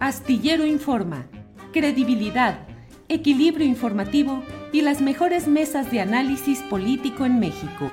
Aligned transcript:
Astillero 0.00 0.66
Informa, 0.66 1.26
credibilidad, 1.72 2.66
equilibrio 3.08 3.66
informativo 3.66 4.42
y 4.72 4.82
las 4.82 5.00
mejores 5.00 5.46
mesas 5.48 5.90
de 5.90 6.00
análisis 6.00 6.60
político 6.62 7.24
en 7.24 7.38
México. 7.40 7.90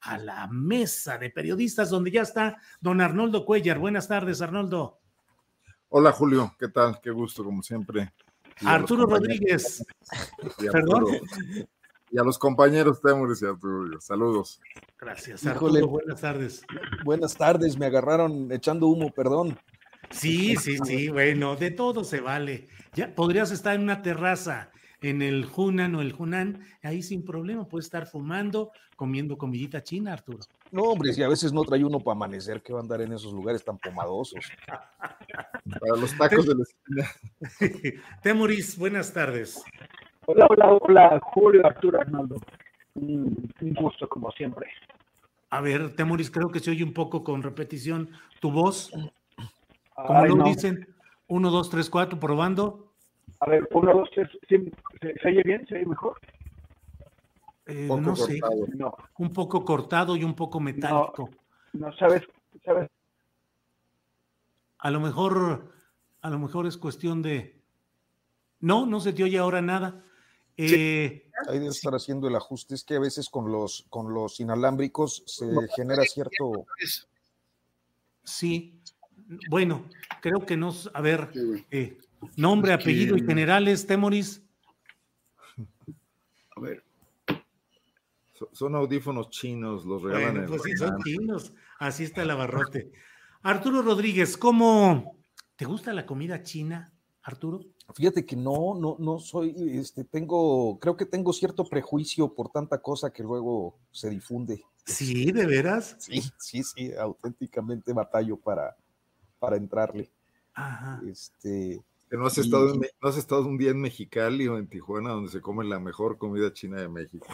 A 0.00 0.18
la 0.18 0.46
mesa 0.48 1.18
de 1.18 1.30
periodistas 1.30 1.90
donde 1.90 2.10
ya 2.10 2.22
está 2.22 2.58
don 2.80 3.00
Arnoldo 3.00 3.44
Cuellar. 3.44 3.78
Buenas 3.78 4.08
tardes, 4.08 4.40
Arnoldo. 4.40 5.00
Hola 5.88 6.12
Julio, 6.12 6.54
¿qué 6.58 6.68
tal? 6.68 7.00
Qué 7.00 7.10
gusto, 7.10 7.44
como 7.44 7.62
siempre. 7.62 8.12
Y 8.60 8.66
Arturo 8.66 9.06
Rodríguez. 9.06 9.84
y 10.58 10.66
a 10.68 10.72
Perdón. 10.72 11.04
Arturo- 11.04 11.20
Y 12.10 12.18
a 12.18 12.22
los 12.22 12.38
compañeros 12.38 13.00
Temuris 13.02 13.42
y 13.42 13.46
Arturo. 13.46 14.00
Saludos. 14.00 14.60
Gracias, 14.98 15.42
Híjole. 15.42 15.80
Arturo. 15.80 15.88
Buenas 15.88 16.20
tardes. 16.20 16.62
Buenas 17.04 17.34
tardes, 17.36 17.76
me 17.76 17.86
agarraron 17.86 18.50
echando 18.52 18.86
humo, 18.86 19.10
perdón. 19.12 19.58
Sí, 20.10 20.56
sí, 20.56 20.78
sí, 20.78 21.08
bueno, 21.08 21.56
de 21.56 21.70
todo 21.70 22.04
se 22.04 22.20
vale. 22.20 22.68
Ya 22.94 23.14
podrías 23.14 23.50
estar 23.50 23.74
en 23.74 23.82
una 23.82 24.02
terraza 24.02 24.70
en 25.02 25.22
el 25.22 25.46
Hunan 25.54 25.94
o 25.94 26.00
el 26.00 26.14
Hunan, 26.18 26.60
ahí 26.82 27.02
sin 27.02 27.24
problema, 27.24 27.68
puedes 27.68 27.86
estar 27.86 28.06
fumando, 28.06 28.72
comiendo 28.96 29.36
comidita 29.36 29.82
china, 29.82 30.12
Arturo. 30.12 30.38
No, 30.72 30.82
hombre, 30.82 31.12
si 31.12 31.22
a 31.22 31.28
veces 31.28 31.52
no 31.52 31.62
trae 31.62 31.84
uno 31.84 32.00
para 32.00 32.16
amanecer, 32.16 32.62
que 32.62 32.72
va 32.72 32.80
a 32.80 32.82
andar 32.82 33.00
en 33.00 33.12
esos 33.12 33.32
lugares 33.32 33.64
tan 33.64 33.78
pomadosos. 33.78 34.44
Para 34.66 36.00
los 36.00 36.16
tacos 36.16 36.46
de 36.46 36.54
la 36.54 36.62
esquina. 36.62 38.02
Temuris, 38.22 38.78
buenas 38.78 39.12
tardes. 39.12 39.62
Hola, 40.26 40.46
hola, 40.48 40.78
hola, 40.80 41.20
Julio, 41.22 41.64
Arturo, 41.64 42.00
Arnaldo. 42.00 42.36
Un, 42.94 43.52
gusto, 43.60 44.08
como 44.08 44.30
siempre. 44.32 44.66
A 45.50 45.60
ver, 45.60 45.94
Temuris, 45.94 46.30
creo 46.30 46.48
que 46.48 46.60
se 46.60 46.70
oye 46.70 46.82
un 46.82 46.92
poco 46.92 47.22
con 47.22 47.42
repetición 47.42 48.10
tu 48.40 48.50
voz. 48.50 48.90
Como 49.96 50.18
Ay, 50.20 50.28
lo 50.28 50.36
no. 50.36 50.44
dicen, 50.44 50.94
uno, 51.28 51.50
dos, 51.50 51.70
tres, 51.70 51.88
cuatro, 51.88 52.20
probando. 52.20 52.92
A 53.40 53.48
ver, 53.48 53.66
uno, 53.72 53.92
dos, 53.94 54.08
tres. 54.14 54.28
¿sí? 54.48 54.70
¿Se, 55.00 55.14
se 55.14 55.28
oye 55.28 55.42
bien? 55.42 55.66
¿Se 55.66 55.76
oye 55.76 55.86
mejor? 55.86 56.20
Eh, 57.66 57.88
no 57.88 58.14
sé, 58.14 58.38
cortado. 58.38 58.66
No, 58.76 58.94
un 59.18 59.32
poco 59.32 59.64
cortado 59.64 60.16
y 60.16 60.22
un 60.22 60.34
poco 60.34 60.60
metálico. 60.60 61.30
no 61.72 61.92
sabes, 61.96 62.22
sabes. 62.64 62.90
A 64.78 64.90
lo 64.90 65.00
mejor, 65.00 65.72
a 66.20 66.30
lo 66.30 66.38
mejor 66.38 66.66
es 66.66 66.76
cuestión 66.76 67.22
de. 67.22 67.60
No, 68.60 68.86
no 68.86 69.00
se 69.00 69.12
te 69.12 69.24
oye 69.24 69.38
ahora 69.38 69.60
nada. 69.62 70.04
Eh, 70.58 71.28
Hay 71.48 71.58
de 71.58 71.66
estar 71.66 71.94
haciendo 71.94 72.28
el 72.28 72.36
ajuste, 72.36 72.74
es 72.74 72.84
que 72.84 72.96
a 72.96 73.00
veces 73.00 73.28
con 73.28 73.50
los, 73.52 73.86
con 73.90 74.14
los 74.14 74.40
inalámbricos 74.40 75.22
se 75.26 75.46
genera 75.74 76.02
cierto... 76.04 76.66
sí. 78.22 78.75
Bueno, 79.48 79.84
creo 80.22 80.46
que 80.46 80.56
nos. 80.56 80.90
A 80.94 81.00
ver, 81.00 81.30
eh, 81.70 81.98
nombre, 82.36 82.72
apellido 82.72 83.16
y 83.16 83.24
generales, 83.24 83.86
Temoris. 83.86 84.42
A 86.56 86.60
ver. 86.60 86.84
So- 88.34 88.50
Son 88.52 88.74
audífonos 88.74 89.30
chinos, 89.30 89.84
los 89.84 90.02
regalan 90.02 90.32
Bueno, 90.32 90.40
en 90.44 90.48
pues 90.48 90.62
sí, 90.62 90.76
son 90.76 91.02
chinos. 91.02 91.52
Así 91.78 92.04
está 92.04 92.22
el 92.22 92.30
abarrote. 92.30 92.92
Arturo 93.42 93.82
Rodríguez, 93.82 94.36
¿cómo 94.36 95.16
te 95.56 95.64
gusta 95.64 95.92
la 95.92 96.04
comida 96.04 96.42
china, 96.42 96.92
Arturo? 97.22 97.60
Fíjate 97.94 98.26
que 98.26 98.34
no, 98.36 98.74
no, 98.74 98.96
no 98.98 99.18
soy, 99.20 99.54
este, 99.78 100.04
tengo, 100.04 100.78
creo 100.80 100.96
que 100.96 101.06
tengo 101.06 101.32
cierto 101.32 101.64
prejuicio 101.64 102.34
por 102.34 102.50
tanta 102.50 102.82
cosa 102.82 103.12
que 103.12 103.22
luego 103.22 103.78
se 103.92 104.10
difunde. 104.10 104.64
Sí, 104.84 105.30
de 105.32 105.46
veras. 105.46 105.96
Sí, 105.98 106.22
sí, 106.38 106.62
sí, 106.62 106.92
auténticamente 106.94 107.92
batallo 107.92 108.36
para, 108.36 108.76
para 109.38 109.56
entrarle. 109.56 110.10
Ajá. 110.54 111.00
Este, 111.08 111.80
no 112.10 112.26
has, 112.26 112.38
Y- 112.38 112.42
estado 112.42 112.74
en 112.74 112.80
no 112.80 113.08
has 113.08 113.16
estado 113.16 113.46
un 113.46 113.58
día 113.58 113.70
en 113.70 113.80
Mexicali 113.80 114.48
o 114.48 114.58
en 114.58 114.66
Tijuana 114.68 115.10
donde 115.10 115.30
se 115.30 115.40
come 115.40 115.64
la 115.64 115.78
mejor 115.80 116.16
comida 116.18 116.52
china 116.52 116.80
de 116.80 116.88
México. 116.88 117.26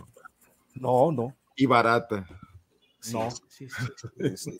no, 0.75 1.13
no. 1.13 1.37
Y 1.57 1.67
barata. 1.67 2.27
Sí, 2.99 3.15
No. 3.15 3.29
sí, 3.49 3.69
sí. 3.69 3.85
Este, 4.19 4.59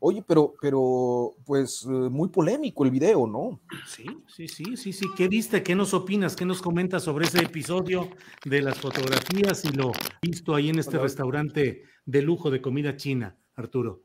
oye, 0.00 0.22
pero, 0.26 0.52
pero, 0.60 1.30
pues, 1.46 1.84
eh, 1.84 1.88
muy 1.88 2.28
polémico 2.28 2.84
el 2.84 2.90
video, 2.90 3.24
¿no? 3.26 3.60
Sí, 3.86 4.04
sí, 4.26 4.48
sí, 4.48 4.76
sí, 4.76 4.92
sí. 4.92 5.06
¿Qué 5.16 5.28
viste? 5.28 5.62
¿Qué 5.62 5.76
nos 5.76 5.94
opinas? 5.94 6.34
¿Qué 6.34 6.44
nos 6.44 6.60
comentas 6.60 7.04
sobre 7.04 7.26
ese 7.26 7.38
episodio 7.44 8.10
de 8.44 8.62
las 8.62 8.80
fotografías 8.80 9.64
y 9.64 9.68
lo 9.68 9.92
visto 10.20 10.54
ahí 10.56 10.70
en 10.70 10.80
este 10.80 10.98
restaurante 10.98 11.84
de 12.04 12.22
lujo 12.22 12.50
de 12.50 12.60
comida 12.60 12.96
china, 12.96 13.36
Arturo? 13.54 14.02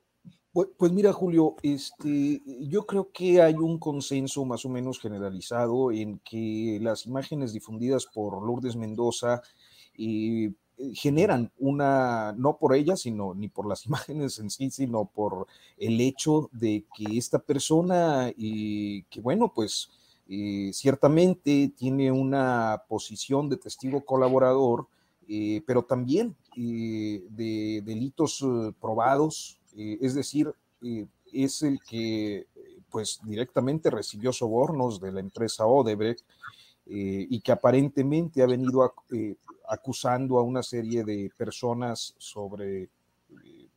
Pues, 0.59 0.71
pues 0.75 0.91
mira, 0.91 1.13
Julio, 1.13 1.55
este, 1.63 2.41
yo 2.67 2.85
creo 2.85 3.13
que 3.13 3.41
hay 3.41 3.53
un 3.53 3.79
consenso 3.79 4.43
más 4.43 4.65
o 4.65 4.69
menos 4.69 4.99
generalizado 4.99 5.89
en 5.89 6.19
que 6.19 6.79
las 6.81 7.05
imágenes 7.05 7.53
difundidas 7.53 8.05
por 8.05 8.45
Lourdes 8.45 8.75
Mendoza 8.75 9.41
eh, 9.97 10.51
generan 10.93 11.49
una, 11.59 12.33
no 12.37 12.57
por 12.57 12.75
ella, 12.75 12.97
sino 12.97 13.33
ni 13.33 13.47
por 13.47 13.69
las 13.69 13.85
imágenes 13.87 14.37
en 14.39 14.49
sí, 14.49 14.69
sino 14.69 15.05
por 15.05 15.47
el 15.77 16.01
hecho 16.01 16.49
de 16.51 16.83
que 16.93 17.17
esta 17.17 17.39
persona, 17.39 18.27
eh, 18.37 19.05
que 19.09 19.21
bueno, 19.21 19.53
pues 19.55 19.89
eh, 20.27 20.71
ciertamente 20.73 21.71
tiene 21.77 22.11
una 22.11 22.83
posición 22.89 23.47
de 23.47 23.55
testigo 23.55 24.03
colaborador, 24.03 24.87
eh, 25.29 25.61
pero 25.65 25.83
también 25.83 26.35
de 26.53 27.81
delitos 27.85 28.45
probados, 28.81 29.58
eh, 29.79 29.97
es 30.01 30.13
decir, 30.13 30.53
eh, 30.81 31.07
es 31.31 31.61
el 31.61 31.79
que 31.79 32.47
pues 32.91 33.21
directamente 33.23 33.89
recibió 33.89 34.33
sobornos 34.33 34.99
de 34.99 35.13
la 35.13 35.21
empresa 35.21 35.65
Odebrecht 35.65 36.25
eh, 36.85 37.25
y 37.29 37.39
que 37.39 37.53
aparentemente 37.53 38.41
ha 38.41 38.47
venido 38.47 38.93
acusando 39.69 40.37
a 40.37 40.43
una 40.43 40.63
serie 40.63 41.05
de 41.05 41.31
personas 41.37 42.13
sobre 42.17 42.89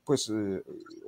pues 0.05 0.33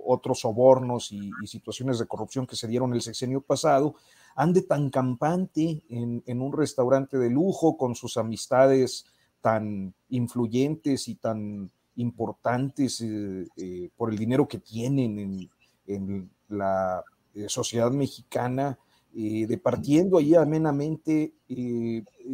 otros 0.05 0.41
sobornos 0.41 1.11
y, 1.11 1.33
situaciones 1.47 1.99
de 1.99 2.07
corrupción 2.07 2.47
que 2.47 2.55
se 2.55 2.69
dieron 2.69 2.95
el 2.95 3.01
sexenio 3.01 3.41
pasado, 3.41 3.97
ande 4.37 4.63
tan 4.63 4.91
campante 4.91 5.83
en 5.89 6.41
un 6.41 6.53
restaurante 6.53 7.19
de 7.19 7.31
lujo 7.31 7.77
con 7.77 7.97
sus 7.97 8.17
amistades 8.17 9.07
tan 9.41 9.93
influyentes 10.11 11.09
y 11.09 11.17
tan 11.17 11.71
importantes 11.97 13.01
eh, 13.01 13.47
eh, 13.57 13.91
por 13.97 14.11
el 14.11 14.19
dinero 14.19 14.49
que 14.49 14.59
tienen 14.59 15.49
en, 15.87 16.31
la 16.49 17.03
eh, 17.35 17.49
sociedad 17.49 17.91
mexicana, 17.91 18.79
departiendo 19.13 20.19
ahí 20.19 20.35
amenamente 20.35 21.35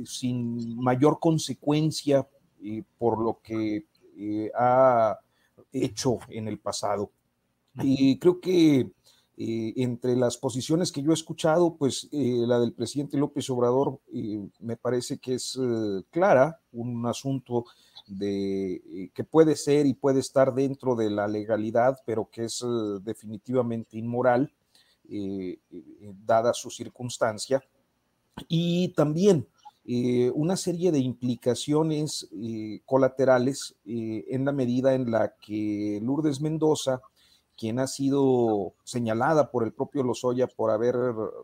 sin 0.07 0.77
mayor 0.83 1.19
consecuencia 1.21 2.27
por 2.97 3.23
lo 3.23 3.39
que 3.43 3.85
ha 4.59 5.19
hecho 5.73 6.19
en 6.29 6.49
el 6.49 6.59
pasado. 6.59 7.11
Y 7.83 8.19
creo 8.19 8.41
que 8.41 8.91
entre 9.37 10.17
las 10.17 10.39
posiciones 10.39 10.91
que 10.91 11.03
yo 11.03 11.11
he 11.11 11.15
escuchado, 11.15 11.77
pues 11.77 12.09
la 12.13 12.59
del 12.59 12.73
presidente 12.73 13.19
López 13.19 13.51
Obrador 13.51 14.01
me 14.59 14.79
parece 14.79 15.19
que 15.19 15.35
es 15.35 15.61
clara, 16.11 16.61
un 16.73 17.05
asunto 17.05 17.67
de, 18.19 19.11
que 19.15 19.25
puede 19.25 19.57
ser 19.57 19.87
y 19.87 19.95
puede 19.95 20.21
estar 20.21 20.55
dentro 20.55 20.95
de 20.97 21.11
la 21.11 21.29
legalidad, 21.29 21.99
pero 22.07 22.29
que 22.31 22.45
es 22.45 22.65
definitivamente 23.03 23.99
inmoral, 23.99 24.53
dada 26.25 26.53
su 26.55 26.71
circunstancia. 26.71 27.63
Y 28.49 28.89
también 28.95 29.47
una 30.35 30.57
serie 30.57 30.93
de 30.93 31.01
implicaciones 31.01 32.29
colaterales 32.85 33.75
en 33.85 34.45
la 34.45 34.53
medida 34.53 34.95
en 34.95 35.11
la 35.11 35.35
que 35.41 35.99
Lourdes 36.03 36.41
Mendoza, 36.41 37.01
quien 37.61 37.79
ha 37.79 37.87
sido 37.87 38.73
señalada 38.85 39.51
por 39.51 39.65
el 39.65 39.75
propio 39.75 40.03
Lozoya 40.03 40.47
por 40.47 40.71
haber 40.71 40.97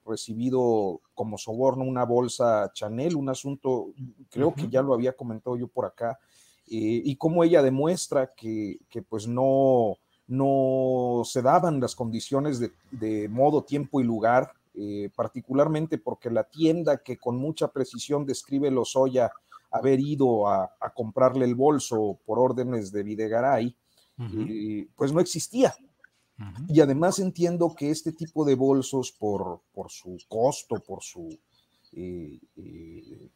recibido 0.07 1.03
como 1.15 1.37
soborno 1.37 1.85
una 1.85 2.07
bolsa 2.07 2.71
Chanel, 2.73 3.17
un 3.17 3.29
asunto, 3.29 3.89
creo 4.31 4.55
que 4.55 4.67
ya 4.71 4.81
lo 4.81 4.95
había 4.95 5.15
comentado 5.15 5.59
yo 5.59 5.69
por 5.69 5.85
acá, 5.85 6.19
eh, 6.69 7.03
y 7.05 7.17
cómo 7.17 7.45
ella 7.45 7.63
demuestra 7.63 8.33
que, 8.35 8.79
pues 9.09 9.27
no, 9.29 9.97
no 10.27 11.23
se 11.25 11.43
daban 11.43 11.81
las 11.81 11.95
condiciones 11.95 12.61
de, 12.61 13.29
modo, 13.29 13.63
tiempo 13.63 14.01
y 14.01 14.05
lugar, 14.05 14.53
eh, 14.75 15.11
particularmente 15.15 15.99
porque 15.99 16.31
la 16.31 16.45
tienda 16.45 16.99
que 16.99 17.17
con 17.17 17.37
mucha 17.37 17.69
precisión 17.69 18.27
describe 18.27 18.71
Lozoya 18.71 19.31
haber 19.71 20.01
ido 20.01 20.49
a, 20.49 20.71
comprarle 20.95 21.45
el 21.45 21.55
bolso 21.55 22.19
por 22.25 22.39
órdenes 22.39 22.91
de 22.93 23.03
Videgaray, 23.03 23.77
eh, 24.19 24.89
pues 24.97 25.13
no 25.13 25.21
existía. 25.21 25.75
Y 26.69 26.81
además 26.81 27.19
entiendo 27.19 27.75
que 27.75 27.91
este 27.91 28.13
tipo 28.13 28.45
de 28.45 28.55
bolsos, 28.55 29.13
por, 29.13 29.61
por 29.73 29.91
su 29.91 30.19
costo, 30.29 30.77
por 30.87 31.03
su 31.03 31.39
eh, 31.93 32.39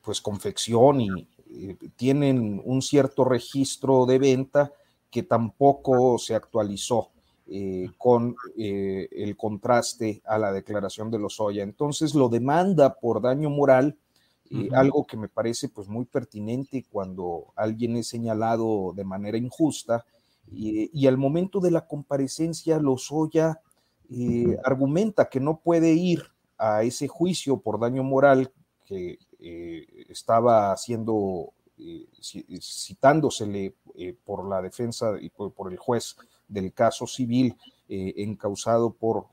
pues 0.02 0.20
confección 0.20 1.00
y 1.00 1.08
eh, 1.52 1.76
tienen 1.96 2.60
un 2.64 2.82
cierto 2.82 3.24
registro 3.24 4.06
de 4.06 4.18
venta 4.18 4.72
que 5.10 5.22
tampoco 5.22 6.18
se 6.18 6.34
actualizó 6.34 7.10
con 7.98 8.36
el 8.56 9.36
contraste 9.36 10.22
a 10.24 10.38
la 10.38 10.52
declaración 10.52 11.10
de 11.10 11.18
Lozoya. 11.18 11.64
Entonces 11.64 12.14
lo 12.14 12.28
demanda 12.28 12.94
por 12.94 13.20
daño 13.20 13.50
moral, 13.50 13.98
algo 14.72 15.04
que 15.04 15.16
me 15.16 15.26
parece 15.26 15.68
pues 15.68 15.88
muy 15.88 16.04
pertinente 16.04 16.86
cuando 16.88 17.46
alguien 17.56 17.96
es 17.96 18.06
señalado 18.06 18.92
de 18.94 19.02
manera 19.02 19.36
injusta 19.36 20.04
y, 20.52 21.06
al 21.06 21.16
momento 21.16 21.60
de 21.60 21.70
la 21.70 21.86
comparecencia, 21.86 22.78
Lozoya 22.78 23.60
eh, 24.10 24.58
argumenta 24.64 25.28
que 25.28 25.40
no 25.40 25.60
puede 25.60 25.92
ir 25.92 26.24
a 26.58 26.82
ese 26.82 27.08
juicio 27.08 27.58
por 27.58 27.78
daño 27.78 28.02
moral 28.02 28.52
que 28.84 29.18
eh, 29.40 30.06
estaba 30.08 30.72
haciendo, 30.72 31.52
eh, 31.78 32.06
citándosele 32.60 33.74
por 34.24 34.48
la 34.48 34.62
defensa 34.62 35.16
y 35.20 35.30
por, 35.30 35.72
el 35.72 35.78
juez 35.78 36.16
del 36.48 36.72
caso 36.72 37.06
civil 37.06 37.56
encausado 37.88 38.92
por, 38.92 39.26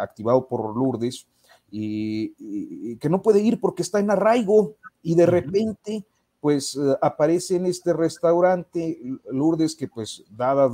activado 0.00 0.46
por 0.48 0.76
Lourdes, 0.76 1.26
y, 1.70 2.96
que 2.96 3.08
no 3.08 3.22
puede 3.22 3.40
ir 3.40 3.60
porque 3.60 3.82
está 3.82 4.00
en 4.00 4.10
arraigo 4.10 4.74
y 5.02 5.14
de 5.14 5.26
repente 5.26 6.04
pues 6.40 6.76
eh, 6.76 6.96
aparece 7.02 7.56
en 7.56 7.66
este 7.66 7.92
restaurante 7.92 8.98
Lourdes 9.30 9.76
que 9.76 9.88
pues 9.88 10.24
dadas 10.30 10.72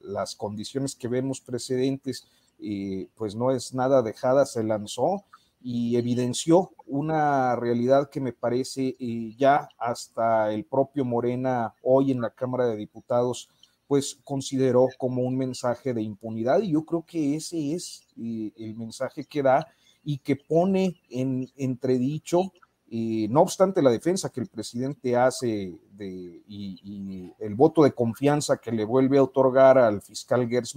las 0.00 0.36
condiciones 0.36 0.94
que 0.94 1.08
vemos 1.08 1.40
precedentes, 1.40 2.26
eh, 2.60 3.08
pues 3.16 3.34
no 3.34 3.50
es 3.50 3.74
nada 3.74 4.02
dejada, 4.02 4.46
se 4.46 4.62
lanzó 4.62 5.24
y 5.68 5.96
evidenció 5.96 6.70
una 6.86 7.56
realidad 7.56 8.08
que 8.08 8.20
me 8.20 8.32
parece 8.32 8.94
eh, 9.00 9.34
ya 9.36 9.68
hasta 9.78 10.52
el 10.52 10.64
propio 10.64 11.04
Morena 11.04 11.74
hoy 11.82 12.12
en 12.12 12.20
la 12.20 12.30
Cámara 12.30 12.66
de 12.66 12.76
Diputados 12.76 13.48
pues 13.88 14.16
consideró 14.22 14.86
como 14.96 15.22
un 15.22 15.36
mensaje 15.36 15.92
de 15.92 16.02
impunidad 16.02 16.62
y 16.62 16.70
yo 16.70 16.84
creo 16.84 17.04
que 17.04 17.34
ese 17.34 17.74
es 17.74 18.06
el 18.16 18.76
mensaje 18.76 19.24
que 19.24 19.42
da 19.42 19.66
y 20.04 20.18
que 20.18 20.36
pone 20.36 21.00
en 21.10 21.50
entredicho 21.56 22.52
no 22.88 23.42
obstante 23.42 23.82
la 23.82 23.90
defensa 23.90 24.30
que 24.30 24.40
el 24.40 24.46
presidente 24.46 25.16
hace 25.16 25.74
de, 25.90 26.42
y, 26.46 27.32
el 27.40 27.56
voto 27.56 27.82
de 27.82 27.90
confianza 27.90 28.58
que 28.58 28.70
le 28.70 28.84
vuelve 28.84 29.18
a 29.18 29.24
otorgar 29.24 29.78
al 29.78 30.00
fiscal 30.00 30.48
Gers 30.48 30.76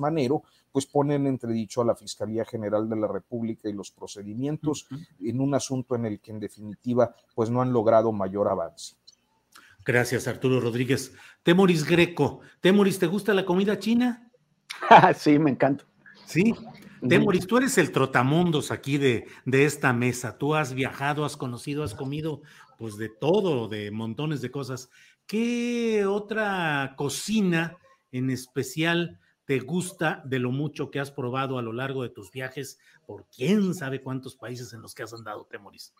Pues 0.71 0.85
ponen 0.85 1.27
entredicho 1.27 1.81
a 1.81 1.85
la 1.85 1.95
Fiscalía 1.95 2.45
General 2.45 2.87
de 2.87 2.95
la 2.95 3.07
República 3.07 3.69
y 3.69 3.73
los 3.73 3.91
procedimientos 3.91 4.87
en 5.19 5.41
un 5.41 5.55
asunto 5.55 5.95
en 5.95 6.05
el 6.05 6.19
que 6.19 6.31
en 6.31 6.39
definitiva 6.39 7.15
pues 7.35 7.49
no 7.49 7.61
han 7.61 7.73
logrado 7.73 8.11
mayor 8.11 8.47
avance. 8.47 8.95
Gracias, 9.85 10.27
Arturo 10.27 10.59
Rodríguez. 10.59 11.13
Temoris 11.43 11.83
Greco. 11.83 12.41
Temoris, 12.61 12.99
¿te 12.99 13.07
gusta 13.07 13.33
la 13.33 13.45
comida 13.45 13.79
china? 13.79 14.31
sí, 15.15 15.39
me 15.39 15.51
encanta. 15.51 15.85
Sí, 16.25 16.53
Temoris, 17.07 17.47
tú 17.47 17.57
eres 17.57 17.77
el 17.77 17.91
trotamundos 17.91 18.71
aquí 18.71 18.97
de, 18.97 19.25
de, 19.45 19.65
esta 19.65 19.93
mesa. 19.93 20.37
Tú 20.37 20.53
has 20.53 20.73
viajado, 20.73 21.25
has 21.25 21.37
conocido, 21.37 21.83
has 21.83 21.95
comido, 21.95 22.41
pues 22.77 22.97
de 22.97 23.09
todo, 23.09 23.67
de 23.67 23.89
montones 23.89 24.41
de 24.41 24.51
cosas. 24.51 24.89
¿Qué 25.25 26.05
otra 26.05 26.93
cocina 26.97 27.77
en 28.11 28.29
especial 28.29 29.19
te 29.49 29.57
gusta 29.57 30.21
de 30.25 30.37
lo 30.37 30.51
mucho 30.51 30.91
que 30.91 30.99
has 30.99 31.09
probado 31.09 31.57
a 31.57 31.63
lo 31.63 31.73
largo 31.73 32.03
de 32.03 32.09
tus 32.09 32.31
viajes 32.31 32.77
por 33.07 33.25
quién 33.35 33.73
sabe 33.73 33.99
cuántos 33.99 34.35
países 34.35 34.73
en 34.73 34.81
los 34.83 34.93
que 34.93 35.01
has 35.01 35.11
andado, 35.11 35.47
Temoris? 35.49 35.91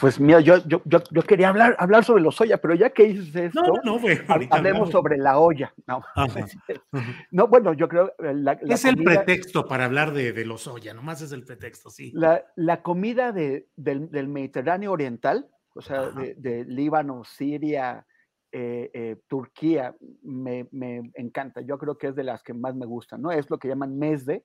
Pues 0.00 0.18
mira, 0.18 0.40
yo, 0.40 0.66
yo, 0.66 0.80
yo, 0.86 1.22
quería 1.22 1.50
hablar, 1.50 1.76
hablar 1.78 2.02
sobre 2.02 2.22
los 2.22 2.34
soya, 2.34 2.56
pero 2.56 2.74
ya 2.74 2.88
que 2.88 3.04
dices 3.04 3.36
esto, 3.36 3.60
no, 3.84 3.98
no, 3.98 4.00
hablemos 4.48 4.88
sobre 4.88 5.18
la 5.18 5.38
olla. 5.38 5.74
No. 7.30 7.46
bueno, 7.46 7.74
yo 7.74 7.88
creo... 7.90 8.14
Eh, 8.20 8.32
la, 8.32 8.52
es 8.52 8.86
el 8.86 8.96
pretexto 8.96 9.68
para 9.68 9.84
hablar 9.84 10.14
de, 10.14 10.32
de 10.32 10.46
los 10.46 10.62
soya, 10.62 10.94
nomás 10.94 11.20
es 11.20 11.32
el 11.32 11.44
pretexto, 11.44 11.90
sí. 11.90 12.10
La, 12.14 12.42
la 12.56 12.80
comida 12.80 13.32
de, 13.32 13.68
del, 13.76 14.10
del, 14.10 14.28
Mediterráneo 14.28 14.92
Oriental, 14.92 15.50
o 15.74 15.82
sea, 15.82 16.08
de, 16.08 16.36
de 16.36 16.64
Líbano, 16.64 17.22
Siria, 17.24 18.06
eh, 18.56 18.88
eh, 18.94 19.16
Turquía 19.26 19.96
me, 20.22 20.68
encanta. 21.14 21.60
Yo 21.62 21.76
creo 21.76 21.98
que 21.98 22.06
es 22.06 22.14
de 22.14 22.22
las 22.22 22.40
que 22.44 22.54
más 22.54 22.76
me 22.76 22.86
gustan, 22.86 23.20
¿no? 23.20 23.32
Es 23.32 23.50
lo 23.50 23.58
que 23.58 23.66
llaman 23.66 23.98
mesde, 23.98 24.44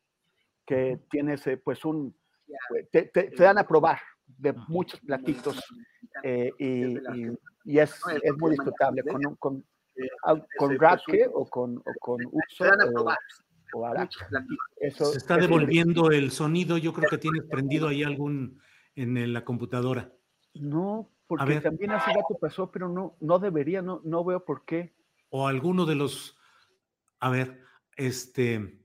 que 0.65 0.99
tienes 1.11 1.43
pues 1.63 1.85
un, 1.85 2.17
pues, 2.69 2.89
te, 2.89 3.29
dan 3.37 3.59
a 3.59 3.67
probar 3.67 3.99
de 4.25 4.53
muchos 4.67 4.99
platitos 5.01 5.63
eh, 6.23 6.51
y, 6.57 6.97
es, 7.77 8.01
es, 8.23 8.37
muy 8.39 8.49
disfrutable 8.49 9.03
con, 9.03 9.35
con, 9.35 9.63
con 10.57 10.77
o 11.33 11.45
con, 11.45 11.77
o 11.77 11.93
con 11.99 12.25
uso 12.25 12.65
o, 13.75 13.93
Eso, 14.77 15.05
Se 15.05 15.17
está 15.19 15.37
devolviendo 15.37 16.09
el 16.09 16.31
sonido, 16.31 16.79
yo 16.79 16.93
creo 16.93 17.11
que 17.11 17.19
tienes 17.19 17.43
prendido 17.43 17.87
ahí 17.87 18.01
algún 18.01 18.59
en 18.95 19.33
la 19.33 19.45
computadora. 19.45 20.11
No, 20.55 21.11
porque 21.29 21.61
también 21.61 21.91
hace 21.91 22.11
gato 22.11 22.39
pasó, 22.41 22.71
pero 22.71 22.89
no, 22.89 23.15
no 23.19 23.37
debería, 23.37 23.83
no, 23.83 24.01
no 24.03 24.23
veo 24.23 24.43
por 24.43 24.65
qué. 24.65 24.95
O 25.29 25.47
alguno 25.47 25.85
de 25.85 25.93
los, 25.93 26.35
a 27.19 27.29
ver, 27.29 27.61
este, 27.95 28.81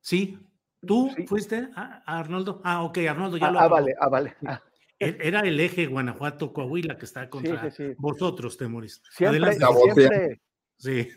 sí, 0.00 0.38
tú 0.86 1.10
fuiste 1.26 1.68
a, 1.74 2.04
Arnoldo. 2.06 2.60
Ah, 2.62 2.84
ok, 2.84 2.98
Arnoldo 2.98 3.38
ya 3.38 3.48
ah, 3.48 3.50
lo. 3.50 3.58
Ah, 3.58 3.66
vale, 3.66 3.94
ah, 4.00 4.08
vale. 4.08 4.36
Ah. 4.46 4.62
E, 5.00 5.18
era 5.20 5.40
el 5.40 5.58
eje 5.58 5.86
Guanajuato-Coahuila 5.86 6.96
que 6.96 7.06
está 7.06 7.28
contra 7.28 7.68
vosotros, 7.98 8.56
Temoris. 8.56 9.02
Siempre, 9.10 9.54
siempre, 9.54 10.40
sí. 10.76 11.08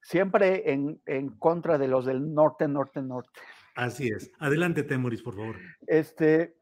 siempre 0.00 0.72
en, 0.72 0.98
en, 1.04 1.36
contra 1.36 1.76
de 1.76 1.88
los 1.88 2.06
del 2.06 2.32
norte, 2.32 2.66
norte, 2.68 3.02
norte. 3.02 3.38
Así 3.74 4.08
es. 4.08 4.32
Adelante, 4.38 4.82
Temoris, 4.82 5.20
por 5.20 5.36
favor. 5.36 5.56
Este, 5.86 6.56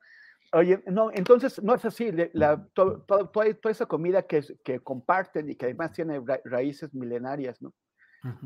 Oye, 0.53 0.83
no, 0.87 1.11
entonces 1.13 1.63
no 1.63 1.75
es 1.75 1.85
así. 1.85 2.11
La, 2.33 2.67
toda 2.75 3.47
esa 3.71 3.87
comida 3.87 4.23
que, 4.23 4.43
que 4.65 4.81
comparten 4.81 5.51
y 5.51 5.57
que 5.57 5.67
además 5.67 5.93
tiene 5.93 6.23
raíces 6.45 6.95
milenarias, 6.95 7.61
¿no? 7.61 7.75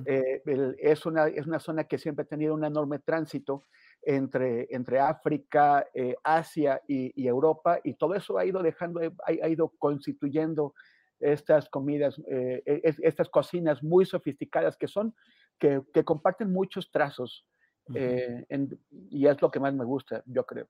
Eh, 0.05 0.43
es, 0.79 1.07
una, 1.07 1.29
es 1.29 1.47
una 1.47 1.59
zona 1.59 1.85
que 1.85 1.99
siempre 1.99 2.25
ha 2.25 2.29
tenido 2.29 2.55
un 2.55 2.65
enorme 2.65 2.99
tránsito 2.99 3.65
entre, 4.03 4.69
entre 4.71 5.01
África, 5.01 5.87
eh, 5.95 6.15
Asia 6.23 6.81
y, 6.87 7.27
Europa, 7.27 7.79
y 7.83 7.95
todo 7.95 8.15
eso 8.15 8.37
ha 8.37 8.45
ido 8.45 8.63
dejando, 8.63 9.01
ha, 9.25 9.49
ido 9.49 9.73
constituyendo 9.79 10.75
estas 11.21 11.71
comidas, 11.71 12.21
eh, 12.29 12.63
e, 12.67 12.95
estas 13.03 13.31
cocinas 13.31 13.83
muy 13.83 14.05
sofisticadas 14.05 14.77
que 14.77 14.89
son, 14.89 15.15
que, 15.59 15.81
que 15.95 16.05
comparten 16.05 16.53
muchos 16.53 16.91
trazos, 16.91 17.47
y 17.89 19.27
es 19.27 19.43
lo 19.43 19.51
que 19.51 19.61
más 19.61 19.75
me 19.75 19.85
gusta, 19.85 20.23
yo 20.27 20.45
creo. 20.45 20.69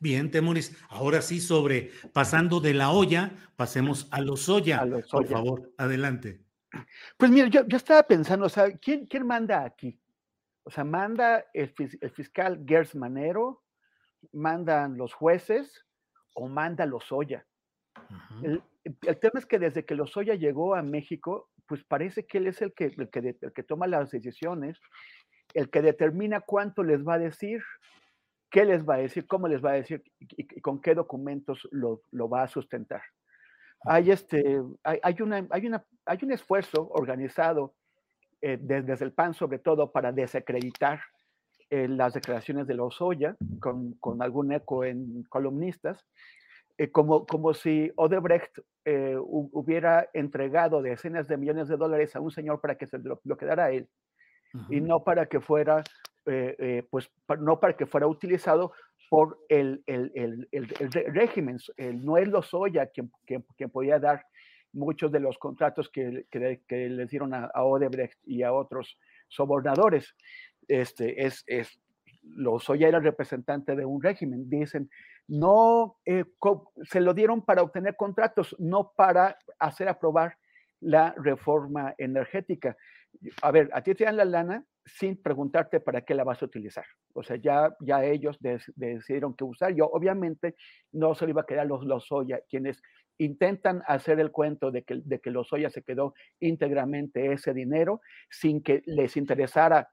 Bien, 0.00 0.30
Temoris. 0.30 0.76
Ahora 0.88 1.22
sí, 1.22 1.40
sobre 1.40 1.90
pasando 2.12 2.60
de 2.60 2.74
la 2.74 2.90
olla, 2.90 3.32
pasemos 3.56 4.08
a 4.12 4.20
los 4.20 4.48
olla. 4.48 4.86
Por 5.10 5.26
favor, 5.26 5.72
adelante. 5.76 6.40
Pues 7.16 7.30
mira, 7.30 7.48
yo, 7.48 7.66
yo, 7.66 7.76
estaba 7.76 8.02
pensando, 8.02 8.46
o 8.46 8.48
sea, 8.48 8.70
¿quién, 8.76 9.06
quién 9.06 9.26
manda 9.26 9.64
aquí? 9.64 9.98
O 10.64 10.70
sea, 10.70 10.84
manda 10.84 11.46
el, 11.54 11.72
fiscal 12.14 12.62
Gers 12.66 12.94
Manero, 12.94 13.62
mandan 14.32 14.96
los 14.96 15.14
jueces 15.14 15.86
o 16.34 16.46
manda 16.46 16.84
Lozoya. 16.84 17.46
el, 18.42 18.62
tema 19.18 19.40
es 19.40 19.46
que 19.46 19.58
desde 19.58 19.84
que 19.84 19.94
Lozoya 19.94 20.34
llegó 20.34 20.74
a 20.74 20.82
México, 20.82 21.50
pues 21.66 21.82
parece 21.84 22.26
que 22.26 22.38
él 22.38 22.48
es 22.48 22.60
el 22.62 22.74
que, 22.74 22.84
el 22.84 23.08
que, 23.08 23.36
el 23.40 23.52
que 23.52 23.62
toma 23.62 23.86
las 23.86 24.10
decisiones, 24.10 24.78
el 25.54 25.70
que 25.70 25.82
determina 25.82 26.40
cuánto 26.40 26.84
les 26.84 27.06
va 27.06 27.14
a 27.14 27.18
decir, 27.18 27.62
qué 28.50 28.64
les 28.64 28.84
va 28.84 28.94
a 28.94 28.98
decir, 28.98 29.26
cómo 29.26 29.48
les 29.48 29.64
va 29.64 29.70
a 29.70 29.74
decir 29.74 30.02
y, 30.20 30.60
con 30.60 30.80
qué 30.80 30.94
documentos 30.94 31.68
lo, 31.70 32.02
lo, 32.10 32.28
va 32.28 32.42
a 32.42 32.48
sustentar. 32.48 33.02
Hay, 33.84 34.10
este, 34.10 34.60
hay, 34.82 34.98
hay, 35.02 35.22
una, 35.22 35.46
hay, 35.50 35.66
una, 35.66 35.84
hay 36.04 36.18
un 36.22 36.32
esfuerzo 36.32 36.88
organizado 36.90 37.74
eh, 38.40 38.56
desde, 38.60 39.04
el 39.04 39.12
PAN 39.12 39.34
sobre 39.34 39.58
todo 39.58 39.90
para 39.90 40.12
desacreditar 40.12 41.00
eh, 41.70 41.88
las 41.88 42.14
declaraciones 42.14 42.68
de 42.68 42.74
Lozoya, 42.74 43.36
con, 43.60 43.94
con 43.94 44.22
algún 44.22 44.52
eco 44.52 44.84
en 44.84 45.24
columnistas, 45.24 46.06
eh, 46.76 46.90
como, 46.90 47.26
como 47.26 47.52
si 47.52 47.90
Odebrecht 47.96 48.58
hubiera 49.20 50.08
entregado 50.14 50.80
decenas 50.80 51.28
de 51.28 51.36
millones 51.36 51.68
de 51.68 51.76
dólares 51.76 52.16
a 52.16 52.20
un 52.20 52.30
señor 52.30 52.62
para 52.62 52.76
que 52.76 52.86
se 52.86 52.98
lo, 52.98 53.20
quedara 53.36 53.66
a 53.66 53.70
él, 53.70 53.86
y 54.70 54.80
no 54.80 55.04
para 55.04 55.26
que 55.26 55.40
fuera 55.40 55.84
pues 56.90 57.10
no 57.40 57.58
para 57.60 57.76
que 57.76 57.86
fuera 57.86 58.06
utilizado 58.06 58.72
por 59.08 59.38
el, 59.48 59.82
el, 59.86 60.48
el, 60.52 60.68
régimen. 61.14 61.58
no 61.94 62.18
es 62.18 62.28
Lozoya 62.28 62.86
quien, 62.86 63.10
quien, 63.24 63.44
quien, 63.56 63.70
podía 63.70 63.98
dar 63.98 64.24
muchos 64.72 65.10
de 65.10 65.20
los 65.20 65.38
contratos 65.38 65.88
que, 65.88 66.26
que, 66.30 66.88
les 66.88 67.08
dieron 67.08 67.34
a, 67.34 67.50
Odebrecht 67.54 68.18
y 68.26 68.42
a 68.42 68.52
otros 68.52 68.98
sobornadores. 69.28 70.14
Este, 70.66 71.26
es, 71.26 71.42
es, 71.46 71.80
Lozoya 72.22 72.88
era 72.88 73.00
representante 73.00 73.74
de 73.74 73.84
un 73.84 74.02
régimen. 74.02 74.48
Dicen, 74.48 74.90
no, 75.26 75.96
eh, 76.04 76.24
se 76.84 77.00
lo 77.00 77.14
dieron 77.14 77.42
para 77.42 77.62
obtener 77.62 77.96
contratos, 77.96 78.54
no 78.58 78.92
para 78.94 79.38
hacer 79.58 79.88
aprobar 79.88 80.36
la 80.80 81.14
reforma 81.16 81.94
energética. 81.98 82.76
A 83.42 83.50
ver, 83.50 83.70
a 83.72 83.82
ti 83.82 83.94
te 83.94 84.04
dan 84.04 84.16
la 84.16 84.24
lana 84.24 84.64
sin 84.88 85.20
preguntarte 85.20 85.80
para 85.80 86.02
qué 86.02 86.14
la 86.14 86.24
vas 86.24 86.42
a 86.42 86.46
utilizar. 86.46 86.84
O 87.14 87.22
sea, 87.22 87.36
ya, 87.36 87.76
ya 87.80 88.04
ellos 88.04 88.38
decidieron 88.40 89.34
qué 89.34 89.44
usar. 89.44 89.74
Yo 89.74 89.86
obviamente 89.86 90.54
no 90.92 91.14
se 91.14 91.24
lo 91.24 91.30
iba 91.30 91.42
a 91.42 91.46
quedar 91.46 91.66
los 91.66 91.84
Lozoya, 91.84 92.40
quienes 92.48 92.82
intentan 93.18 93.82
hacer 93.86 94.20
el 94.20 94.30
cuento 94.30 94.70
de 94.70 94.84
que, 94.84 95.00
de 95.04 95.20
que 95.20 95.32
se 95.70 95.82
quedó 95.82 96.14
íntegramente 96.40 97.32
ese 97.32 97.52
dinero 97.52 98.00
sin 98.30 98.62
que 98.62 98.82
les 98.86 99.16
interesara 99.16 99.88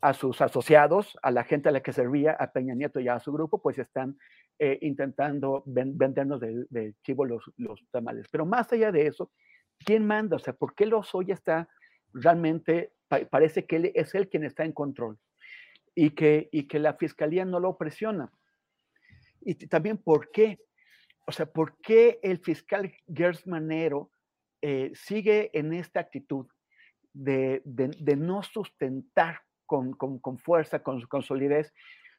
a 0.00 0.14
sus 0.14 0.40
asociados, 0.40 1.18
a 1.22 1.30
la 1.30 1.44
gente 1.44 1.68
a 1.68 1.72
la 1.72 1.82
que 1.82 1.92
servía, 1.92 2.32
a 2.32 2.52
Peña 2.52 2.74
Nieto 2.74 3.00
y 3.00 3.08
a 3.08 3.20
su 3.20 3.32
grupo, 3.32 3.60
pues 3.60 3.78
están 3.78 4.16
eh, 4.58 4.78
intentando 4.80 5.62
vendernos 5.66 6.40
de, 6.40 6.94
chivo 7.02 7.26
los, 7.26 7.50
los, 7.58 7.80
tamales. 7.90 8.26
Pero 8.30 8.46
más 8.46 8.72
allá 8.72 8.90
de 8.92 9.06
eso, 9.06 9.30
¿quién 9.78 10.06
manda? 10.06 10.36
O 10.36 10.38
sea, 10.38 10.54
¿por 10.54 10.74
qué 10.74 10.86
Lozoya 10.86 11.34
está 11.34 11.68
realmente, 12.14 12.92
parece 13.30 13.66
que 13.66 13.76
él 13.76 13.92
es 13.94 14.14
él 14.14 14.28
quien 14.28 14.44
está 14.44 14.64
en 14.64 14.72
control 14.72 15.18
y 15.94 16.10
que, 16.10 16.48
y 16.52 16.68
que 16.68 16.78
la 16.78 16.94
fiscalía 16.94 17.44
no 17.44 17.60
lo 17.60 17.76
presiona? 17.76 18.32
Y 19.40 19.54
también, 19.66 19.98
¿por 19.98 20.30
qué? 20.30 20.60
O 21.26 21.32
sea, 21.32 21.46
¿por 21.46 21.78
qué 21.80 22.18
el 22.22 22.38
fiscal 22.38 22.92
Gers 23.12 23.46
Manero 23.46 24.10
eh, 24.62 24.90
sigue 24.94 25.50
en 25.58 25.72
esta 25.72 26.00
actitud 26.00 26.46
de, 27.12 27.62
no 28.18 28.42
sustentar 28.42 29.40
con, 29.66 29.96
fuerza, 30.38 30.82
con, 30.82 31.00
con 31.02 31.22
solidez, 31.22 31.72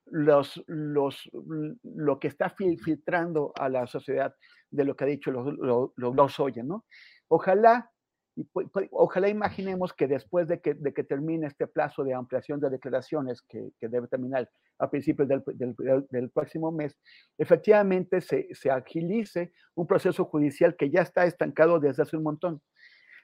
los, 0.06 0.64
los, 0.68 1.30
lo 1.84 2.20
que 2.20 2.28
está 2.28 2.50
filtrando 2.50 3.54
a 3.56 3.70
la 3.70 3.88
sociedad 3.88 4.36
de 4.70 4.86
lo 4.86 4.96
que 4.96 5.04
ha 5.04 5.08
dicho 5.08 5.32
los, 5.32 5.54
los, 5.58 5.92
los, 5.96 6.58
¿no? 6.64 6.86
Ojalá 7.28 7.92
ojalá 8.92 9.28
imaginemos 9.30 9.94
que 9.94 10.08
después 10.08 10.48
de 10.48 10.62
que, 10.62 10.74
de 10.74 10.94
que, 10.94 11.04
termine 11.04 11.48
este 11.48 11.68
plazo 11.68 12.04
de 12.04 12.14
ampliación 12.14 12.60
de 12.60 12.70
declaraciones 12.70 13.42
que, 13.42 13.72
que 13.80 13.90
debe 13.90 14.08
terminar 14.08 14.50
a 14.80 14.90
principios 14.90 15.28
del, 15.28 15.44
del, 15.56 15.76
del, 16.10 16.30
próximo 16.30 16.72
mes, 16.72 16.98
efectivamente 17.38 18.22
se, 18.22 18.48
se, 18.54 18.72
agilice 18.72 19.52
un 19.76 19.86
proceso 19.86 20.26
judicial 20.26 20.76
que 20.76 20.90
ya 20.90 21.02
está 21.02 21.26
estancado 21.26 21.80
desde 21.80 22.04
hace 22.04 22.16
un 22.16 22.24
montón. 22.24 22.62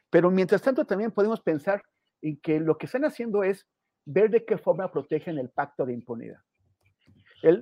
Pero 0.10 0.30
mientras 0.30 0.62
tanto 0.62 0.86
también 0.86 1.12
podemos 1.12 1.42
pensar 1.42 1.82
en 2.22 2.38
que 2.42 2.60
lo 2.60 2.78
que 2.78 2.86
están 2.86 3.06
haciendo 3.06 3.44
es 3.44 3.66
ver 4.06 4.30
de 4.30 4.46
qué 4.46 4.58
forma 4.58 4.92
protegen 4.92 5.38
el 5.38 5.50
pacto 5.50 5.86
de 5.86 5.94
impunidad. 5.94 6.40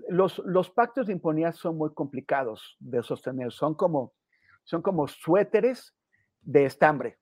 los, 0.10 0.40
los 0.40 0.70
pactos 0.72 1.08
de 1.08 1.14
impunidad 1.14 1.54
son 1.54 1.78
muy 1.78 1.94
complicados 1.94 2.75
de 2.80 3.04
sostener, 3.04 3.52
son 3.52 3.75
como, 3.75 4.14
son 4.64 4.82
como 4.82 5.08
suéteres 5.08 5.94
de 6.42 6.66
estambre 6.66 7.20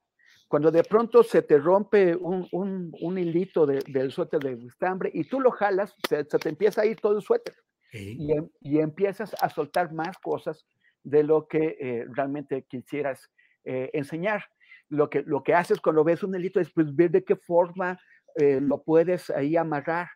cuando 0.47 0.71
de 0.71 0.83
pronto 0.83 1.23
se 1.23 1.41
te 1.41 1.57
rompe 1.57 2.15
un, 2.15 2.47
un, 2.51 3.17
hilito 3.17 3.65
del 3.65 4.11
suéter 4.11 4.39
de 4.39 4.67
estambre 4.67 5.09
y 5.13 5.23
tú 5.23 5.39
lo 5.39 5.51
jalas, 5.51 5.95
se, 6.07 6.23
te 6.23 6.49
empieza 6.49 6.81
a 6.81 6.85
ir 6.85 6.99
todo 6.99 7.17
el 7.17 7.23
suéter. 7.23 7.55
Y, 7.91 8.31
em, 8.31 8.49
y, 8.59 8.79
empiezas 8.79 9.35
a 9.39 9.49
soltar 9.49 9.93
más 9.93 10.17
cosas 10.17 10.65
de 11.03 11.23
lo 11.23 11.47
que 11.47 11.77
eh, 11.79 12.05
realmente 12.09 12.63
quisieras 12.63 13.31
eh, 13.63 13.89
enseñar. 13.93 14.43
Lo 14.89 15.09
que, 15.09 15.21
lo 15.21 15.43
que 15.43 15.53
haces 15.53 15.79
cuando 15.79 16.03
ves 16.03 16.23
un 16.23 16.35
hilito 16.35 16.59
es 16.59 16.71
pues, 16.71 16.95
ver 16.95 17.11
de 17.11 17.23
qué 17.23 17.35
forma 17.35 17.99
eh, 18.35 18.59
lo 18.61 18.83
puedes 18.83 19.29
ahí 19.29 19.55
amarrar, 19.55 20.09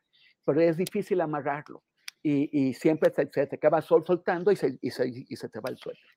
pero 0.43 0.61
es 0.61 0.77
difícil 0.77 1.21
amarrarlo. 1.21 1.83
Y, 2.23 2.49
y 2.51 2.73
siempre 2.73 3.13
se, 3.13 3.25
te 3.47 3.55
acaba 3.55 3.81
soltando 3.81 4.51
y 4.51 4.55
se, 4.55 4.77
y 4.81 4.89
se, 4.89 5.07
y 5.07 5.35
se 5.35 5.49
te 5.49 5.59
va 5.59 5.69
el 5.69 5.77
suéter 5.77 6.16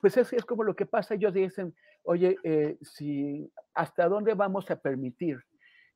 pues 0.00 0.16
es, 0.16 0.32
es 0.32 0.44
como 0.44 0.62
lo 0.62 0.76
que 0.76 0.86
pasa, 0.86 1.14
ellos 1.14 1.34
dicen, 1.34 1.74
oye, 2.04 2.36
eh, 2.44 2.78
si, 2.82 3.50
¿hasta 3.74 4.08
dónde 4.08 4.34
vamos 4.34 4.70
a 4.70 4.76
permitir 4.76 5.38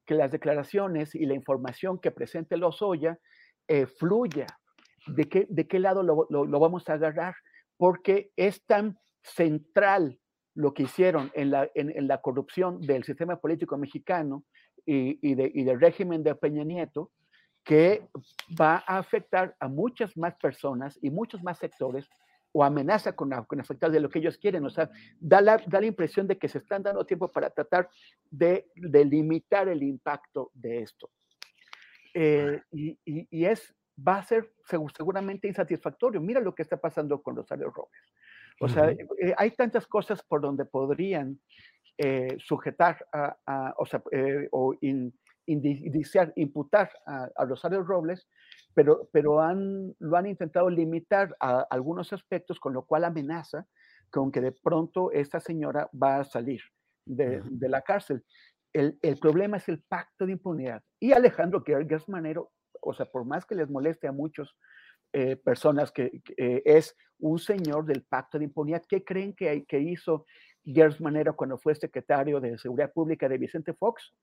que 0.05 0.15
las 0.15 0.33
declaraciones 0.33 1.15
y 1.15 1.25
la 1.27 1.35
información 1.35 2.01
que 2.01 2.11
presente 2.11 2.57
Lozoya 2.57 3.19
eh, 3.69 3.87
fluya? 3.87 4.47
¿De 5.07 5.29
qué, 5.29 5.47
¿De 5.49 5.67
qué 5.67 5.79
lado 5.79 6.03
lo, 6.03 6.27
lo, 6.31 6.61
vamos 6.61 6.89
a 6.89 6.95
agarrar? 6.95 7.35
Porque 7.77 8.31
es 8.37 8.65
tan 8.65 8.99
central 9.23 10.19
lo 10.55 10.75
que 10.75 10.85
hicieron 10.85 11.31
en 11.35 11.51
la, 11.51 11.71
en, 11.75 12.07
la 12.07 12.21
corrupción 12.21 12.81
del 12.81 13.05
sistema 13.05 13.41
político 13.41 13.79
mexicano 13.79 14.45
y, 14.85 15.19
y, 15.29 15.35
de, 15.35 15.51
y 15.53 15.65
del 15.65 15.81
régimen 15.81 16.23
de 16.23 16.35
Peña 16.35 16.63
Nieto, 16.63 17.11
que 17.65 18.09
va 18.61 18.85
a 18.87 18.99
afectar 18.99 19.57
a 19.61 19.69
muchas 19.69 20.17
más 20.17 20.35
personas 20.37 20.99
y 21.01 21.11
muchos 21.11 21.43
más 21.43 21.59
sectores 21.59 22.09
o 22.53 22.63
amenaza 22.63 23.17
con, 23.17 23.31
con 23.45 23.61
afectar 23.61 23.91
de 23.91 24.01
lo 24.01 24.09
que 24.09 24.19
ellos 24.19 24.39
quieren. 24.39 24.65
O 24.65 24.71
sea, 24.71 24.91
da 25.19 25.41
la, 25.41 25.57
da 25.67 25.81
la 25.81 25.87
impresión 25.87 26.27
de 26.27 26.39
que 26.39 26.49
se 26.49 26.59
están 26.59 26.83
dando 26.83 27.05
tiempo 27.05 27.29
para 27.33 27.51
tratar 27.51 27.89
de, 28.31 28.71
de 28.77 29.05
limitar 29.05 29.69
el 29.69 29.83
impacto 29.83 30.51
de 30.55 30.83
esto. 30.83 31.11
Eh, 32.15 32.61
y, 32.71 32.99
y, 33.07 33.45
es, 33.47 33.75
va 33.97 34.19
a 34.19 34.23
ser 34.23 34.53
seguramente 34.95 35.49
insatisfactorio. 35.49 36.21
Mira 36.21 36.41
lo 36.41 36.55
que 36.55 36.63
está 36.63 36.77
pasando 36.77 37.23
con 37.23 37.37
Rosario 37.37 37.71
Robles. 37.71 38.13
O 38.61 38.69
sea, 38.69 38.91
eh, 38.91 39.35
hay 39.39 39.51
tantas 39.53 39.87
cosas 39.87 40.23
por 40.23 40.43
donde 40.43 40.67
podrían 40.67 41.41
eh, 41.97 42.37
sujetar 42.39 43.05
a, 43.13 43.75
o 43.79 43.87
sea, 43.87 44.03
o 44.51 44.75
indiciar, 45.47 46.33
imputar 46.37 46.91
a, 47.07 47.31
a 47.35 47.45
Rosario 47.47 47.83
Robles, 47.83 48.29
pero, 48.75 49.09
pero 49.13 49.41
han, 49.41 49.95
lo 49.99 50.17
han 50.17 50.27
intentado 50.27 50.71
limitar 50.71 51.37
a 51.41 51.67
algunos 51.71 52.13
aspectos, 52.13 52.59
con 52.59 52.73
lo 52.73 52.85
cual 52.85 53.05
amenaza 53.05 53.67
con 54.11 54.31
que 54.31 54.41
de 54.41 54.53
pronto 54.53 55.11
esta 55.11 55.41
señora 55.41 55.89
va 56.01 56.21
a 56.21 56.25
salir 56.25 56.61
de, 57.07 57.43
de 57.45 57.69
la 57.69 57.83
cárcel. 57.83 58.25
El, 58.73 58.99
el, 59.03 59.19
problema 59.19 59.57
es 59.57 59.69
el 59.69 59.81
pacto 59.83 60.27
de 60.27 60.33
impunidad. 60.33 60.83
Y 61.01 61.13
Alejandro 61.13 61.63
Gerges 61.65 62.09
Manero, 62.09 62.53
o 62.81 62.95
sea, 62.95 63.07
por 63.07 63.25
más 63.25 63.45
que 63.45 63.55
les 63.55 63.69
moleste 63.69 64.07
a 64.07 64.13
muchos 64.13 64.57
eh, 65.15 65.37
personas 65.37 65.93
que, 65.93 66.23
eh, 66.39 66.63
es 66.65 66.97
un 67.19 67.39
señor 67.39 67.85
del 67.85 68.03
pacto 68.03 68.39
de 68.39 68.45
impunidad, 68.45 68.83
¿qué 68.89 69.05
creen 69.05 69.35
que, 69.35 69.65
que 69.67 69.79
hizo 69.79 70.25
Gers 70.65 71.01
Manero 71.01 71.37
cuando 71.37 71.59
fue 71.59 71.75
secretario 71.75 72.41
de 72.41 72.57
Seguridad 72.57 72.93
Pública 72.93 73.29
de 73.29 73.37
Vicente 73.37 73.75
Fox? 73.75 74.15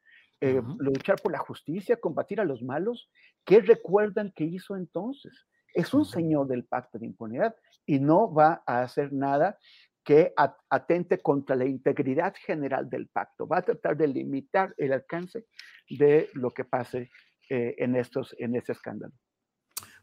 Eh, 0.41 0.61
luchar 0.77 1.21
por 1.21 1.33
la 1.33 1.39
justicia, 1.39 1.97
combatir 1.97 2.39
a 2.39 2.45
los 2.45 2.61
malos. 2.61 3.09
¿Qué 3.43 3.59
recuerdan 3.59 4.31
que 4.33 4.45
hizo 4.45 4.77
entonces? 4.77 5.47
Es 5.73 5.93
un 5.93 6.05
señor 6.05 6.47
del 6.47 6.65
pacto 6.65 6.97
de 6.97 7.07
impunidad 7.07 7.55
y 7.85 7.99
no 7.99 8.33
va 8.33 8.63
a 8.65 8.81
hacer 8.81 9.11
nada 9.11 9.57
que 10.03 10.33
atente 10.69 11.19
contra 11.19 11.55
la 11.55 11.65
integridad 11.65 12.33
general 12.45 12.89
del 12.89 13.07
pacto. 13.09 13.47
Va 13.47 13.57
a 13.57 13.61
tratar 13.61 13.97
de 13.97 14.07
limitar 14.07 14.73
el 14.77 14.93
alcance 14.93 15.45
de 15.89 16.29
lo 16.33 16.51
que 16.51 16.63
pase 16.63 17.11
eh, 17.49 17.75
en, 17.77 17.95
estos, 17.95 18.33
en 18.39 18.55
este 18.55 18.71
escándalo. 18.71 19.13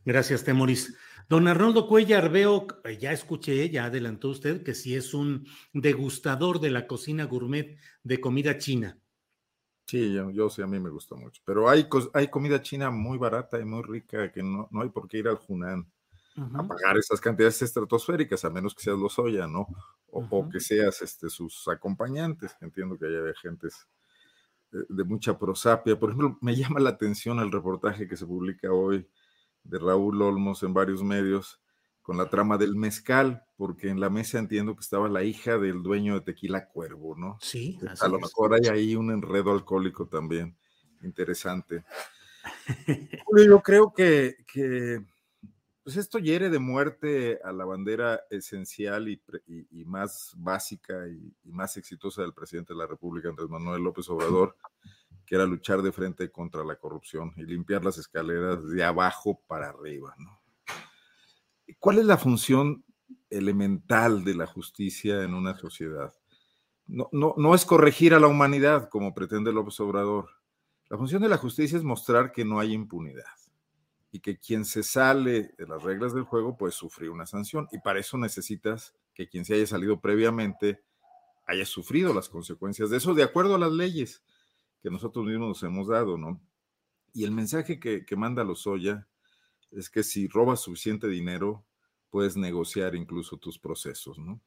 Gracias, 0.05 0.45
Temoris. 0.45 0.97
Don 1.29 1.49
Arnoldo 1.49 1.89
Cuellar, 1.89 2.31
veo, 2.31 2.67
eh, 2.85 2.99
ya 2.99 3.11
escuché, 3.11 3.69
ya 3.71 3.87
adelantó 3.87 4.29
usted 4.29 4.63
que 4.63 4.75
sí 4.75 4.95
es 4.95 5.15
un 5.15 5.47
degustador 5.73 6.61
de 6.61 6.71
la 6.71 6.87
cocina 6.87 7.25
gourmet 7.25 7.77
de 8.05 8.21
comida 8.21 8.59
china. 8.59 9.01
Sí, 9.87 10.13
yo, 10.33 10.51
sí, 10.51 10.63
a 10.63 10.67
mí 10.67 10.81
me 10.81 10.91
gusta 10.91 11.15
mucho. 11.15 11.41
Pero 11.45 11.69
hay, 11.69 11.89
hay 12.13 12.29
comida 12.29 12.61
china 12.61 12.91
muy 12.91 13.19
barata 13.19 13.61
y 13.61 13.65
muy 13.65 13.83
rica 13.85 14.33
que 14.33 14.43
no, 14.43 14.69
no 14.73 14.83
hay 14.83 14.89
por 14.89 15.07
qué 15.07 15.19
ir 15.19 15.29
al 15.29 15.39
Hunan 15.47 15.87
a 16.55 16.63
pagar 16.67 16.99
esas 16.99 17.21
cantidades 17.21 17.63
estratosféricas, 17.63 18.45
a 18.45 18.51
menos 18.51 18.75
que 18.75 18.83
seas 18.83 18.99
los 18.99 19.15
soya, 19.15 19.47
¿no? 19.47 19.69
O, 20.09 20.49
que 20.51 20.61
seas 20.61 21.01
este, 21.03 21.31
sus 21.31 21.67
acompañantes, 21.69 22.55
entiendo 22.61 22.99
que 22.99 23.07
haya 23.07 23.33
gentes 23.41 23.87
de, 24.71 24.85
de, 24.89 25.05
mucha 25.05 25.39
prosapia. 25.39 25.99
Por 25.99 26.11
ejemplo, 26.11 26.37
me 26.41 26.57
llama 26.57 26.81
la 26.81 26.91
atención 26.91 27.39
el 27.39 27.53
reportaje 27.53 28.09
que 28.09 28.17
se 28.17 28.27
publica 28.27 28.73
hoy 28.73 29.09
de 29.63 29.79
Raúl 29.79 30.21
Olmos 30.21 30.63
en 30.63 30.75
varios 30.75 31.03
medios 31.03 31.61
con 32.07 32.17
la 32.19 32.31
trama 32.31 32.57
del 32.57 32.77
mezcal, 32.77 33.43
porque 33.57 33.89
en 33.89 33.99
la 33.99 34.09
mesa 34.09 34.39
entiendo 34.39 34.77
que 34.77 34.83
estaba 34.83 35.09
la 35.09 35.25
hija 35.25 35.59
del 35.59 35.83
dueño 35.83 36.15
de 36.15 36.21
Tequila 36.21 36.69
Cuervo, 36.69 37.17
¿no? 37.17 37.37
Sí. 37.41 37.81
a 38.01 38.07
lo 38.07 38.21
mejor 38.21 38.55
hay 38.55 38.69
ahí 38.69 38.95
un 38.95 39.11
enredo 39.11 39.51
alcohólico 39.51 40.07
también 40.07 40.57
interesante. 41.03 41.85
Yo 43.49 43.61
creo 43.61 43.93
que, 43.93 44.37
que 44.47 45.05
pues 45.83 45.97
esto 45.97 46.21
hiere 46.21 46.49
de 46.49 46.61
muerte 46.61 47.41
a 47.43 47.51
la 47.51 47.65
bandera 47.65 48.21
esencial 48.31 49.09
y, 49.09 49.21
más 49.85 50.33
básica 50.37 51.09
y, 51.09 51.35
y, 51.43 51.51
más 51.51 51.77
exitosa 51.77 52.23
del 52.23 52.35
presidente 52.35 52.73
de 52.73 52.79
la 52.79 52.87
República, 52.87 53.31
Andrés 53.31 53.49
Manuel 53.49 53.83
López 53.83 54.09
Obrador, 54.11 54.57
que 55.27 55.35
era 55.35 55.45
luchar 55.45 55.83
de 55.83 55.91
frente 55.91 56.31
contra 56.31 56.63
la 56.63 56.77
corrupción 56.77 57.33
y 57.37 57.43
limpiar 57.43 57.85
las 57.85 57.99
escaleras 57.99 58.65
de 58.69 58.85
abajo 58.85 59.41
para 59.49 59.71
arriba, 59.71 60.15
¿no? 60.19 60.46
¿Cuál 61.79 61.99
es 61.99 62.07
la 62.07 62.17
función 62.17 62.85
elemental 63.31 64.25
de 64.25 64.35
la 64.35 64.47
justicia 64.47 65.23
en 65.23 65.35
una 65.35 65.57
sociedad? 65.57 66.15
No, 66.87 67.09
no, 67.13 67.35
no 67.37 67.55
es 67.55 67.65
corregir 67.65 68.15
a 68.15 68.21
la 68.21 68.29
humanidad, 68.29 68.89
como 68.89 69.15
pretende 69.15 69.53
López 69.53 69.79
Obrador. 69.81 70.31
La 70.89 70.97
función 70.97 71.23
de 71.23 71.29
la 71.29 71.37
justicia 71.37 71.77
es 71.77 71.85
mostrar 71.85 72.31
que 72.31 72.45
no 72.45 72.61
hay 72.61 72.73
impunidad 72.73 73.25
y 74.13 74.21
que 74.21 74.39
quien 74.39 74.65
se 74.65 74.83
sale 74.83 75.55
de 75.59 75.67
las 75.67 75.83
reglas 75.83 76.15
del 76.15 76.23
juego 76.23 76.57
puede 76.57 76.73
sufrir 76.73 77.11
una 77.11 77.27
sanción. 77.27 77.69
Y 77.73 77.79
para 77.79 77.99
eso 77.99 78.17
necesitas 78.17 78.95
que 79.13 79.29
quien 79.29 79.45
se 79.45 79.55
haya 79.55 79.67
salido 79.67 80.01
previamente 80.01 80.83
haya 81.47 81.67
sufrido 81.67 82.15
las 82.15 82.29
consecuencias 82.29 82.91
de 82.91 82.97
eso, 82.99 83.15
de 83.15 83.23
acuerdo 83.23 83.55
a 83.55 83.59
las 83.59 83.73
leyes 83.73 84.23
que 84.81 84.91
nosotros 84.91 85.27
mismos 85.27 85.49
nos 85.49 85.63
hemos 85.63 85.89
dado, 85.89 86.19
¿no? 86.19 86.41
Y 87.13 87.25
el 87.25 87.31
mensaje 87.31 87.81
que, 87.81 88.05
que 88.05 88.17
manda 88.17 88.45
Lozoya 88.45 89.07
es 89.71 89.91
que 89.91 90.03
si 90.03 90.29
robas 90.29 90.61
suficiente 90.61 91.09
dinero, 91.09 91.65
puedes 92.11 92.37
negociar 92.37 92.95
incluso 92.95 93.37
tus 93.37 93.59
procesos, 93.59 94.19
¿no? 94.19 94.41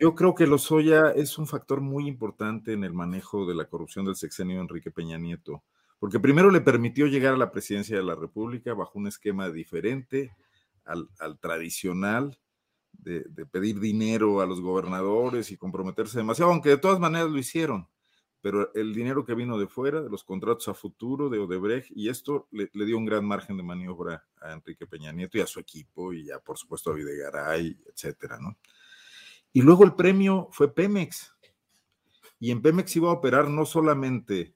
Yo 0.00 0.14
creo 0.16 0.34
que 0.34 0.46
Lozoya 0.46 1.12
es 1.12 1.38
un 1.38 1.46
factor 1.46 1.80
muy 1.80 2.08
importante 2.08 2.72
en 2.72 2.82
el 2.82 2.92
manejo 2.92 3.46
de 3.46 3.54
la 3.54 3.68
corrupción 3.68 4.04
del 4.04 4.16
sexenio 4.16 4.60
Enrique 4.60 4.90
Peña 4.90 5.18
Nieto, 5.18 5.62
porque 6.00 6.18
primero 6.18 6.50
le 6.50 6.60
permitió 6.60 7.06
llegar 7.06 7.34
a 7.34 7.38
la 7.38 7.52
presidencia 7.52 7.96
de 7.96 8.02
la 8.02 8.16
República 8.16 8.74
bajo 8.74 8.98
un 8.98 9.06
esquema 9.06 9.48
diferente 9.50 10.32
al, 10.84 11.08
tradicional 11.38 12.38
de, 12.92 13.20
de, 13.28 13.46
pedir 13.46 13.78
dinero 13.78 14.40
a 14.40 14.46
los 14.46 14.60
gobernadores 14.60 15.52
y 15.52 15.56
comprometerse 15.56 16.18
demasiado, 16.18 16.50
aunque 16.50 16.70
de 16.70 16.78
todas 16.78 16.98
maneras 16.98 17.30
lo 17.30 17.38
hicieron 17.38 17.88
pero 18.40 18.72
el 18.74 18.94
dinero 18.94 19.24
que 19.24 19.34
vino 19.34 19.58
de 19.58 19.66
fuera, 19.66 20.02
de 20.02 20.10
los 20.10 20.24
contratos 20.24 20.68
a 20.68 20.74
futuro 20.74 21.28
de 21.28 21.38
Odebrecht, 21.38 21.90
y 21.94 22.08
esto 22.08 22.48
le, 22.50 22.68
dio 22.72 22.96
un 22.98 23.04
gran 23.04 23.24
margen 23.24 23.56
de 23.56 23.62
maniobra 23.62 24.24
a 24.40 24.52
Enrique 24.52 24.86
Peña 24.86 25.12
Nieto 25.12 25.38
y 25.38 25.40
a 25.40 25.46
su 25.46 25.60
equipo, 25.60 26.12
y 26.12 26.26
ya 26.26 26.38
por 26.38 26.58
supuesto 26.58 26.90
a 26.90 26.94
Videgaray, 26.94 27.76
etcétera, 27.92 28.38
¿no? 28.38 28.56
Y 29.52 29.62
luego 29.62 29.84
el 29.84 29.94
premio 29.94 30.48
fue 30.52 30.72
Pemex, 30.72 31.34
y 32.38 32.50
en 32.50 32.62
Pemex 32.62 32.94
iba 32.96 33.08
a 33.08 33.14
operar 33.14 33.48
no 33.48 33.64
solamente 33.64 34.54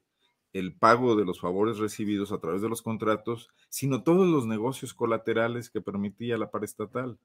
el 0.52 0.74
pago 0.74 1.16
de 1.16 1.24
los 1.24 1.40
favores 1.40 1.78
recibidos 1.78 2.32
a 2.32 2.38
través 2.38 2.60
de 2.60 2.68
los 2.68 2.82
contratos, 2.82 3.48
sino 3.68 4.02
todos 4.02 4.26
los 4.26 4.46
negocios 4.46 4.94
colaterales 4.94 5.70
que 5.70 5.80
permitía 5.80 6.36
la 6.36 6.50
paraestatal. 6.50 7.18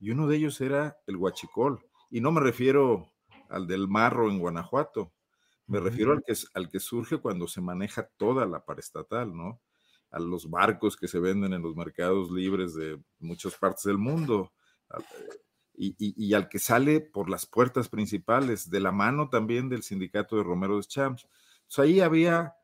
Y 0.00 0.10
uno 0.10 0.26
de 0.26 0.36
ellos 0.36 0.60
era 0.60 0.98
el 1.06 1.16
huachicol. 1.16 1.84
Y 2.10 2.20
no 2.20 2.32
me 2.32 2.40
refiero 2.40 3.12
al 3.48 3.66
del 3.66 3.88
marro 3.88 4.28
en 4.28 4.38
Guanajuato, 4.38 5.12
me 5.72 5.80
refiero 5.80 6.12
al 6.12 6.22
que, 6.22 6.34
al 6.52 6.68
que 6.68 6.78
surge 6.78 7.16
cuando 7.16 7.48
se 7.48 7.62
maneja 7.62 8.06
toda 8.18 8.44
la 8.44 8.62
paraestatal, 8.62 9.34
¿no? 9.34 9.58
A 10.10 10.20
los 10.20 10.50
barcos 10.50 10.98
que 10.98 11.08
se 11.08 11.18
venden 11.18 11.54
en 11.54 11.62
los 11.62 11.74
mercados 11.74 12.30
libres 12.30 12.74
de 12.74 13.00
muchas 13.18 13.56
partes 13.56 13.84
del 13.84 13.96
mundo. 13.96 14.52
Y, 15.74 16.34
al 16.34 16.50
que 16.50 16.58
sale 16.58 17.00
por 17.00 17.30
las 17.30 17.46
puertas 17.46 17.88
principales, 17.88 18.68
de 18.68 18.80
la 18.80 18.92
mano 18.92 19.30
también 19.30 19.70
del 19.70 19.82
sindicato 19.82 20.36
de 20.36 20.42
Romero 20.42 20.76
de 20.76 20.82
Champs. 20.82 21.26
ahí 21.78 22.00
había 22.00 22.54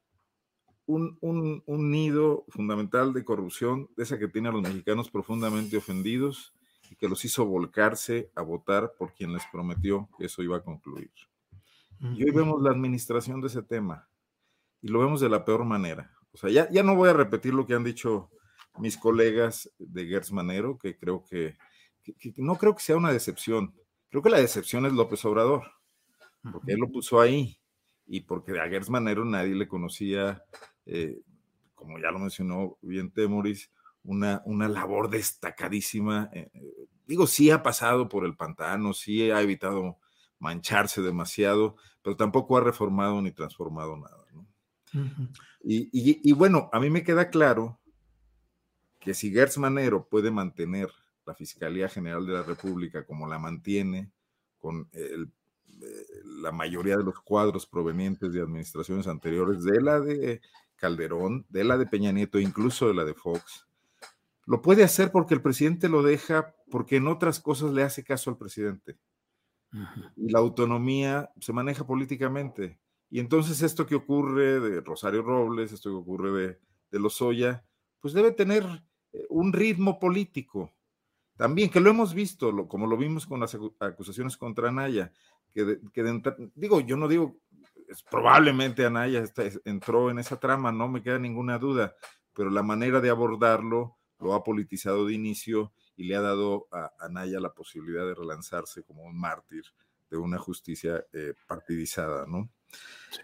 un, 0.84 1.16
un, 1.22 1.90
nido 1.90 2.44
fundamental 2.48 3.14
de 3.14 3.24
corrupción, 3.24 3.88
de 3.96 4.02
esa 4.02 4.18
que 4.18 4.28
tiene 4.28 4.50
a 4.50 4.52
los 4.52 4.60
mexicanos 4.60 5.10
profundamente 5.10 5.78
ofendidos 5.78 6.52
y 6.90 6.96
que 6.96 7.08
los 7.08 7.24
hizo 7.24 7.46
volcarse 7.46 8.30
a 8.34 8.42
votar 8.42 8.92
por 8.98 9.14
quien 9.14 9.32
les 9.32 9.44
prometió 9.50 10.10
que 10.18 10.26
eso 10.26 10.42
iba 10.42 10.58
a 10.58 10.62
concluir. 10.62 11.10
Y 12.00 12.24
hoy 12.24 12.30
vemos 12.30 12.62
la 12.62 12.70
administración 12.70 13.40
de 13.40 13.48
ese 13.48 13.62
tema 13.62 14.08
y 14.80 14.88
lo 14.88 15.00
vemos 15.00 15.20
de 15.20 15.28
la 15.28 15.44
peor 15.44 15.64
manera. 15.64 16.12
O 16.32 16.36
sea, 16.36 16.50
ya, 16.50 16.70
ya 16.70 16.82
no 16.82 16.94
voy 16.94 17.08
a 17.08 17.12
repetir 17.12 17.52
lo 17.54 17.66
que 17.66 17.74
han 17.74 17.84
dicho 17.84 18.30
mis 18.78 18.96
colegas 18.96 19.70
de 19.78 20.06
Gertz 20.06 20.32
Manero, 20.32 20.78
que 20.78 20.96
creo 20.96 21.24
que, 21.24 21.56
no 22.36 22.56
creo 22.56 22.74
que 22.74 22.82
sea 22.82 22.96
una 22.96 23.12
decepción. 23.12 23.74
Creo 24.08 24.22
que 24.22 24.30
la 24.30 24.38
decepción 24.38 24.86
es 24.86 24.92
López 24.92 25.24
Obrador, 25.24 25.64
porque 26.52 26.72
él 26.72 26.78
lo 26.78 26.88
puso 26.88 27.20
ahí 27.20 27.58
y 28.06 28.20
porque 28.20 28.58
a 28.58 28.68
Gertz 28.68 28.90
Manero 28.90 29.24
nadie 29.24 29.54
le 29.54 29.68
conocía, 29.68 30.42
eh, 30.86 31.20
como 31.74 31.98
ya 31.98 32.10
lo 32.10 32.18
mencionó 32.18 32.78
bien 32.80 33.10
Temoris, 33.10 33.70
una, 34.04 34.42
una 34.44 34.68
labor 34.68 35.10
destacadísima. 35.10 36.30
Eh, 36.32 36.50
eh, 36.54 36.86
digo, 37.06 37.26
sí 37.26 37.50
ha 37.50 37.62
pasado 37.62 38.08
por 38.08 38.24
el 38.24 38.36
pantano, 38.36 38.94
sí 38.94 39.30
ha 39.30 39.42
evitado 39.42 39.98
mancharse 40.38 41.02
demasiado, 41.02 41.76
pero 42.02 42.16
tampoco 42.16 42.56
ha 42.56 42.60
reformado 42.60 43.20
ni 43.22 43.32
transformado 43.32 43.96
nada. 43.96 44.24
y, 45.62 46.32
bueno, 46.32 46.70
a 46.72 46.80
mí 46.80 46.90
me 46.90 47.02
queda 47.02 47.30
claro 47.30 47.80
que 48.98 49.14
si 49.14 49.30
Gertz 49.30 49.58
Manero 49.58 50.08
puede 50.08 50.30
mantener 50.30 50.90
la 51.26 51.34
Fiscalía 51.34 51.88
General 51.88 52.26
de 52.26 52.32
la 52.32 52.42
República 52.42 53.04
como 53.04 53.26
la 53.26 53.38
mantiene, 53.38 54.10
con 54.58 54.88
eh, 54.92 55.26
la 56.24 56.52
mayoría 56.52 56.96
de 56.96 57.04
los 57.04 57.20
cuadros 57.20 57.66
provenientes 57.66 58.32
de 58.32 58.40
administraciones 58.40 59.06
anteriores, 59.06 59.62
de 59.62 59.80
la 59.80 60.00
de 60.00 60.40
Calderón, 60.76 61.46
de 61.48 61.64
la 61.64 61.76
de 61.76 61.86
Peña 61.86 62.12
Nieto, 62.12 62.38
incluso 62.38 62.88
de 62.88 62.94
la 62.94 63.04
de 63.04 63.14
Fox, 63.14 63.66
lo 64.46 64.62
puede 64.62 64.82
hacer 64.82 65.12
porque 65.12 65.34
el 65.34 65.42
presidente 65.42 65.90
lo 65.90 66.02
deja, 66.02 66.54
porque 66.70 66.96
en 66.96 67.06
otras 67.06 67.38
cosas 67.38 67.72
le 67.72 67.82
hace 67.82 68.02
caso 68.02 68.30
al 68.30 68.38
presidente. 68.38 68.96
Y 70.16 70.30
la 70.30 70.38
autonomía 70.38 71.30
se 71.40 71.52
maneja 71.52 71.86
políticamente. 71.86 72.78
Y 73.10 73.20
entonces 73.20 73.62
esto 73.62 73.86
que 73.86 73.94
ocurre 73.94 74.60
de 74.60 74.80
Rosario 74.80 75.22
Robles, 75.22 75.72
esto 75.72 75.90
que 75.90 75.96
ocurre 75.96 76.30
de, 76.30 76.58
de 76.90 76.98
Lozoya, 76.98 77.64
pues 78.00 78.14
debe 78.14 78.32
tener 78.32 78.64
eh, 79.12 79.26
un 79.30 79.52
ritmo 79.52 79.98
político. 79.98 80.72
También, 81.36 81.70
que 81.70 81.80
lo 81.80 81.90
hemos 81.90 82.14
visto, 82.14 82.66
como 82.66 82.86
lo 82.86 82.96
vimos 82.96 83.26
con 83.26 83.40
las 83.40 83.56
acusaciones 83.78 84.36
contra 84.36 84.68
Anaya, 84.68 85.12
que, 85.54 85.78
digo, 86.54 86.80
yo 86.80 86.96
no 86.96 87.06
digo, 87.06 87.36
es, 87.88 88.02
probablemente 88.02 88.84
Anaya 88.84 89.24
entró 89.64 90.10
en 90.10 90.18
esa 90.18 90.40
trama, 90.40 90.72
no 90.72 90.88
me 90.88 91.02
queda 91.02 91.18
ninguna 91.18 91.58
duda, 91.58 91.94
pero 92.34 92.50
la 92.50 92.62
manera 92.62 93.00
de 93.00 93.10
abordarlo 93.10 93.96
lo 94.18 94.34
ha 94.34 94.42
politizado 94.42 95.06
de 95.06 95.14
inicio 95.14 95.72
y 95.98 96.04
le 96.04 96.14
ha 96.14 96.20
dado 96.20 96.68
a 96.70 96.92
Anaya 97.00 97.40
la 97.40 97.52
posibilidad 97.52 98.06
de 98.06 98.14
relanzarse 98.14 98.84
como 98.84 99.02
un 99.02 99.18
mártir 99.18 99.64
de 100.08 100.16
una 100.16 100.38
justicia 100.38 101.04
eh, 101.12 101.34
partidizada, 101.48 102.24
¿no? 102.24 102.48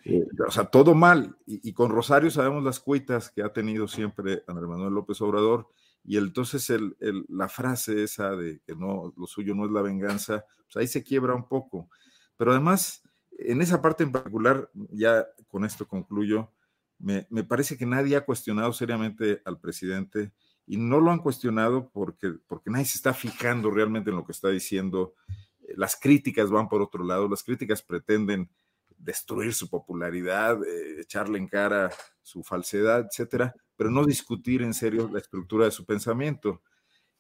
Eh, 0.05 0.27
o 0.47 0.51
sea, 0.51 0.65
todo 0.65 0.93
mal. 0.93 1.39
Y, 1.47 1.73
con 1.73 1.91
Rosario 1.91 2.33
sabemos 2.33 2.65
las 2.65 2.81
cuitas 2.81 3.31
que 3.31 3.43
ha 3.43 3.53
tenido 3.53 3.87
siempre 3.87 4.43
Andrés 4.49 4.69
Manuel 4.69 4.93
López 4.93 5.21
Obrador. 5.21 5.69
Y 6.03 6.19
entonces 6.19 6.69
el, 6.69 6.97
la 7.29 7.49
frase 7.49 8.03
esa 8.03 8.35
de 8.35 8.61
que 8.67 8.75
no, 8.75 9.15
lo 9.17 9.27
suyo 9.29 9.55
no 9.55 9.67
es 9.67 9.71
la 9.71 9.81
venganza, 9.81 10.45
pues 10.65 10.77
ahí 10.77 10.89
se 10.89 11.05
quiebra 11.05 11.33
un 11.33 11.47
poco. 11.47 11.89
Pero 12.37 12.51
además, 12.51 13.05
en 13.39 13.63
esa 13.63 13.81
parte 13.81 14.03
en 14.03 14.11
particular, 14.11 14.69
ya 14.91 15.29
con 15.47 15.65
esto 15.65 15.87
concluyo, 15.87 16.51
me, 16.99 17.29
me 17.31 17.45
parece 17.45 17.79
que 17.79 17.87
nadie 17.87 18.17
ha 18.17 18.25
cuestionado 18.25 18.73
seriamente 18.73 19.43
al 19.45 19.61
presidente 19.61 20.33
y 20.67 20.77
no 20.77 21.01
lo 21.01 21.11
han 21.11 21.19
cuestionado 21.19 21.91
porque, 21.91 22.35
porque 22.47 22.71
nadie 22.71 22.87
se 22.87 22.97
está 22.97 23.13
fijando 23.13 23.71
realmente 23.71 24.11
en 24.11 24.17
lo 24.17 24.25
que 24.25 24.33
está 24.33 24.49
diciendo. 24.49 25.15
Eh, 25.61 25.75
las 25.77 25.97
críticas 25.97 26.51
van 26.51 26.69
por 26.69 26.83
otro 26.83 27.05
lado, 27.05 27.29
las 27.29 27.43
críticas 27.43 27.83
pretenden 27.83 28.51
destruir 28.97 29.53
su 29.53 29.69
popularidad, 29.69 30.63
eh, 30.65 31.01
echarle 31.01 31.39
en 31.39 31.49
cara 31.49 31.91
su 32.23 32.43
falsedad, 32.43 33.07
etcétera, 33.07 33.55
pero 33.77 33.91
no 33.91 34.05
discutir 34.05 34.63
en 34.63 34.73
serio 34.73 35.11
la 35.13 35.19
estructura 35.19 35.67
de 35.67 35.71
su 35.71 35.85
pensamiento. 35.85 36.63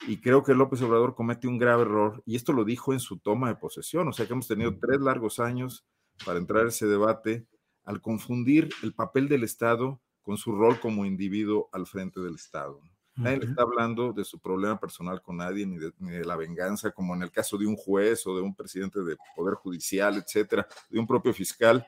Y 0.08 0.20
creo 0.20 0.42
que 0.42 0.54
López 0.54 0.80
Obrador 0.82 1.14
comete 1.14 1.46
un 1.46 1.58
grave 1.58 1.82
error, 1.82 2.22
y 2.26 2.36
esto 2.36 2.52
lo 2.52 2.64
dijo 2.64 2.92
en 2.92 3.00
su 3.00 3.18
toma 3.18 3.48
de 3.48 3.56
posesión, 3.56 4.08
o 4.08 4.12
sea 4.12 4.26
que 4.26 4.32
hemos 4.32 4.48
tenido 4.48 4.76
tres 4.78 5.00
largos 5.00 5.38
años 5.38 5.86
para 6.24 6.38
entrar 6.38 6.64
a 6.66 6.68
ese 6.68 6.86
debate, 6.86 7.46
al 7.84 8.00
confundir 8.00 8.70
el 8.82 8.94
papel 8.94 9.28
del 9.28 9.44
Estado 9.44 10.00
con 10.22 10.36
su 10.38 10.52
rol 10.52 10.80
como 10.80 11.04
individuo 11.04 11.68
al 11.72 11.86
frente 11.86 12.20
del 12.20 12.34
Estado. 12.34 12.80
Nadie 13.16 13.38
le 13.38 13.46
está 13.46 13.62
hablando 13.62 14.12
de 14.12 14.24
su 14.24 14.40
problema 14.40 14.78
personal 14.78 15.22
con 15.22 15.36
nadie, 15.36 15.66
ni 15.66 15.78
de, 15.78 15.92
ni 15.98 16.10
de, 16.10 16.24
la 16.24 16.36
venganza, 16.36 16.90
como 16.90 17.14
en 17.14 17.22
el 17.22 17.30
caso 17.30 17.56
de 17.56 17.66
un 17.66 17.76
juez 17.76 18.26
o 18.26 18.34
de 18.34 18.42
un 18.42 18.54
presidente 18.54 19.00
de 19.02 19.16
poder 19.36 19.54
judicial, 19.54 20.16
etcétera, 20.16 20.66
de 20.90 20.98
un 20.98 21.06
propio 21.06 21.32
fiscal, 21.32 21.86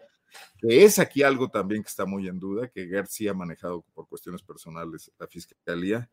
que 0.59 0.85
es 0.85 0.99
aquí 0.99 1.23
algo 1.23 1.49
también 1.49 1.83
que 1.83 1.89
está 1.89 2.07
muy 2.07 2.29
en 2.29 2.39
duda, 2.39 2.69
que 2.69 2.87
García 2.87 3.33
ha 3.33 3.35
manejado 3.35 3.85
por 3.93 4.07
cuestiones 4.09 4.43
personales 4.43 5.11
la 5.19 5.27
fiscalía. 5.27 6.09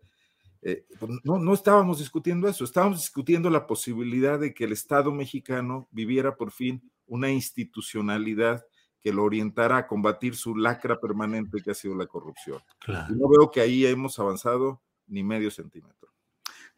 Eh, 0.62 0.86
pues 1.00 1.12
no, 1.24 1.38
no 1.38 1.54
estábamos 1.54 2.00
discutiendo 2.00 2.48
eso, 2.48 2.64
estábamos 2.64 3.00
discutiendo 3.00 3.50
la 3.50 3.68
posibilidad 3.68 4.40
de 4.40 4.54
que 4.54 4.64
el 4.64 4.72
Estado 4.72 5.12
mexicano 5.12 5.88
viviera 5.92 6.36
por 6.38 6.52
fin 6.52 6.90
una 7.06 7.30
institucionalidad 7.30 8.66
que 9.02 9.12
lo 9.12 9.26
orientara 9.26 9.78
a 9.78 9.88
combatir 9.88 10.36
su 10.36 10.56
lacra 10.56 11.00
permanente 11.00 11.62
que 11.62 11.72
ha 11.72 11.76
sido 11.76 11.94
la 11.94 12.08
corrupción. 12.08 12.60
Claro. 12.80 13.14
Y 13.14 13.18
no 13.18 13.28
veo 13.28 13.52
que 13.52 13.60
ahí 13.60 13.86
hemos 13.86 14.18
avanzado 14.18 14.82
ni 15.08 15.24
medio 15.24 15.52
centímetro. 15.52 16.10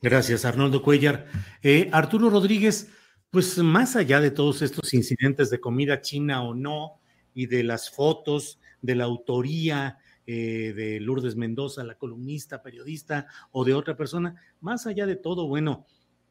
Gracias, 0.02 0.46
Arnoldo 0.46 0.82
Cuellar. 0.82 1.28
Eh, 1.64 1.90
Arturo 1.92 2.30
Rodríguez, 2.30 2.92
pues 3.32 3.58
más 3.58 3.96
allá 3.96 4.22
de 4.22 4.32
todos 4.32 4.62
estos 4.62 4.94
incidentes 4.94 5.50
de 5.50 5.60
comida 5.60 6.02
china 6.02 6.44
o 6.44 6.54
no, 6.54 7.00
y 7.34 7.48
de 7.48 7.64
las 7.64 7.92
fotos, 7.92 8.60
de 8.82 8.96
la 8.96 9.04
autoría 9.04 10.00
eh, 10.26 10.74
de 10.76 11.00
Lourdes 11.00 11.36
Mendoza, 11.36 11.84
la 11.84 11.98
columnista, 11.98 12.64
periodista, 12.64 13.28
o 13.52 13.66
de 13.66 13.74
otra 13.74 13.96
persona, 13.98 14.36
más 14.62 14.88
allá 14.88 15.06
de 15.06 15.18
todo, 15.18 15.48
bueno, 15.48 15.86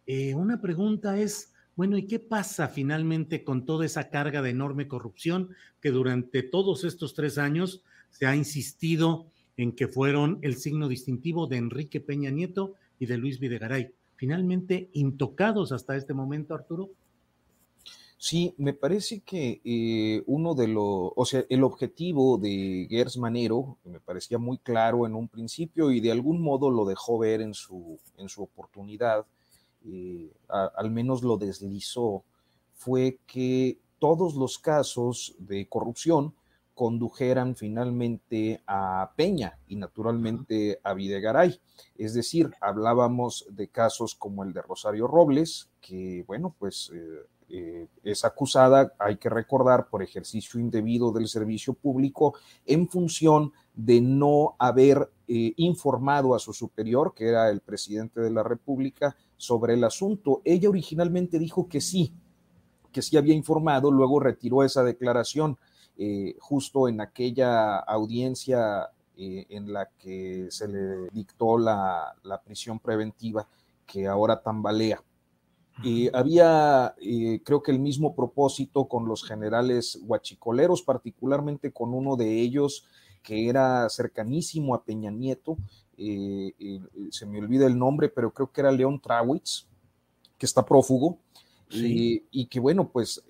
eh, 0.06 0.34
una 0.34 0.60
pregunta 0.60 1.18
es, 1.18 1.52
bueno, 1.76 1.96
¿y 1.96 2.06
qué 2.06 2.18
pasa 2.18 2.68
finalmente 2.68 3.44
con 3.44 3.66
toda 3.66 3.86
esa 3.86 4.10
carga 4.10 4.42
de 4.42 4.50
enorme 4.50 4.88
corrupción 4.88 5.50
que 5.80 5.90
durante 5.90 6.42
todos 6.42 6.84
estos 6.84 7.14
tres 7.14 7.38
años 7.38 7.84
se 8.10 8.26
ha 8.26 8.34
insistido 8.34 9.30
en 9.56 9.72
que 9.72 9.88
fueron 9.88 10.38
el 10.42 10.56
signo 10.56 10.88
distintivo 10.88 11.46
de 11.46 11.56
Enrique 11.56 12.00
Peña 12.00 12.30
Nieto 12.30 12.74
y 12.98 13.06
de 13.06 13.18
Luis 13.18 13.38
Videgaray? 13.38 13.92
Finalmente 14.16 14.90
intocados 14.92 15.72
hasta 15.72 15.96
este 15.96 16.14
momento, 16.14 16.54
Arturo. 16.54 16.90
Sí, 18.16 18.54
me 18.56 18.72
parece 18.72 19.20
que 19.20 19.60
eh, 19.64 20.22
uno 20.26 20.54
de 20.54 20.68
los, 20.68 21.12
o 21.14 21.24
sea, 21.26 21.44
el 21.50 21.62
objetivo 21.62 22.38
de 22.38 22.86
Gers 22.88 23.18
Manero 23.18 23.76
me 23.84 24.00
parecía 24.00 24.38
muy 24.38 24.56
claro 24.56 25.04
en 25.04 25.14
un 25.14 25.28
principio 25.28 25.90
y 25.90 26.00
de 26.00 26.10
algún 26.10 26.40
modo 26.40 26.70
lo 26.70 26.86
dejó 26.86 27.18
ver 27.18 27.42
en 27.42 27.52
su, 27.52 27.98
en 28.16 28.30
su 28.30 28.42
oportunidad, 28.42 29.26
eh, 29.84 30.32
al 30.48 30.90
menos 30.90 31.22
lo 31.22 31.36
deslizó, 31.36 32.24
fue 32.72 33.18
que 33.26 33.78
todos 33.98 34.34
los 34.36 34.58
casos 34.58 35.34
de 35.38 35.66
corrupción 35.68 36.34
condujeran 36.74 37.54
finalmente 37.54 38.62
a 38.66 39.12
Peña 39.16 39.58
y 39.68 39.76
naturalmente 39.76 40.80
a 40.82 40.92
Videgaray. 40.92 41.60
Es 41.96 42.14
decir, 42.14 42.50
hablábamos 42.60 43.46
de 43.50 43.68
casos 43.68 44.14
como 44.14 44.42
el 44.42 44.52
de 44.52 44.62
Rosario 44.62 45.06
Robles, 45.06 45.70
que 45.80 46.24
bueno, 46.26 46.54
pues 46.58 46.90
eh, 46.92 47.26
eh, 47.48 47.86
es 48.02 48.24
acusada, 48.24 48.94
hay 48.98 49.16
que 49.16 49.28
recordar, 49.28 49.88
por 49.88 50.02
ejercicio 50.02 50.58
indebido 50.58 51.12
del 51.12 51.28
servicio 51.28 51.74
público 51.74 52.34
en 52.66 52.88
función 52.88 53.52
de 53.74 54.00
no 54.00 54.56
haber 54.58 55.10
eh, 55.28 55.52
informado 55.56 56.34
a 56.34 56.38
su 56.38 56.52
superior, 56.52 57.14
que 57.14 57.28
era 57.28 57.50
el 57.50 57.60
presidente 57.60 58.20
de 58.20 58.30
la 58.30 58.42
República, 58.42 59.16
sobre 59.36 59.74
el 59.74 59.84
asunto. 59.84 60.42
Ella 60.44 60.68
originalmente 60.68 61.38
dijo 61.38 61.68
que 61.68 61.80
sí, 61.80 62.12
que 62.90 63.02
sí 63.02 63.16
había 63.16 63.34
informado, 63.34 63.90
luego 63.90 64.20
retiró 64.20 64.64
esa 64.64 64.82
declaración 64.82 65.58
eh, 65.96 66.36
justo 66.40 66.88
en 66.88 67.00
aquella 67.00 67.78
audiencia 67.78 68.90
eh, 69.16 69.46
en 69.48 69.72
la 69.72 69.88
que 69.98 70.48
se 70.50 70.68
le 70.68 71.08
dictó 71.12 71.58
la, 71.58 72.14
la 72.22 72.40
prisión 72.42 72.78
preventiva 72.78 73.46
que 73.86 74.06
ahora 74.06 74.42
tambalea. 74.42 75.02
Eh, 75.82 76.08
había, 76.12 76.94
eh, 77.00 77.40
creo 77.44 77.62
que 77.62 77.72
el 77.72 77.80
mismo 77.80 78.14
propósito 78.14 78.86
con 78.86 79.08
los 79.08 79.24
generales 79.24 79.98
huachicoleros, 80.04 80.82
particularmente 80.82 81.72
con 81.72 81.92
uno 81.92 82.16
de 82.16 82.40
ellos 82.40 82.86
que 83.22 83.48
era 83.48 83.88
cercanísimo 83.88 84.74
a 84.74 84.84
Peña 84.84 85.10
Nieto, 85.10 85.56
eh, 85.96 86.52
se 87.10 87.26
me 87.26 87.38
olvida 87.38 87.66
el 87.66 87.78
nombre, 87.78 88.08
pero 88.08 88.32
creo 88.32 88.52
que 88.52 88.60
era 88.60 88.70
León 88.70 89.00
Trawitz, 89.00 89.66
que 90.38 90.46
está 90.46 90.64
prófugo, 90.64 91.18
sí. 91.78 92.24
y 92.30 92.46
que 92.46 92.60
bueno, 92.60 92.88
pues 92.88 93.22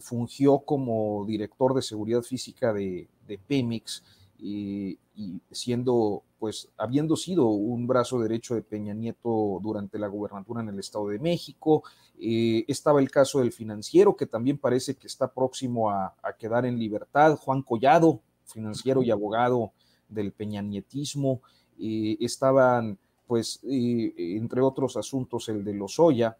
fungió 0.00 0.60
como 0.60 1.24
director 1.26 1.74
de 1.74 1.82
seguridad 1.82 2.22
física 2.22 2.72
de, 2.72 3.08
de 3.26 3.38
Pemex 3.38 4.02
y, 4.38 4.98
y 5.14 5.40
siendo, 5.50 6.22
pues, 6.38 6.70
habiendo 6.76 7.16
sido 7.16 7.46
un 7.48 7.86
brazo 7.86 8.20
derecho 8.20 8.54
de 8.54 8.62
Peña 8.62 8.94
Nieto 8.94 9.60
durante 9.62 9.98
la 9.98 10.06
gubernatura 10.06 10.62
en 10.62 10.68
el 10.68 10.78
Estado 10.78 11.08
de 11.08 11.18
México, 11.18 11.84
eh, 12.18 12.64
estaba 12.68 13.00
el 13.00 13.10
caso 13.10 13.40
del 13.40 13.52
financiero, 13.52 14.16
que 14.16 14.26
también 14.26 14.58
parece 14.58 14.96
que 14.96 15.06
está 15.06 15.32
próximo 15.32 15.90
a, 15.90 16.14
a 16.22 16.32
quedar 16.36 16.64
en 16.66 16.78
libertad, 16.78 17.36
Juan 17.36 17.62
Collado, 17.62 18.20
financiero 18.44 19.02
y 19.02 19.10
abogado 19.10 19.72
del 20.08 20.32
peñanietismo, 20.32 21.40
eh, 21.78 22.16
estaban, 22.20 22.98
pues, 23.26 23.60
eh, 23.64 24.12
entre 24.36 24.60
otros 24.60 24.96
asuntos, 24.96 25.48
el 25.48 25.64
de 25.64 25.74
Lozoya, 25.74 26.36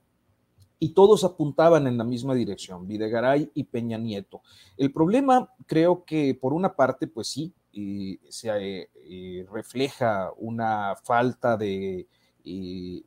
y 0.82 0.88
todos 0.88 1.22
apuntaban 1.22 1.86
en 1.86 1.96
la 1.96 2.02
misma 2.02 2.34
dirección, 2.34 2.88
Videgaray 2.88 3.52
y 3.54 3.62
Peña 3.62 3.98
Nieto. 3.98 4.42
El 4.76 4.92
problema, 4.92 5.48
creo 5.64 6.04
que 6.04 6.34
por 6.34 6.52
una 6.52 6.74
parte, 6.74 7.06
pues 7.06 7.28
sí, 7.28 7.54
eh, 7.72 8.18
se 8.28 8.90
eh, 8.92 9.46
refleja 9.52 10.32
una 10.38 10.96
falta 11.04 11.56
de 11.56 12.08
eh, 12.44 13.00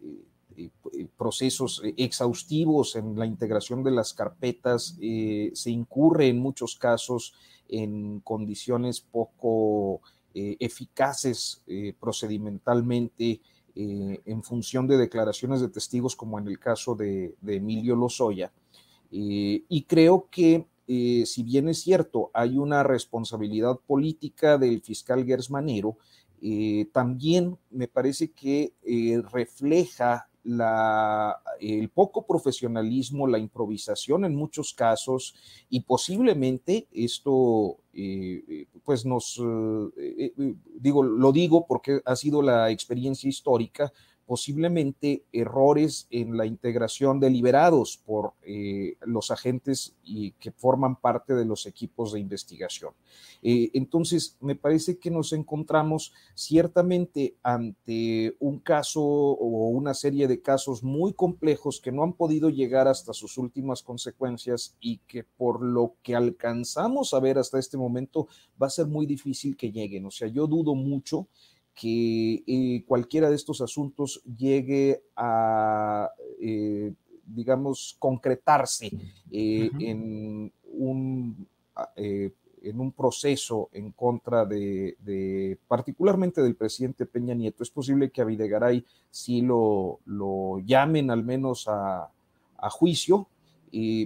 procesos 1.18 1.82
exhaustivos 1.98 2.96
en 2.96 3.20
la 3.20 3.26
integración 3.26 3.84
de 3.84 3.92
las 3.92 4.14
carpetas, 4.14 4.98
se 4.98 5.70
incurre 5.70 6.30
en 6.30 6.40
muchos 6.40 6.78
casos 6.78 7.34
en 7.68 8.22
condiciones 8.22 9.02
poco 9.02 10.00
eficaces 10.34 11.62
procedimentalmente. 12.00 13.42
Eh, 13.76 14.22
en 14.26 14.42
función 14.42 14.88
de 14.88 14.98
declaraciones 14.98 15.60
de 15.60 15.68
testigos, 15.68 16.16
como 16.16 16.40
en 16.40 16.48
el 16.48 16.60
caso 16.60 16.96
de, 16.96 17.36
de 17.42 17.56
Emilio 17.58 17.96
Lozoya. 17.96 18.52
Eh, 19.12 19.64
y 19.70 19.84
creo 19.84 20.28
que 20.30 20.66
eh, 20.88 21.24
si 21.26 21.44
bien 21.44 21.70
es 21.70 21.80
cierto, 21.82 22.32
hay 22.34 22.58
una 22.58 22.84
responsabilidad 22.84 23.80
política 23.88 24.58
del 24.58 24.82
fiscal 24.82 25.26
Gersmanero, 25.26 25.98
eh, 26.42 26.88
también 26.92 27.58
me 27.72 27.88
parece 27.88 28.32
que 28.32 28.74
refleja 29.32 30.28
la, 30.46 31.42
el 31.60 31.90
poco 31.90 32.26
profesionalismo, 32.26 33.28
la 33.28 33.40
improvisación 33.40 34.26
en 34.26 34.36
muchos 34.36 34.74
casos 34.74 35.36
y 35.70 35.82
posiblemente 35.82 36.88
esto, 36.92 37.78
eh, 37.94 38.68
pues 38.84 39.06
nos, 39.06 39.42
eh, 39.98 40.34
digo, 40.80 41.04
lo 41.04 41.32
digo 41.32 41.66
porque 41.68 42.02
ha 42.06 42.16
sido 42.16 42.42
la 42.42 42.70
experiencia 42.70 43.28
histórica, 43.28 43.92
posiblemente 44.26 45.24
errores 45.32 46.08
en 46.10 46.38
la 46.38 46.46
integración 46.46 47.20
deliberados 47.20 48.02
por 48.06 48.34
eh, 48.44 48.98
los 49.02 49.32
agentes 49.32 49.96
que 50.40 50.52
forman 50.52 50.96
parte 50.96 51.34
de 51.34 51.46
los 51.46 51.66
equipos 51.66 52.14
de 52.14 52.20
investigación. 52.20 52.94
Eh, 53.42 53.70
entonces, 53.74 54.38
me 54.40 54.56
parece 54.56 54.98
que 54.98 55.12
nos 55.12 55.34
encontramos 55.34 56.14
ciertamente 56.34 57.36
ante 57.44 58.36
un 58.40 58.60
caso 58.60 59.04
o 59.04 59.70
una 59.70 59.94
serie 59.94 60.28
de 60.28 60.42
casos 60.42 60.84
muy 60.84 61.14
complejos 61.14 61.80
que 61.80 61.92
no 61.92 62.04
han 62.04 62.14
podido 62.14 62.50
llegar 62.50 62.88
hasta 62.88 63.14
sus 63.14 63.38
últimas 63.38 63.84
consecuencias 63.84 64.76
y 64.80 64.98
que 65.08 65.24
por 65.24 65.64
lo 65.64 65.96
que 66.02 66.16
alcanzamos 66.16 67.14
a 67.14 67.20
ver 67.20 67.38
hasta 67.38 67.60
este 67.60 67.78
momento 67.78 68.28
va 68.62 68.68
a 68.68 68.72
ser 68.72 68.88
muy 68.88 69.06
difícil 69.06 69.56
que 69.56 69.72
lleguen. 69.72 70.06
O 70.06 70.12
sea, 70.12 70.28
yo 70.28 70.48
dudo 70.48 70.74
mucho 70.76 71.28
que 71.76 72.42
eh, 72.48 72.84
cualquiera 72.88 73.30
de 73.30 73.36
estos 73.36 73.60
asuntos 73.60 74.24
llegue 74.24 75.04
a, 75.16 76.10
eh, 76.40 76.94
digamos, 77.26 77.98
concretarse 78.00 78.88
eh, 79.30 79.70
uh 79.72 79.78
-huh. 79.78 79.90
en, 79.90 80.52
un, 80.72 81.48
eh, 81.98 82.32
en 82.62 82.80
un 82.80 82.94
proceso 82.94 83.70
en 83.74 83.92
contra 83.92 84.46
de, 84.46 84.96
de, 85.04 85.58
particularmente 85.68 86.42
del 86.42 86.56
presidente 86.56 87.06
Peña 87.06 87.34
Nieto. 87.36 87.62
Es 87.62 87.70
posible 87.72 88.10
que 88.10 88.22
a 88.22 88.26
Videgaray 88.26 88.86
sí 89.12 89.42
lo, 89.42 90.00
lo 90.06 90.60
llamen 90.60 91.12
al 91.12 91.24
menos 91.26 91.68
a, 91.68 92.10
a 92.58 92.70
juicio, 92.70 93.28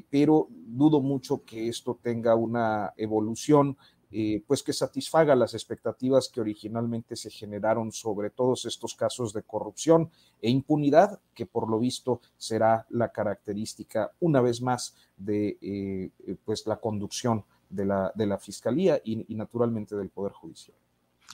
pero 0.09 0.47
dudo 0.49 0.99
mucho 0.99 1.43
que 1.45 1.67
esto 1.67 1.95
tenga 2.01 2.33
una 2.33 2.91
evolución 2.97 3.77
eh, 4.11 4.43
pues 4.47 4.63
que 4.63 4.73
satisfaga 4.73 5.35
las 5.35 5.53
expectativas 5.53 6.29
que 6.29 6.41
originalmente 6.41 7.15
se 7.15 7.29
generaron 7.29 7.91
sobre 7.91 8.29
todos 8.29 8.65
estos 8.65 8.95
casos 8.95 9.33
de 9.33 9.43
corrupción 9.43 10.09
e 10.41 10.49
impunidad, 10.49 11.19
que 11.35 11.45
por 11.45 11.69
lo 11.69 11.79
visto 11.79 12.21
será 12.37 12.87
la 12.89 13.11
característica 13.11 14.11
una 14.19 14.41
vez 14.41 14.61
más 14.61 14.95
de 15.17 15.57
eh, 15.61 16.35
pues 16.43 16.65
la 16.65 16.77
conducción 16.77 17.45
de 17.69 17.85
la, 17.85 18.11
de 18.15 18.25
la 18.25 18.37
Fiscalía 18.37 18.99
y, 19.03 19.35
naturalmente 19.35 19.95
del 19.95 20.09
Poder 20.09 20.33
Judicial. 20.33 20.75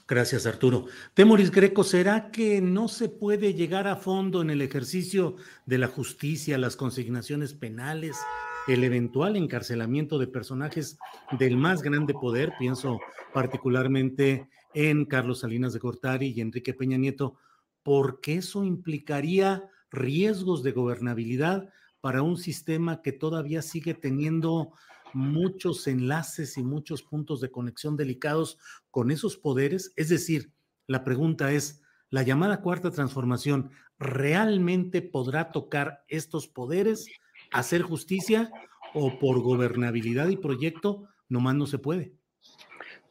Gracias, 0.08 0.46
Arturo. 0.46 0.86
Temoris 1.14 1.50
Greco, 1.50 1.84
¿será 1.84 2.30
que 2.30 2.62
no 2.62 2.90
se 2.90 3.08
puede 3.10 3.54
llegar 3.54 3.88
a 3.88 3.96
fondo 3.96 4.42
en 4.42 4.50
el 4.50 4.62
ejercicio 4.62 5.36
de 5.66 5.78
la 5.78 5.88
justicia, 5.88 6.58
las 6.58 6.76
consignaciones 6.76 7.54
penales, 7.54 8.18
el 8.68 8.84
eventual 8.84 9.36
encarcelamiento 9.36 10.18
de 10.18 10.28
personajes 10.28 10.98
del 11.38 11.58
más 11.58 11.82
grande 11.82 12.14
poder? 12.14 12.54
Pienso 12.58 13.00
particularmente 13.34 14.50
en 14.74 15.06
Carlos 15.06 15.40
Salinas 15.40 15.74
de 15.74 15.80
Gortari 15.80 16.34
y 16.36 16.42
Enrique 16.42 16.74
Peña 16.74 16.98
Nieto, 16.98 17.36
porque 17.84 18.36
eso 18.36 18.64
implicaría 18.64 19.70
riesgos 19.92 20.64
de 20.64 20.72
gobernabilidad 20.72 21.70
para 22.02 22.22
un 22.22 22.38
sistema 22.38 23.02
que 23.02 23.12
todavía 23.12 23.62
sigue 23.62 23.94
teniendo 23.94 24.74
muchos 25.14 25.88
enlaces 25.88 26.58
y 26.58 26.64
muchos 26.64 27.04
puntos 27.04 27.40
de 27.40 27.50
conexión 27.50 27.96
delicados 27.96 28.60
con 28.92 29.12
esos 29.12 29.38
poderes. 29.38 29.94
Es 29.96 30.10
decir, 30.10 30.52
la 30.88 31.04
pregunta 31.04 31.54
es, 31.54 31.82
¿la 32.10 32.22
llamada 32.22 32.62
cuarta 32.62 32.92
transformación 32.92 33.72
realmente 33.98 35.02
podrá 35.02 35.52
tocar 35.52 36.04
estos 36.10 36.48
poderes, 36.48 37.08
hacer 37.56 37.82
justicia 37.82 38.52
o 38.94 39.18
por 39.18 39.42
gobernabilidad 39.42 40.28
y 40.28 40.38
proyecto 40.38 41.08
nomás 41.30 41.56
no 41.56 41.66
se 41.66 41.80
puede? 41.80 42.14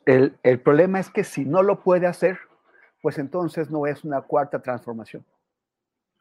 El, 0.06 0.36
el 0.42 0.60
problema 0.60 1.00
es 1.00 1.10
que 1.10 1.24
si 1.24 1.44
no 1.44 1.62
lo 1.62 1.82
puede 1.82 2.06
hacer, 2.06 2.38
pues 3.00 3.18
entonces 3.18 3.70
no 3.70 3.86
es 3.86 4.04
una 4.04 4.20
cuarta 4.22 4.60
transformación. 4.60 5.24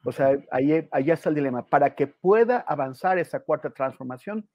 O 0.06 0.12
sea, 0.12 0.38
ahí, 0.52 0.88
ahí 0.92 1.12
está 1.12 1.30
el 1.30 1.36
dilema. 1.36 1.66
Para 1.66 1.96
que 1.96 2.08
pueda 2.08 2.60
avanzar 2.60 3.18
esa 3.18 3.42
cuarta 3.42 3.70
transformación, 3.70 4.50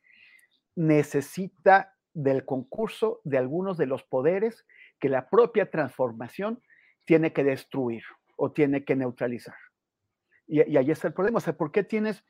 necesita 0.75 1.95
del 2.13 2.45
concurso 2.45 3.21
de 3.25 3.39
algunos 3.39 3.77
de 3.79 3.87
los 3.87 4.03
poderes 4.03 4.67
que 4.99 5.09
la 5.09 5.29
propia 5.29 5.71
transformación 5.71 6.63
tiene 7.05 7.33
que 7.33 7.45
destruir 7.45 8.03
o 8.37 8.53
tiene 8.53 8.85
que 8.85 8.97
neutralizar. 8.97 9.57
Y, 10.47 10.71
y 10.71 10.77
ahí 10.77 10.91
está 10.91 11.09
el 11.09 11.15
problema. 11.15 11.39
O 11.39 11.41
sea, 11.41 11.57
¿por 11.57 11.71
qué 11.71 11.83
tienes 11.83 12.25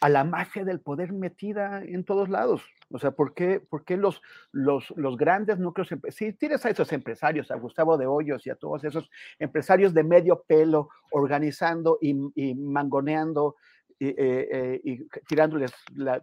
a 0.00 0.08
la 0.08 0.24
magia 0.24 0.64
del 0.64 0.80
poder 0.80 1.12
metida 1.12 1.82
en 1.82 2.04
todos 2.04 2.28
lados? 2.28 2.62
O 2.90 2.98
sea, 2.98 3.10
¿por 3.10 3.34
qué, 3.34 3.60
por 3.60 3.84
qué 3.84 3.96
los, 3.96 4.22
los, 4.52 4.92
los, 4.96 5.16
grandes 5.16 5.58
núcleos? 5.58 5.88
Si 6.10 6.32
tienes 6.32 6.64
a 6.64 6.70
esos 6.70 6.92
empresarios, 6.92 7.50
a 7.50 7.56
Gustavo 7.56 7.98
de 7.98 8.06
Hoyos 8.06 8.46
y 8.46 8.50
a 8.50 8.56
todos 8.56 8.84
esos 8.84 9.10
empresarios 9.38 9.92
de 9.92 10.04
medio 10.04 10.44
pelo 10.46 10.88
organizando 11.10 11.98
y, 12.00 12.16
y 12.34 12.54
mangoneando 12.54 13.56
y, 13.98 14.08
eh, 14.08 14.80
eh, 14.84 15.06
tirándoles 15.26 15.72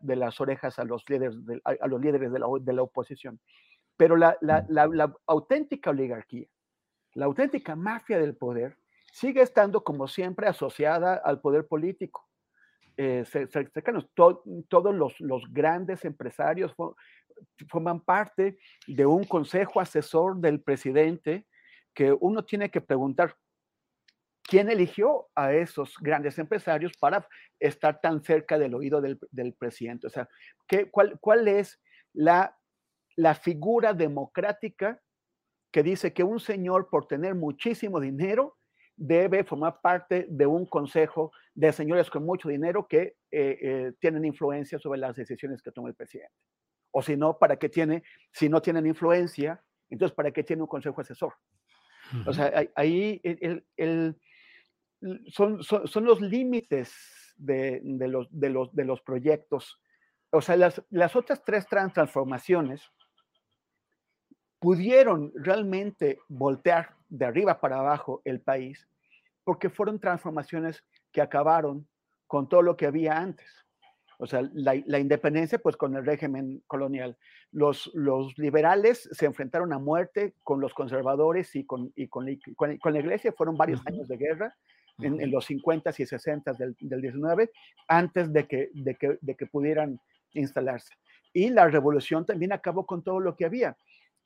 de 0.02 0.16
las 0.16 0.40
orejas 0.40 0.80
a 0.80 0.86
los 0.86 1.04
líderes 1.10 1.46
de, 1.46 1.62
a, 1.66 1.88
los 1.88 2.02
líderes 2.02 2.32
de 2.32 2.40
la, 2.40 2.48
de 2.60 2.74
la 2.74 2.82
oposición. 2.82 3.40
Pero 3.98 4.16
la, 4.16 4.38
la, 4.42 4.66
la, 4.70 5.14
auténtica 5.28 5.90
oligarquía, 5.90 6.48
la 7.14 7.26
auténtica 7.26 7.76
mafia 7.76 8.20
del 8.20 8.36
poder, 8.36 8.78
sigue 9.12 9.42
estando 9.42 9.84
como 9.84 10.08
siempre 10.08 10.48
asociada 10.48 11.16
al 11.16 11.42
poder 11.42 11.68
político. 11.68 12.28
Eh, 12.98 13.24
todos 14.14 14.96
los, 14.96 15.20
los, 15.20 15.44
grandes 15.52 16.06
empresarios 16.06 16.74
forman 17.68 18.00
parte 18.00 18.58
de 18.88 19.06
un 19.06 19.26
consejo 19.26 19.82
asesor 19.82 20.38
del 20.38 20.62
presidente 20.62 21.46
que 21.94 22.14
uno 22.14 22.44
tiene 22.46 22.70
que 22.70 22.82
preguntar, 22.82 23.36
¿quién 24.44 24.70
eligió 24.70 25.28
a 25.36 25.54
esos 25.54 25.96
grandes 26.00 26.38
empresarios 26.40 26.94
para 27.00 27.28
estar 27.60 28.00
tan 28.00 28.24
cerca 28.24 28.58
del 28.58 28.76
oído 28.76 29.02
del, 29.02 29.20
del 29.32 29.54
presidente? 29.54 30.08
O 30.08 30.10
sea, 30.10 30.30
¿qué, 30.68 30.90
cuál, 30.90 31.20
¿cuál 31.20 31.48
es 31.48 31.82
la, 32.14 32.58
la 33.16 33.36
figura 33.36 33.94
democrática 33.94 35.02
que 35.72 35.84
dice 35.84 36.14
que 36.14 36.24
un 36.24 36.40
señor 36.40 36.90
por 36.90 37.08
tener 37.08 37.36
muchísimo 37.36 38.00
dinero 38.00 38.58
debe 38.98 39.44
formar 39.44 39.82
parte 39.82 40.26
de 40.30 40.46
un 40.46 40.66
consejo 40.66 41.32
de 41.54 41.72
señores 41.72 42.10
con 42.10 42.26
mucho 42.26 42.50
dinero 42.50 42.88
que 42.88 43.16
eh, 43.32 43.58
eh, 43.62 43.94
tienen 44.00 44.26
influencia 44.26 44.80
sobre 44.80 45.00
las 45.00 45.16
decisiones 45.16 45.62
que 45.62 45.72
toma 45.72 45.90
el 45.90 45.96
presidente. 45.96 46.34
O 46.92 47.02
si 47.02 47.18
no, 47.18 47.38
¿para 47.38 47.58
qué 47.58 47.70
tiene? 47.70 48.04
Si 48.32 48.48
no 48.48 48.62
tienen 48.62 48.86
influencia, 48.86 49.62
entonces 49.90 50.16
¿para 50.16 50.32
qué 50.32 50.44
tiene 50.44 50.62
un 50.62 50.68
consejo 50.68 51.02
asesor? 51.02 51.34
Uh 52.14 52.18
-huh. 52.18 52.28
O 52.28 52.34
sea, 52.34 52.52
ahí 52.76 53.20
el, 53.24 53.66
el, 53.76 54.16
son, 55.28 55.62
son, 55.62 55.88
son, 55.88 56.06
los 56.06 56.22
límites 56.22 57.34
de, 57.36 57.82
de, 57.84 58.08
los, 58.08 58.28
de, 58.32 58.50
los, 58.50 58.74
de 58.74 58.86
los 58.86 59.02
proyectos. 59.02 59.82
O 60.32 60.42
sea, 60.42 60.56
las, 60.56 60.82
las 60.90 61.16
otras 61.16 61.44
tres 61.44 61.66
transformaciones 61.68 62.90
pudieron 64.60 65.32
realmente 65.36 66.18
voltear 66.28 66.95
de 67.10 67.26
arriba 67.26 67.60
para 67.60 67.80
abajo 67.80 68.22
el 68.26 68.42
país 68.42 68.88
porque 69.46 69.70
fueron 69.70 70.00
transformaciones 70.00 70.84
que 71.14 71.22
acabaron 71.22 71.88
con 72.28 72.50
todo 72.50 72.62
lo 72.62 72.76
que 72.76 72.88
había 72.88 73.18
antes. 73.18 73.48
O 74.18 74.26
sea, 74.26 74.42
la, 74.54 74.82
la 74.86 75.00
independencia, 75.00 75.60
pues 75.60 75.78
con 75.78 75.96
el 75.96 76.06
régimen 76.06 76.64
colonial. 76.68 77.18
Los, 77.52 77.92
los, 77.94 78.38
liberales 78.38 79.10
se 79.12 79.26
enfrentaron 79.26 79.72
a 79.74 79.78
muerte 79.78 80.34
con 80.42 80.60
los 80.60 80.74
conservadores 80.74 81.56
y 81.56 81.66
con, 81.66 81.92
y 81.96 82.08
con, 82.08 82.26
con, 82.56 82.78
con 82.78 82.94
la 82.94 83.00
iglesia. 83.00 83.34
Fueron 83.34 83.56
varios 83.56 83.82
uh 83.82 83.84
-huh. 83.84 83.94
años 83.94 84.08
de 84.08 84.18
guerra 84.18 84.56
en, 85.00 85.20
en, 85.22 85.32
los 85.32 85.46
50 85.46 85.92
y 85.98 86.06
60 86.06 86.54
del, 86.54 86.76
del 86.80 87.02
19, 87.02 87.52
antes 87.88 88.32
de 88.32 88.48
que, 88.48 88.70
de, 88.74 88.96
que, 88.96 89.18
de 89.22 89.36
que 89.36 89.46
pudieran 89.46 90.00
instalarse. 90.34 90.94
Y 91.34 91.50
la 91.50 91.68
revolución 91.68 92.26
también 92.26 92.54
acabó 92.54 92.86
con 92.86 93.04
todo 93.04 93.20
lo 93.20 93.36
que 93.36 93.46
había. 93.46 93.78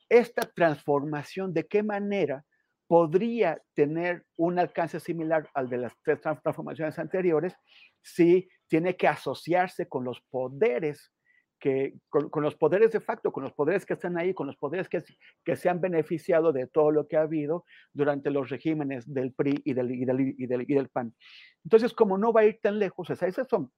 Esta 0.08 0.42
transformación, 0.42 1.52
¿de 1.52 1.66
qué 1.66 1.82
manera 1.82 2.44
podría 2.90 3.62
tener 3.72 4.24
un 4.34 4.58
alcance 4.58 4.98
similar 4.98 5.48
al 5.54 5.70
de 5.70 5.78
las 5.78 5.92
tres 6.02 6.20
transformaciones 6.20 6.98
anteriores 6.98 7.54
si 8.02 8.48
tiene 8.66 8.96
que 8.96 9.06
asociarse 9.06 9.86
con 9.86 10.02
los 10.02 10.20
poderes 10.22 11.12
que, 11.60 11.94
con, 12.08 12.30
con, 12.30 12.42
los 12.42 12.56
poderes 12.56 12.90
de 12.90 12.98
facto, 12.98 13.30
con 13.30 13.44
los 13.44 13.52
poderes 13.52 13.86
que 13.86 13.92
están 13.92 14.18
ahí, 14.18 14.34
con 14.34 14.48
los 14.48 14.56
poderes 14.56 14.88
que, 14.88 15.04
que, 15.44 15.54
se 15.54 15.68
han 15.68 15.80
beneficiado 15.80 16.52
de 16.52 16.66
todo 16.66 16.90
lo 16.90 17.06
que 17.06 17.16
ha 17.16 17.22
habido 17.22 17.64
durante 17.92 18.28
los 18.32 18.50
regímenes 18.50 19.06
del 19.06 19.34
PRI 19.34 19.62
y 19.64 19.72
del, 19.72 19.92
y 19.92 20.04
del, 20.04 20.34
y 20.36 20.46
del, 20.48 20.62
y 20.62 20.74
del 20.74 20.88
PAN. 20.88 21.14
Entonces, 21.62 21.94
como 21.94 22.18
no 22.18 22.32
va 22.32 22.40
a 22.40 22.46
ir 22.46 22.58
tan 22.60 22.80
lejos, 22.80 23.08
o 23.08 23.14
sea, 23.14 23.28
esos 23.28 23.46
son 23.46 23.70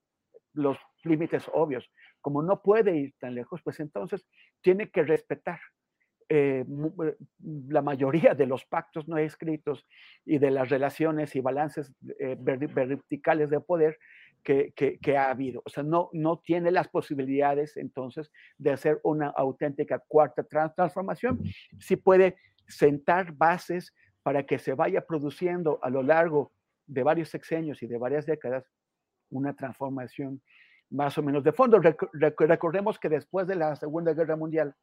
los 0.54 0.78
límites 1.04 1.50
obvios, 1.52 1.86
como 2.22 2.42
no 2.42 2.62
puede 2.62 2.96
ir 2.96 3.14
tan 3.18 3.34
lejos, 3.34 3.60
pues 3.62 3.78
entonces 3.78 4.26
tiene 4.62 4.90
que 4.90 5.02
respetar 5.02 5.60
eh, 6.34 6.64
la 7.68 7.82
mayoría 7.82 8.32
de 8.32 8.46
los 8.46 8.64
pactos 8.64 9.06
no 9.06 9.18
escritos 9.18 9.86
y 10.24 10.38
de 10.38 10.50
las 10.50 10.70
relaciones 10.70 11.36
y 11.36 11.40
balances 11.40 11.92
eh, 12.18 12.36
verticales 12.38 13.50
de 13.50 13.60
poder 13.60 13.98
que, 14.42 14.72
que, 14.74 14.98
que, 14.98 15.18
ha 15.18 15.28
habido. 15.28 15.60
O 15.66 15.68
sea, 15.68 15.82
no, 15.82 16.08
no 16.14 16.38
tiene 16.38 16.70
las 16.70 16.88
posibilidades 16.88 17.76
entonces 17.76 18.32
de 18.56 18.70
hacer 18.70 18.98
una 19.02 19.28
auténtica 19.28 20.02
cuarta 20.08 20.42
transformación. 20.42 21.38
Sí 21.78 21.96
puede 21.96 22.36
sentar 22.66 23.32
bases 23.32 23.94
para 24.22 24.46
que 24.46 24.58
se 24.58 24.72
vaya 24.72 25.04
produciendo 25.04 25.80
a 25.82 25.90
lo 25.90 26.02
largo 26.02 26.52
de 26.86 27.02
varios 27.02 27.28
sexenios 27.28 27.82
y 27.82 27.86
de 27.86 27.98
varias 27.98 28.24
décadas 28.24 28.64
una 29.28 29.54
transformación 29.54 30.40
más 30.88 31.18
o 31.18 31.22
menos 31.22 31.44
de 31.44 31.52
fondo. 31.52 31.78
Recordemos 31.78 32.98
que 32.98 33.10
después 33.10 33.46
de 33.46 33.56
la 33.56 33.76
Segunda 33.76 34.14
Guerra 34.14 34.36
Mundial, 34.36 34.74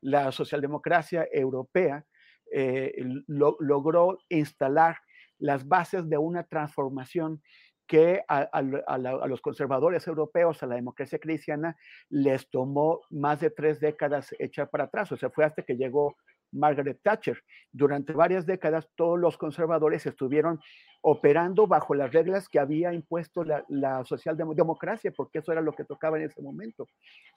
la 0.00 0.32
socialdemocracia 0.32 1.26
europea 1.32 2.04
eh, 2.52 2.94
lo, 3.26 3.56
logró 3.60 4.18
instalar 4.28 4.98
las 5.38 5.66
bases 5.66 6.08
de 6.08 6.18
una 6.18 6.44
transformación 6.44 7.42
que 7.86 8.22
a, 8.28 8.62
los 8.62 9.40
conservadores 9.42 10.06
europeos, 10.06 10.62
a 10.62 10.66
la 10.66 10.76
democracia 10.76 11.18
cristiana, 11.18 11.76
les 12.08 12.48
tomó 12.48 13.02
más 13.10 13.40
de 13.40 13.50
tres 13.50 13.78
décadas 13.78 14.34
echar 14.38 14.70
para 14.70 14.84
atrás. 14.84 15.12
O 15.12 15.16
sea, 15.16 15.30
fue 15.30 15.44
hasta 15.44 15.62
que 15.62 15.76
llegó 15.76 16.16
Margaret 16.50 17.00
Thatcher. 17.02 17.42
Durante 17.72 18.12
varias 18.12 18.46
décadas, 18.46 18.88
todos 18.94 19.18
los 19.18 19.36
conservadores 19.36 20.06
estuvieron 20.06 20.60
operando 21.02 21.66
bajo 21.66 21.94
las 21.94 22.12
reglas 22.12 22.48
que 22.48 22.58
había 22.58 22.94
impuesto 22.94 23.44
la, 23.44 23.64
la 23.68 24.04
socialdemocracia, 24.04 25.12
porque 25.12 25.40
eso 25.40 25.52
era 25.52 25.60
lo 25.60 25.72
que 25.72 25.84
tocaba 25.84 26.16
en 26.18 26.24
ese 26.24 26.40
momento. 26.40 26.88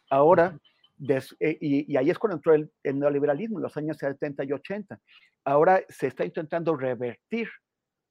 Ahora, 0.10 0.58
Des, 0.98 1.36
eh, 1.40 1.58
y, 1.62 1.94
y, 1.94 1.98
ahí 1.98 2.10
es 2.10 2.18
cuando 2.18 2.38
entró 2.38 2.54
el, 2.56 2.72
neoliberalismo 2.84 3.60
en 3.60 3.64
los 3.64 3.78
años 3.78 3.98
70 3.98 4.44
y 4.44 4.52
80. 4.52 5.00
Ahora 5.46 5.82
se 5.90 6.08
está 6.08 6.26
intentando 6.26 6.76
revertir 6.76 7.50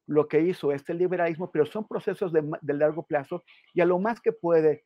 lo 0.07 0.29
que 0.29 0.40
hizo 0.40 0.72
este 0.72 0.94
liberalismo, 0.94 1.51
pero 1.51 1.66
son 1.66 1.87
procesos 1.87 2.33
de, 2.33 2.75
largo 2.75 3.05
plazo 3.05 3.44
y 3.75 3.81
a 3.81 3.85
lo 3.85 3.99
más 3.99 4.20
que 4.20 4.33
puede 4.33 4.85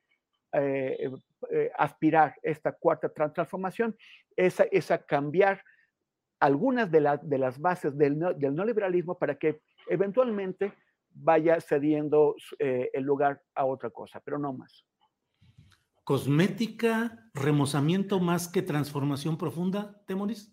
eh, 0.52 1.10
eh, 1.50 1.70
aspirar 1.76 2.34
esta 2.42 2.72
cuarta 2.72 3.08
transformación 3.08 3.96
es 4.34 4.90
a, 4.90 4.98
cambiar 4.98 5.62
algunas 6.40 6.90
de, 6.90 7.00
las 7.00 7.58
bases 7.58 7.96
del, 7.98 8.18
del 8.38 8.54
neoliberalismo 8.54 9.18
para 9.18 9.34
que 9.34 9.60
eventualmente 9.88 10.72
vaya 11.12 11.60
cediendo 11.60 12.34
eh, 12.58 12.90
el 12.92 13.04
lugar 13.04 13.42
a 13.54 13.64
otra 13.64 13.90
cosa, 13.90 14.20
pero 14.24 14.38
no 14.38 14.52
más. 14.52 14.84
Cosmética, 16.10 17.30
remozamiento 17.34 18.18
más 18.18 18.48
que 18.48 18.62
transformación 18.62 19.38
profunda, 19.38 20.02
Temoris? 20.08 20.52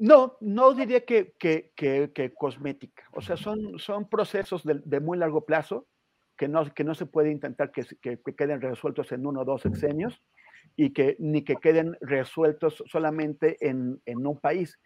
No, 0.00 0.36
no 0.40 0.74
diría 0.74 1.04
que, 1.04 1.36
que, 1.38 2.34
cosmética. 2.36 3.04
O 3.12 3.20
sea, 3.20 3.36
son, 3.36 3.78
son 3.78 4.08
procesos 4.08 4.64
de, 4.64 4.98
muy 4.98 5.16
largo 5.16 5.46
plazo 5.46 5.86
que 6.36 6.48
no, 6.48 6.74
que 6.74 6.82
no 6.82 6.96
se 6.96 7.06
puede 7.06 7.30
intentar 7.30 7.70
que, 7.70 7.86
queden 8.36 8.60
resueltos 8.60 9.12
en 9.12 9.24
uno 9.24 9.42
o 9.42 9.44
dos 9.44 9.62
sexenios 9.62 10.20
y 10.74 10.92
que 10.92 11.14
ni 11.20 11.44
que 11.44 11.54
queden 11.54 11.96
resueltos 12.00 12.82
solamente 12.88 13.58
en, 13.60 14.00
un 14.06 14.40
país. 14.40 14.76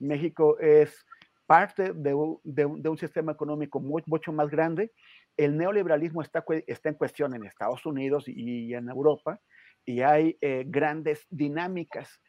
México 0.00 0.58
es 0.58 1.06
parte 1.46 1.92
de, 1.94 2.14
un 2.14 2.98
sistema 2.98 3.30
económico 3.30 3.78
mucho 3.78 4.32
más 4.32 4.50
grande. 4.50 4.90
El 5.36 5.56
neoliberalismo 5.56 6.22
está, 6.22 6.44
en 6.46 6.94
cuestión 6.94 7.34
en 7.34 7.44
Estados 7.44 7.84
Unidos 7.86 8.24
y, 8.26 8.74
en 8.74 8.88
Europa 8.88 9.40
y 9.84 10.02
hay 10.02 10.36
eh, 10.40 10.64
grandes 10.66 11.26
dinámicas 11.30 12.20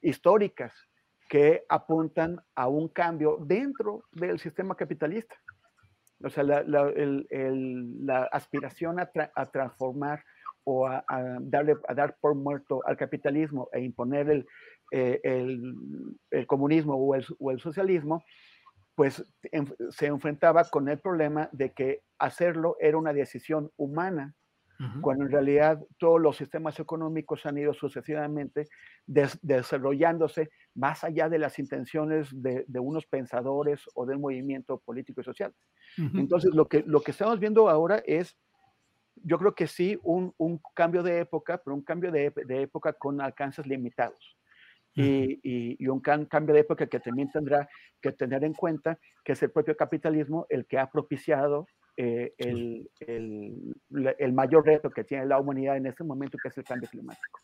históricas 0.00 0.74
que 1.28 1.64
apuntan 1.68 2.40
a 2.54 2.68
un 2.68 2.88
cambio 2.88 3.38
dentro 3.40 4.04
del 4.12 4.38
sistema 4.38 4.74
capitalista. 4.74 5.34
O 6.22 6.28
sea, 6.28 6.44
la, 6.44 8.28
aspiración 8.30 9.00
a, 9.00 9.10
transformar 9.50 10.22
o 10.64 10.86
a, 10.86 11.04
dar 11.40 12.16
por 12.20 12.34
muerto 12.34 12.80
al 12.86 12.96
capitalismo 12.96 13.68
e 13.72 13.80
imponer 13.80 14.28
el, 14.30 14.46
eh, 14.92 16.46
comunismo 16.46 16.94
o 16.94 17.50
el, 17.50 17.60
socialismo, 17.60 18.22
pues 19.02 19.24
se 19.90 20.06
enfrentaba 20.06 20.62
con 20.70 20.88
el 20.88 21.00
problema 21.00 21.48
de 21.50 21.72
que 21.72 22.02
hacerlo 22.20 22.76
era 22.78 22.96
una 22.96 23.12
decisión 23.12 23.72
humana, 23.76 24.36
cuando 25.00 25.24
en 25.24 25.32
realidad 25.32 25.80
todos 25.98 26.20
los 26.20 26.36
sistemas 26.36 26.78
económicos 26.78 27.44
han 27.44 27.58
ido 27.58 27.74
sucesivamente 27.74 28.68
desarrollándose 29.06 30.50
más 30.74 31.02
allá 31.02 31.28
de 31.28 31.40
las 31.40 31.58
intenciones 31.58 32.28
de, 32.30 32.64
unos 32.78 33.06
pensadores 33.06 33.80
o 33.94 34.06
del 34.06 34.20
movimiento 34.20 34.78
político 34.78 35.20
y 35.20 35.24
social. 35.24 35.52
Entonces, 36.14 36.54
lo 36.54 36.68
que, 36.68 36.84
lo 36.86 37.00
que 37.00 37.10
estamos 37.10 37.40
viendo 37.40 37.68
ahora 37.68 38.04
es 38.06 38.36
yo 39.16 39.36
creo 39.36 39.56
que 39.56 39.66
sí, 39.66 39.98
un, 40.04 40.32
un, 40.38 40.60
cambio 40.76 41.02
de 41.02 41.18
época, 41.18 41.60
pero 41.60 41.74
un 41.74 41.82
cambio 41.82 42.12
de, 42.12 42.32
de 42.46 42.62
época 42.62 42.92
con 42.92 43.20
alcances 43.20 43.66
limitados. 43.66 44.36
Y, 44.94 45.76
y, 45.78 45.88
un 45.88 46.00
cambio 46.00 46.54
de 46.54 46.60
época 46.60 46.86
que 46.86 47.00
también 47.00 47.30
tendrá 47.30 47.68
que 48.00 48.12
tener 48.12 48.44
en 48.44 48.52
cuenta 48.52 48.98
que 49.24 49.32
es 49.32 49.42
el 49.42 49.50
propio 49.50 49.76
capitalismo 49.76 50.46
el 50.50 50.66
que 50.66 50.78
ha 50.78 50.90
propiciado 50.90 51.66
eh, 51.96 52.32
el, 52.38 52.88
el, 53.00 53.74
el, 54.18 54.32
mayor 54.32 54.64
reto 54.64 54.90
que 54.90 55.04
tiene 55.04 55.26
la 55.26 55.38
humanidad 55.38 55.76
en 55.76 55.86
este 55.86 56.04
momento, 56.04 56.38
que 56.42 56.48
es 56.48 56.58
el 56.58 56.64
cambio 56.64 56.88
climático. 56.88 57.40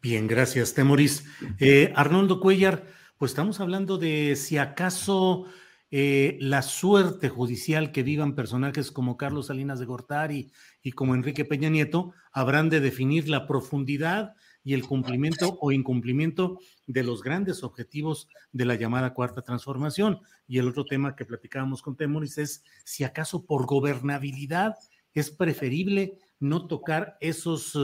Bien, 0.00 0.26
gracias, 0.26 0.74
Temoris. 0.74 1.24
Eh, 1.58 1.92
Arnoldo 1.94 2.40
Cuellar, 2.40 2.84
pues 3.18 3.32
estamos 3.32 3.60
hablando 3.60 3.98
de 3.98 4.34
si 4.36 4.58
acaso 4.58 5.46
eh, 5.90 6.38
la 6.40 6.62
suerte 6.62 7.28
judicial 7.28 7.92
que 7.92 8.02
vivan 8.02 8.34
personajes 8.34 8.90
como 8.90 9.16
Carlos 9.16 9.48
Salinas 9.48 9.78
de 9.78 9.86
Gortari 9.86 10.52
y 10.82 10.92
como 10.92 11.14
Enrique 11.14 11.44
Peña 11.44 11.68
Nieto 11.68 12.14
habrán 12.32 12.70
de 12.70 12.80
definir 12.80 13.28
la 13.28 13.46
profundidad 13.46 14.34
y 14.64 14.74
el 14.74 14.84
cumplimiento 14.84 15.58
o 15.60 15.72
incumplimiento 15.72 16.58
de 16.86 17.02
los 17.02 17.22
grandes 17.22 17.62
objetivos 17.62 18.28
de 18.52 18.64
la 18.64 18.74
llamada 18.74 19.14
cuarta 19.14 19.42
transformación. 19.42 20.20
Y 20.46 20.58
el 20.58 20.68
otro 20.68 20.84
tema 20.84 21.16
que 21.16 21.24
platicábamos 21.24 21.82
con 21.82 21.96
Temoris 21.96 22.38
es 22.38 22.64
si 22.84 23.04
acaso 23.04 23.44
por 23.44 23.66
gobernabilidad 23.66 24.76
es 25.14 25.30
preferible 25.30 26.18
no 26.38 26.66
tocar 26.66 27.16
esos 27.20 27.78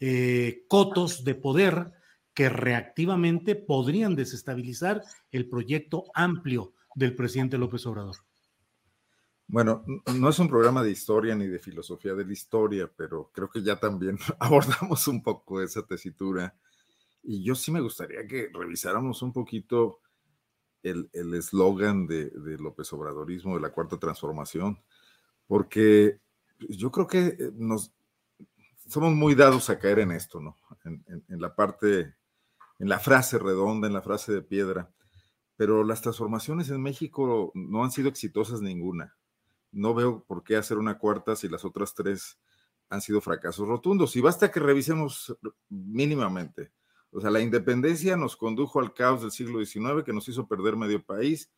eh, 0.00 0.64
cotos 0.68 1.24
de 1.24 1.34
poder 1.34 1.92
que 2.34 2.48
reactivamente 2.48 3.54
podrían 3.54 4.16
desestabilizar 4.16 5.02
el 5.30 5.48
proyecto 5.48 6.04
amplio 6.14 6.74
del 6.94 7.14
presidente 7.14 7.58
López 7.58 7.86
Obrador? 7.86 8.16
Bueno, 9.46 9.84
no 10.14 10.28
es 10.28 10.38
un 10.38 10.48
programa 10.48 10.82
de 10.82 10.90
historia 10.90 11.34
ni 11.34 11.46
de 11.46 11.58
filosofía 11.58 12.14
de 12.14 12.24
la 12.24 12.32
historia, 12.32 12.90
pero 12.96 13.30
creo 13.32 13.50
que 13.50 13.62
ya 13.62 13.76
también 13.76 14.18
abordamos 14.38 15.06
un 15.08 15.22
poco 15.22 15.60
esa 15.60 15.86
tesitura. 15.86 16.54
Y 17.22 17.42
yo 17.44 17.54
sí 17.54 17.70
me 17.70 17.80
gustaría 17.80 18.26
que 18.26 18.50
revisáramos 18.52 19.22
un 19.22 19.32
poquito 19.32 20.00
el 20.82 21.08
eslogan 21.32 22.06
de, 22.06 22.30
López 22.58 22.92
Obradorismo, 22.92 23.54
de 23.54 23.62
la 23.62 23.72
cuarta 23.72 23.98
transformación, 23.98 24.78
porque 25.46 26.20
yo 26.58 26.92
creo 26.92 27.06
que 27.06 27.38
nos 27.54 27.94
somos 28.86 29.14
muy 29.14 29.34
dados 29.34 29.70
a 29.70 29.78
caer 29.78 30.00
en 30.00 30.12
esto, 30.12 30.40
¿no? 30.40 30.58
en 30.84 31.40
la 31.40 31.54
parte, 31.54 32.14
en 32.78 32.88
la 32.90 32.98
frase 32.98 33.38
redonda, 33.38 33.86
en 33.86 33.94
la 33.94 34.02
frase 34.02 34.30
de 34.30 34.42
piedra 34.42 34.94
pero 35.56 35.84
las 35.84 36.02
transformaciones 36.02 36.70
en 36.70 36.82
México 36.82 37.52
no 37.54 37.84
han 37.84 37.90
sido 37.90 38.08
exitosas 38.08 38.60
ninguna. 38.60 39.14
No 39.74 39.94
veo 39.94 40.24
por 40.24 40.44
qué 40.44 40.56
hacer 40.56 40.78
una 40.78 40.98
cuarta 40.98 41.36
si 41.36 41.48
las 41.48 41.64
otras 41.64 41.94
tres 41.94 42.38
han 42.88 43.00
sido 43.00 43.20
fracasos 43.20 43.66
rotundos. 43.66 44.16
Y 44.16 44.20
basta 44.20 44.50
que 44.50 44.60
revisemos 44.60 45.36
mínimamente. 45.68 46.72
O 47.10 47.20
sea, 47.20 47.30
la 47.30 47.40
independencia 47.40 48.16
nos 48.16 48.36
condujo 48.36 48.80
al 48.80 48.92
caos 48.92 49.22
del 49.22 49.30
siglo 49.30 49.64
XIX 49.64 50.02
que 50.04 50.12
nos 50.12 50.28
hizo 50.28 50.48
perder 50.48 50.76
medio 50.76 51.04
país 51.04 51.50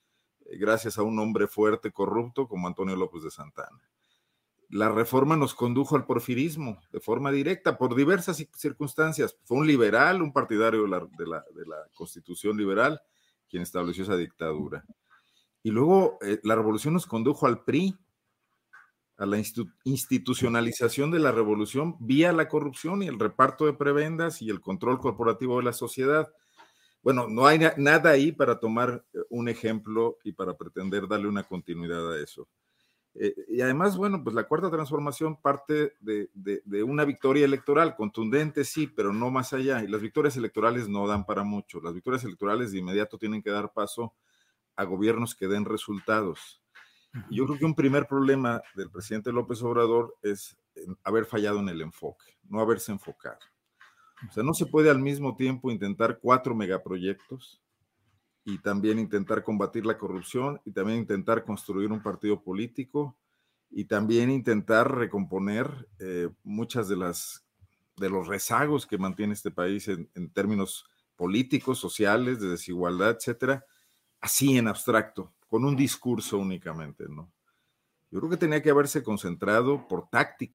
eh, 0.45 0.59
gracias 0.59 0.99
a 0.99 1.03
un 1.03 1.19
hombre 1.19 1.47
fuerte, 1.47 1.93
corrupto 1.93 2.47
como 2.47 2.67
Antonio 2.67 2.97
López 2.97 3.23
de 3.23 3.31
Santana. 3.31 3.81
La 4.69 4.89
reforma 4.89 5.37
nos 5.37 5.55
condujo 5.55 5.95
al 5.95 6.07
porfirismo 6.07 6.81
de 6.93 7.01
forma 7.01 7.31
directa 7.31 7.79
por 7.79 7.95
diversas 7.95 8.45
circunstancias. 8.55 9.39
Fue 9.45 9.59
un 9.59 9.67
liberal, 9.67 10.23
un 10.23 10.33
partidario 10.33 10.83
de 10.83 11.27
la, 11.27 11.45
constitución 11.95 12.57
liberal, 12.57 13.01
quien 13.49 13.63
estableció 13.63 14.03
esa 14.03 14.17
dictadura. 14.17 14.85
Y 15.63 15.71
luego 15.71 16.19
eh, 16.21 16.41
la 16.43 16.57
revolución 16.57 16.95
nos 16.95 17.07
condujo 17.07 17.47
al 17.47 17.65
PRI, 17.65 17.97
a 19.19 19.27
la 19.27 19.43
institucionalización 19.85 21.11
de 21.11 21.19
la 21.19 21.33
revolución 21.33 21.97
vía 22.01 22.33
la 22.33 22.49
corrupción 22.49 23.03
y 23.03 23.07
el 23.07 23.19
reparto 23.19 23.65
de 23.65 23.73
prebendas 23.73 24.43
y 24.43 24.51
el 24.51 24.61
control 24.61 24.99
corporativo 24.99 25.57
de 25.59 25.65
la 25.65 25.73
sociedad. 25.73 26.31
Bueno, 27.03 27.27
no 27.29 27.47
hay 27.47 27.61
nada 27.77 28.11
ahí 28.11 28.33
para 28.33 28.59
tomar 28.59 29.05
eh, 29.15 29.19
un 29.31 29.49
ejemplo 29.49 30.19
y 30.25 30.33
para 30.33 30.57
pretender 30.57 31.09
darle 31.09 31.29
una 31.29 31.45
continuidad 31.45 32.13
a 32.13 32.21
eso. 32.21 32.49
Eh, 33.15 33.35
y 33.49 33.61
además, 33.63 33.97
bueno, 33.97 34.23
pues 34.23 34.35
la 34.35 34.47
cuarta 34.47 34.71
transformación 34.71 35.41
parte 35.41 35.95
de, 36.01 36.29
de, 36.35 36.83
una 36.83 37.05
victoria 37.05 37.47
electoral, 37.47 37.97
contundente 37.97 38.65
sí, 38.65 38.87
pero 38.87 39.13
no 39.13 39.31
más 39.31 39.53
allá. 39.55 39.83
Y 39.83 39.89
las 39.89 40.03
victorias 40.03 40.37
electorales 40.37 40.89
no 40.89 41.07
dan 41.07 41.25
para 41.25 41.43
mucho. 41.43 41.81
Las 41.81 41.95
victorias 41.95 42.25
electorales 42.25 42.73
de 42.73 42.79
inmediato 42.79 43.17
tienen 43.17 43.43
que 43.43 43.51
dar 43.51 43.73
paso 43.73 44.15
a 44.75 44.85
gobiernos 44.85 45.35
que 45.35 45.49
den 45.49 45.65
resultados. 45.65 46.61
Yo 47.31 47.47
creo 47.47 47.59
que 47.59 47.65
un 47.65 47.75
primer 47.75 48.07
problema 48.07 48.63
del 48.75 48.91
presidente 48.91 49.33
López 49.33 49.63
Obrador 49.63 50.17
es 50.23 50.57
haber 51.05 51.27
fallado 51.27 51.61
en 51.61 51.69
el 51.69 51.81
enfoque, 51.81 52.37
no 52.49 52.61
haberse 52.61 52.93
enfocado. 52.93 53.39
O 54.29 54.33
sea, 54.33 54.43
no 54.43 54.55
se 54.55 54.67
puede 54.67 54.91
al 54.91 54.99
mismo 54.99 55.37
tiempo 55.37 55.71
intentar 55.71 56.19
cuatro 56.21 56.55
megaproyectos, 56.55 57.63
y 58.47 58.59
también 58.59 59.01
intentar 59.01 59.43
combatir 59.43 59.85
la 59.85 59.99
corrupción 59.99 60.61
y 60.65 60.71
también 60.71 61.01
intentar 61.01 61.45
construir 61.45 61.91
un 61.91 62.01
partido 62.01 62.41
político 62.43 63.19
y 63.71 63.87
también 63.87 64.31
intentar 64.31 64.97
recomponer 64.97 65.89
eh, 65.99 66.29
muchas 66.45 66.89
de 66.89 66.97
las 66.97 67.45
de 67.97 68.09
los 68.09 68.29
rezagos 68.29 68.87
que 68.87 68.99
mantiene 68.99 69.33
este 69.33 69.51
país 69.51 69.89
en, 69.89 70.31
términos 70.31 70.85
políticos, 71.17 71.79
sociales, 71.79 72.39
de 72.41 72.49
desigualdad, 72.49 73.17
etcétera, 73.17 73.65
así 74.21 74.59
en 74.59 74.69
abstracto, 74.69 75.33
con 75.49 75.65
un 75.65 75.77
discurso 75.77 76.39
únicamente, 76.39 77.05
¿no? 77.09 77.33
Yo 78.11 78.21
creo 78.21 78.31
que 78.31 78.37
tenía 78.37 78.63
que 78.63 78.71
haberse 78.71 79.03
concentrado 79.03 79.87
por 79.89 80.09
táctica. 80.09 80.55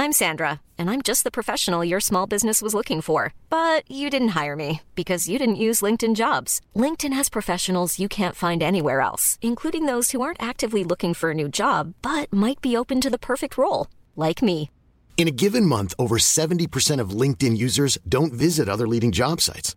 I'm 0.00 0.12
Sandra, 0.12 0.62
and 0.78 0.88
I'm 0.88 1.02
just 1.02 1.24
the 1.24 1.30
professional 1.30 1.84
your 1.84 2.00
small 2.00 2.26
business 2.26 2.62
was 2.62 2.72
looking 2.72 3.02
for. 3.02 3.34
But 3.50 3.82
you 3.86 4.08
didn't 4.08 4.28
hire 4.28 4.56
me 4.56 4.80
because 4.94 5.28
you 5.28 5.38
didn't 5.38 5.64
use 5.66 5.82
LinkedIn 5.82 6.14
jobs. 6.14 6.62
LinkedIn 6.74 7.12
has 7.12 7.28
professionals 7.28 7.98
you 7.98 8.08
can't 8.08 8.34
find 8.34 8.62
anywhere 8.62 9.02
else, 9.02 9.38
including 9.42 9.84
those 9.84 10.12
who 10.12 10.22
aren't 10.22 10.42
actively 10.42 10.84
looking 10.84 11.12
for 11.12 11.32
a 11.32 11.34
new 11.34 11.50
job 11.50 11.92
but 12.00 12.32
might 12.32 12.62
be 12.62 12.76
open 12.78 13.00
to 13.02 13.10
the 13.10 13.18
perfect 13.18 13.58
role, 13.58 13.88
like 14.16 14.40
me. 14.40 14.70
In 15.18 15.28
a 15.28 15.36
given 15.42 15.66
month, 15.66 15.92
over 15.98 16.16
70% 16.16 16.98
of 16.98 17.10
LinkedIn 17.10 17.58
users 17.58 17.98
don't 18.08 18.32
visit 18.32 18.70
other 18.70 18.88
leading 18.88 19.12
job 19.12 19.42
sites. 19.42 19.76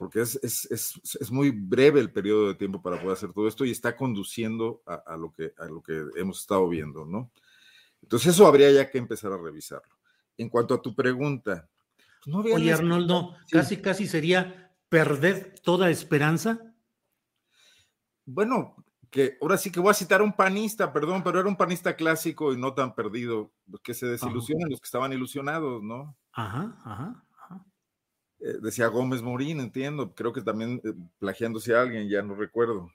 Porque 0.00 0.22
es, 0.22 0.40
es, 0.42 0.64
es, 0.70 0.98
es, 1.20 1.30
muy 1.30 1.50
breve 1.50 2.00
el 2.00 2.10
periodo 2.10 2.48
de 2.48 2.54
tiempo 2.54 2.80
para 2.80 2.96
poder 2.96 3.18
hacer 3.18 3.34
todo 3.34 3.46
esto 3.46 3.66
y 3.66 3.70
está 3.70 3.98
conduciendo 3.98 4.80
a, 4.86 4.94
a, 4.94 5.14
lo, 5.18 5.30
que, 5.30 5.52
a 5.58 5.66
lo 5.66 5.82
que 5.82 6.06
hemos 6.16 6.40
estado 6.40 6.66
viendo, 6.70 7.04
¿no? 7.04 7.30
Entonces 8.00 8.32
eso 8.32 8.46
habría 8.46 8.70
ya 8.70 8.90
que 8.90 8.96
empezar 8.96 9.30
a 9.30 9.36
revisarlo. 9.36 9.94
En 10.38 10.48
cuanto 10.48 10.72
a 10.72 10.80
tu 10.80 10.94
pregunta, 10.94 11.68
pues 12.24 12.34
no 12.34 12.38
Oye, 12.40 12.72
Arnoldo, 12.72 13.36
sí. 13.44 13.58
casi, 13.58 13.76
casi 13.76 14.06
sería 14.06 14.72
perder 14.88 15.60
toda 15.62 15.90
esperanza. 15.90 16.72
Bueno, 18.24 18.76
que 19.10 19.36
ahora 19.42 19.58
sí 19.58 19.70
que 19.70 19.80
voy 19.80 19.90
a 19.90 19.94
citar 19.94 20.22
a 20.22 20.24
un 20.24 20.32
panista, 20.32 20.94
perdón, 20.94 21.22
pero 21.22 21.40
era 21.40 21.48
un 21.50 21.58
panista 21.58 21.94
clásico 21.94 22.54
y 22.54 22.56
no 22.56 22.72
tan 22.72 22.94
perdido, 22.94 23.52
que 23.82 23.92
se 23.92 24.06
desilusionan 24.06 24.64
ajá. 24.64 24.70
los 24.70 24.80
que 24.80 24.86
estaban 24.86 25.12
ilusionados, 25.12 25.82
¿no? 25.82 26.16
Ajá, 26.32 26.74
ajá. 26.86 27.22
Eh, 28.40 28.58
decía 28.62 28.86
Gómez 28.86 29.22
Morín, 29.22 29.60
entiendo, 29.60 30.14
creo 30.14 30.32
que 30.32 30.40
también 30.40 30.80
eh, 30.84 30.92
plagiándose 31.18 31.74
a 31.74 31.82
alguien, 31.82 32.08
ya 32.08 32.22
no 32.22 32.34
recuerdo. 32.34 32.90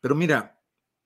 Pero 0.00 0.14
mira, 0.14 0.58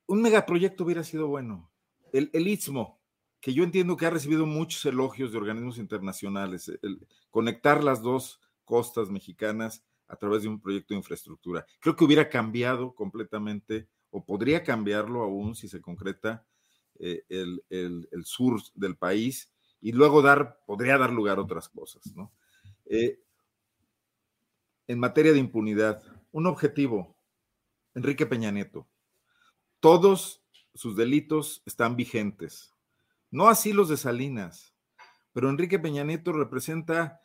un 0.06 0.22
megaproyecto 0.22 0.84
hubiera 0.84 1.02
sido 1.02 1.26
bueno. 1.26 1.70
El, 2.12 2.30
el 2.32 2.46
Istmo, 2.46 3.00
que 3.40 3.52
yo 3.52 3.64
entiendo 3.64 3.96
que 3.96 4.06
ha 4.06 4.10
recibido 4.10 4.46
muchos 4.46 4.84
elogios 4.86 5.32
de 5.32 5.38
organismos 5.38 5.78
internacionales, 5.78 6.68
el, 6.82 7.06
conectar 7.30 7.82
las 7.82 8.00
dos 8.00 8.40
costas 8.64 9.10
mexicanas 9.10 9.84
a 10.08 10.16
través 10.16 10.42
de 10.42 10.48
un 10.48 10.60
proyecto 10.60 10.94
de 10.94 10.98
infraestructura. 10.98 11.66
Creo 11.80 11.96
que 11.96 12.04
hubiera 12.04 12.28
cambiado 12.28 12.94
completamente, 12.94 13.88
o 14.10 14.24
podría 14.24 14.62
cambiarlo 14.62 15.22
aún 15.22 15.56
si 15.56 15.68
se 15.68 15.80
concreta 15.80 16.46
eh, 17.00 17.24
el, 17.28 17.62
el, 17.68 18.24
sur 18.24 18.62
del 18.74 18.96
país, 18.96 19.50
y 19.80 19.92
luego 19.92 20.22
dar, 20.22 20.60
podría 20.66 20.96
dar 20.96 21.12
lugar 21.12 21.38
a 21.38 21.42
otras 21.42 21.68
cosas, 21.68 22.14
¿no? 22.14 22.32
Eh, 22.86 23.20
en 24.87 24.99
materia 24.99 25.32
de 25.32 25.39
impunidad, 25.39 26.03
un 26.32 26.47
objetivo, 26.47 27.16
Enrique 27.95 28.26
Peña 28.26 28.51
Nieto. 28.51 28.89
Todos 29.80 30.43
sus 30.74 30.97
delitos 30.97 31.62
están 31.66 31.97
vigentes. 31.97 32.74
No 33.30 33.49
así 33.49 33.72
los 33.72 33.89
de 33.89 33.97
Salinas, 33.97 34.74
pero 35.32 35.51
Enrique 35.51 35.78
Peña 35.78 36.05
Nieto 36.05 36.32
representa 36.32 37.20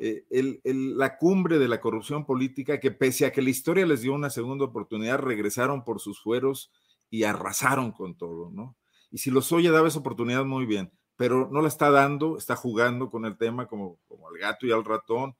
eh, 0.00 0.24
el, 0.30 0.60
la 0.96 1.18
cumbre 1.18 1.58
de 1.58 1.68
la 1.68 1.80
corrupción 1.80 2.26
política 2.26 2.80
que 2.80 2.90
pese 2.90 3.26
a 3.26 3.32
que 3.32 3.42
la 3.42 3.50
historia 3.50 3.86
les 3.86 4.02
dio 4.02 4.14
una 4.14 4.30
segunda 4.30 4.64
oportunidad, 4.64 5.18
regresaron 5.18 5.84
por 5.84 6.00
sus 6.00 6.20
fueros 6.20 6.70
y 7.10 7.24
arrasaron 7.24 7.92
con 7.92 8.16
todo, 8.16 8.50
¿no? 8.50 8.76
Y 9.10 9.18
si 9.18 9.30
los 9.30 9.52
oye 9.52 9.70
daba 9.70 9.88
esa 9.88 10.00
oportunidad 10.00 10.44
muy 10.44 10.66
bien, 10.66 10.92
pero 11.16 11.48
no 11.50 11.62
la 11.62 11.68
está 11.68 11.90
dando, 11.90 12.36
está 12.36 12.56
jugando 12.56 13.08
con 13.10 13.24
el 13.24 13.36
tema 13.36 13.66
como, 13.66 14.00
como 14.08 14.28
al 14.28 14.36
gato 14.38 14.66
y 14.66 14.72
al 14.72 14.84
ratón, 14.84 15.36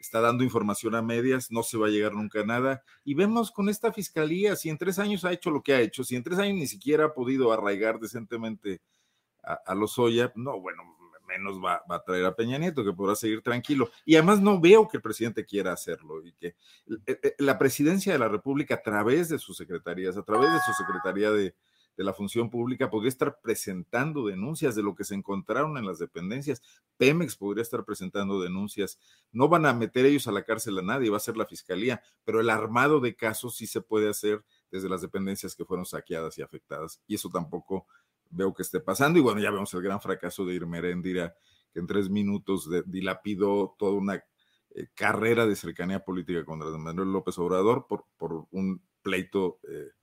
está 0.00 0.20
dando 0.20 0.44
información 0.44 0.94
a 0.94 1.02
medias, 1.02 1.50
no 1.50 1.62
se 1.62 1.78
va 1.78 1.86
a 1.86 1.90
llegar 1.90 2.12
nunca 2.12 2.40
a 2.40 2.44
nada. 2.44 2.82
Y 3.04 3.14
vemos 3.14 3.50
con 3.50 3.68
esta 3.68 3.92
fiscalía, 3.92 4.56
si 4.56 4.68
en 4.68 4.78
tres 4.78 4.98
años 4.98 5.24
ha 5.24 5.32
hecho 5.32 5.50
lo 5.50 5.62
que 5.62 5.74
ha 5.74 5.80
hecho, 5.80 6.04
si 6.04 6.16
en 6.16 6.22
tres 6.22 6.38
años 6.38 6.56
ni 6.56 6.66
siquiera 6.66 7.06
ha 7.06 7.14
podido 7.14 7.52
arraigar 7.52 7.98
decentemente 7.98 8.80
a, 9.42 9.74
los 9.74 9.98
Oya, 9.98 10.30
no, 10.34 10.60
bueno, 10.60 10.82
menos 11.26 11.58
va, 11.62 11.82
va, 11.90 11.96
a 11.96 12.02
traer 12.02 12.24
a 12.26 12.34
Peña 12.34 12.58
Nieto, 12.58 12.84
que 12.84 12.92
podrá 12.92 13.14
seguir 13.14 13.42
tranquilo. 13.42 13.90
Y 14.04 14.16
además 14.16 14.40
no 14.40 14.60
veo 14.60 14.88
que 14.88 14.98
el 14.98 15.02
presidente 15.02 15.44
quiera 15.44 15.72
hacerlo 15.72 16.22
y 16.22 16.32
que 16.32 16.48
eh, 16.48 16.56
eh, 17.06 17.34
la 17.38 17.58
presidencia 17.58 18.12
de 18.12 18.18
la 18.18 18.28
República 18.28 18.74
a 18.76 18.82
través 18.82 19.28
de 19.28 19.38
sus 19.38 19.56
secretarías, 19.56 20.16
a 20.16 20.22
través 20.22 20.52
de 20.52 20.58
su 20.60 20.72
secretaría 20.74 21.30
de, 21.30 21.54
de 21.98 22.04
la 22.04 22.14
función 22.14 22.48
pública 22.48 22.90
podría 22.90 23.08
estar 23.08 23.40
presentando 23.42 24.24
denuncias 24.24 24.76
de 24.76 24.84
lo 24.84 24.94
que 24.94 25.02
se 25.02 25.16
encontraron 25.16 25.76
en 25.78 25.84
las 25.84 25.98
dependencias. 25.98 26.62
Pemex 26.96 27.36
podría 27.36 27.62
estar 27.62 27.84
presentando 27.84 28.40
denuncias. 28.40 29.00
No 29.32 29.48
van 29.48 29.66
a 29.66 29.74
meter 29.74 30.06
ellos 30.06 30.28
a 30.28 30.32
la 30.32 30.44
cárcel 30.44 30.78
a 30.78 30.82
nadie, 30.82 31.10
va 31.10 31.16
a 31.16 31.20
ser 31.20 31.36
la 31.36 31.44
fiscalía, 31.44 32.00
pero 32.24 32.40
el 32.40 32.50
armado 32.50 33.00
de 33.00 33.16
casos 33.16 33.56
sí 33.56 33.66
se 33.66 33.80
puede 33.80 34.08
hacer 34.08 34.44
desde 34.70 34.88
las 34.88 35.02
dependencias 35.02 35.56
que 35.56 35.64
fueron 35.64 35.84
saqueadas 35.84 36.38
y 36.38 36.42
afectadas. 36.42 37.02
Y 37.08 37.16
eso 37.16 37.30
tampoco 37.30 37.88
veo 38.30 38.54
que 38.54 38.62
esté 38.62 38.78
pasando. 38.78 39.18
Y 39.18 39.22
bueno, 39.22 39.40
ya 39.40 39.50
vemos 39.50 39.74
el 39.74 39.82
gran 39.82 40.00
fracaso 40.00 40.46
de 40.46 40.54
Irmeréndira, 40.54 41.34
que 41.72 41.80
en 41.80 41.88
tres 41.88 42.08
minutos 42.08 42.70
dilapidó 42.86 43.74
toda 43.76 43.94
una 43.94 44.24
eh, 44.70 44.86
carrera 44.94 45.46
de 45.46 45.56
cercanía 45.56 46.04
política 46.04 46.44
contra 46.44 46.68
Manuel 46.68 47.12
López 47.12 47.36
Obrador 47.40 47.88
por, 47.88 48.04
por 48.16 48.46
un 48.52 48.80
pleito. 49.02 49.58
Eh, 49.68 49.97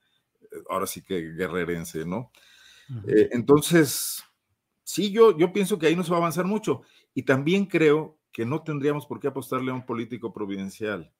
ahora 0.69 0.87
sí 0.87 1.01
que 1.01 1.33
guerrerense, 1.33 2.05
¿no? 2.05 2.31
Eh, 3.07 3.29
entonces, 3.31 4.23
sí, 4.83 5.11
yo, 5.11 5.37
yo 5.37 5.51
pienso 5.51 5.79
que 5.79 5.87
ahí 5.87 5.95
no 5.95 6.03
se 6.03 6.11
va 6.11 6.17
a 6.17 6.19
avanzar 6.19 6.45
mucho. 6.45 6.81
Y 7.13 7.23
también 7.23 7.65
creo 7.65 8.19
que 8.31 8.45
no 8.45 8.63
tendríamos 8.63 9.05
por 9.05 9.19
qué 9.19 9.27
apostarle 9.27 9.71
a 9.71 9.75
un 9.75 9.85
político 9.85 10.33
providencial. 10.33 11.11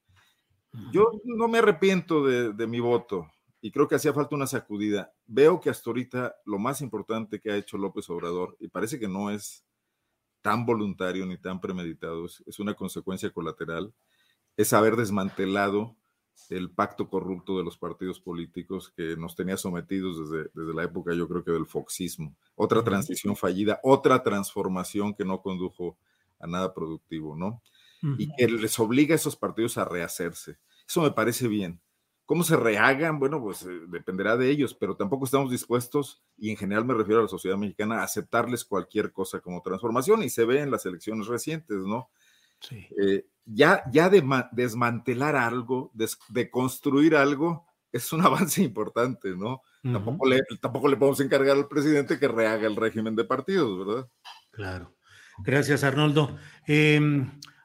Yo 0.91 1.09
no 1.23 1.47
me 1.47 1.59
arrepiento 1.59 2.25
de, 2.25 2.51
de, 2.51 2.67
mi 2.67 2.81
voto 2.81 3.31
y 3.61 3.71
creo 3.71 3.87
que 3.87 3.95
hacía 3.95 4.13
falta 4.13 4.35
una 4.35 4.45
sacudida. 4.45 5.13
Veo 5.25 5.61
que 5.61 5.69
hasta 5.69 5.89
ahorita 5.89 6.35
lo 6.43 6.59
más 6.59 6.81
importante 6.81 7.39
que 7.39 7.49
ha 7.49 7.55
hecho 7.55 7.77
López 7.77 8.09
Obrador, 8.09 8.57
y 8.59 8.67
parece 8.67 8.99
que 8.99 9.07
no 9.07 9.29
es 9.29 9.63
tan 10.41 10.65
voluntario 10.65 11.25
ni 11.25 11.37
tan 11.37 11.61
premeditado, 11.61 12.25
es 12.25 12.59
una 12.59 12.73
consecuencia 12.73 13.31
colateral, 13.31 13.93
es 14.57 14.73
haber 14.73 14.97
desmantelado 14.97 15.95
el 16.49 16.69
pacto 16.69 17.09
corrupto 17.09 17.57
de 17.57 17.63
los 17.63 17.77
partidos 17.77 18.19
políticos 18.19 18.93
que 18.95 19.15
nos 19.15 19.35
tenía 19.35 19.57
sometidos 19.57 20.29
desde, 20.29 20.49
desde 20.53 20.73
la 20.73 20.83
época, 20.83 21.13
yo 21.13 21.27
creo 21.27 21.43
que 21.43 21.51
del 21.51 21.65
foxismo. 21.65 22.35
Otra 22.55 22.83
transición 22.83 23.35
fallida, 23.35 23.79
otra 23.83 24.21
transformación 24.21 25.13
que 25.13 25.25
no 25.25 25.41
condujo 25.41 25.97
a 26.39 26.47
nada 26.47 26.73
productivo, 26.73 27.35
¿no? 27.35 27.61
Uh 28.03 28.07
-huh. 28.07 28.15
Y 28.19 28.35
que 28.35 28.47
les 28.47 28.77
obliga 28.79 29.13
a 29.13 29.15
esos 29.15 29.35
partidos 29.35 29.77
a 29.77 29.85
rehacerse. 29.85 30.57
Eso 30.87 31.01
me 31.01 31.11
parece 31.11 31.47
bien. 31.47 31.79
¿Cómo 32.25 32.43
se 32.43 32.57
rehagan? 32.57 33.19
Bueno, 33.19 33.39
pues 33.39 33.63
eh, 33.63 33.81
dependerá 33.87 34.35
de 34.35 34.49
ellos, 34.49 34.73
pero 34.73 34.95
tampoco 34.95 35.25
estamos 35.25 35.51
dispuestos, 35.51 36.23
y 36.37 36.49
en 36.49 36.57
general 36.57 36.83
me 36.83 36.95
refiero 36.95 37.19
a 37.19 37.23
la 37.23 37.29
sociedad 37.29 37.57
mexicana, 37.57 37.99
a 37.99 38.03
aceptarles 38.03 38.65
cualquier 38.65 39.11
cosa 39.11 39.39
como 39.41 39.61
transformación, 39.61 40.23
y 40.23 40.29
se 40.29 40.43
ve 40.43 40.59
en 40.61 40.71
las 40.71 40.85
elecciones 40.85 41.27
recientes, 41.27 41.77
¿no? 41.85 42.09
Sí. 42.59 42.87
Eh, 42.99 43.25
ya, 43.45 43.83
ya 43.91 44.09
de 44.09 44.23
desmantelar 44.51 45.35
algo, 45.35 45.91
de, 45.93 46.09
de, 46.29 46.49
construir 46.49 47.15
algo, 47.15 47.65
es 47.91 48.11
un 48.11 48.21
avance 48.25 48.61
importante, 48.61 49.35
¿no? 49.35 49.61
Uh 49.83 49.89
-huh. 49.89 49.93
tampoco, 49.93 50.27
le, 50.27 50.41
tampoco 50.61 50.87
le 50.87 50.97
podemos 50.97 51.19
encargar 51.19 51.55
al 51.55 51.67
presidente 51.67 52.19
que 52.19 52.27
rehaga 52.27 52.67
el 52.67 52.75
régimen 52.75 53.15
de 53.15 53.23
partidos, 53.23 53.85
¿verdad? 53.85 54.09
Claro. 54.51 54.95
Gracias, 55.39 55.83
Arnoldo. 55.83 56.37
Eh, 56.67 56.99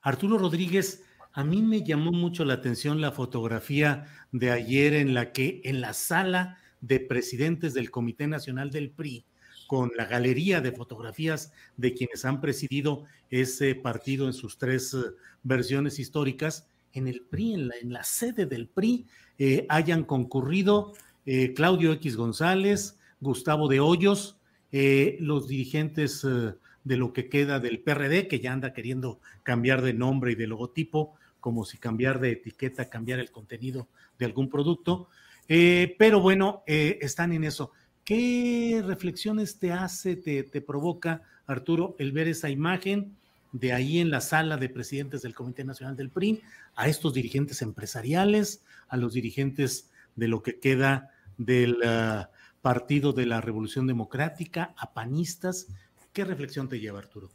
Arturo 0.02 0.38
Rodríguez, 0.38 1.04
a 1.32 1.44
mí 1.44 1.62
me 1.62 1.82
llamó 1.84 2.10
mucho 2.10 2.44
la 2.44 2.54
atención 2.54 3.00
la 3.00 3.12
fotografía 3.12 4.06
de 4.32 4.50
ayer 4.50 4.94
en 4.94 5.14
la 5.14 5.32
que 5.32 5.60
en 5.64 5.80
la 5.80 5.92
sala 5.92 6.58
de 6.80 7.00
presidentes 7.00 7.74
del 7.74 7.90
Comité 7.90 8.26
Nacional 8.26 8.70
del 8.70 8.90
PRI, 8.90 9.26
con 9.70 9.92
la 9.96 10.04
galería 10.04 10.60
de 10.60 10.72
fotografías 10.72 11.52
de 11.76 11.94
quienes 11.94 12.24
han 12.24 12.40
presidido 12.40 13.04
ese 13.30 13.76
partido 13.76 14.26
en 14.26 14.32
sus 14.32 14.58
tres 14.58 14.92
uh, 14.94 15.14
versiones 15.44 16.00
históricas, 16.00 16.66
en 16.92 17.06
el 17.06 17.20
PRI, 17.20 17.54
en 17.54 17.68
la, 17.68 17.74
en 17.80 17.92
la 17.92 18.02
sede 18.02 18.46
del 18.46 18.66
PRI, 18.66 19.06
eh, 19.38 19.66
hayan 19.68 20.02
concurrido 20.02 20.92
eh, 21.24 21.54
Claudio 21.54 21.92
X 21.92 22.16
González, 22.16 22.98
Gustavo 23.20 23.68
de 23.68 23.78
Hoyos, 23.78 24.40
eh, 24.72 25.16
los 25.20 25.46
dirigentes 25.46 26.26
de 26.26 26.96
lo 26.96 27.12
que 27.12 27.28
queda 27.28 27.60
del 27.60 27.78
PRD, 27.78 28.26
que 28.26 28.40
ya 28.40 28.52
anda 28.52 28.72
queriendo 28.72 29.20
cambiar 29.44 29.82
de 29.82 29.94
nombre 29.94 30.32
y 30.32 30.34
de 30.34 30.48
logotipo, 30.48 31.14
como 31.38 31.64
si 31.64 31.78
cambiar 31.78 32.18
de 32.18 32.32
etiqueta, 32.32 32.90
cambiar 32.90 33.20
el 33.20 33.30
contenido 33.30 33.86
de 34.18 34.26
algún 34.26 34.50
producto. 34.50 35.06
pero 35.46 36.18
bueno, 36.20 36.64
están 36.66 37.32
en 37.32 37.44
eso. 37.44 37.70
¿Qué 38.11 38.82
reflexiones 38.84 39.61
te 39.61 39.70
hace, 39.70 40.16
te, 40.16 40.61
provoca, 40.61 41.22
Arturo, 41.46 41.94
el 42.00 42.11
ver 42.11 42.26
esa 42.26 42.50
imagen 42.50 43.16
de 43.52 43.72
ahí 43.72 44.00
en 44.00 44.11
la 44.11 44.20
sala 44.20 44.56
de 44.56 44.68
presidentes 44.68 45.22
del 45.22 45.32
Comité 45.32 45.62
Nacional 45.62 45.94
del 45.94 46.11
PRI, 46.11 46.42
a 46.74 46.88
estos 46.88 47.14
dirigentes 47.14 47.62
empresariales, 47.62 48.64
a 48.88 48.96
los 48.96 49.12
dirigentes 49.12 49.90
de 50.16 50.26
lo 50.26 50.42
que 50.42 50.58
queda 50.58 51.12
del 51.38 51.76
uh, 51.84 52.24
Partido 52.61 53.12
de 53.12 53.26
la 53.26 53.40
Revolución 53.40 53.86
Democrática, 53.86 54.74
a 54.76 54.92
panistas? 54.92 55.68
¿Qué 56.12 56.24
reflexión 56.24 56.68
te 56.68 56.80
lleva, 56.80 56.98
Arturo? 56.98 57.30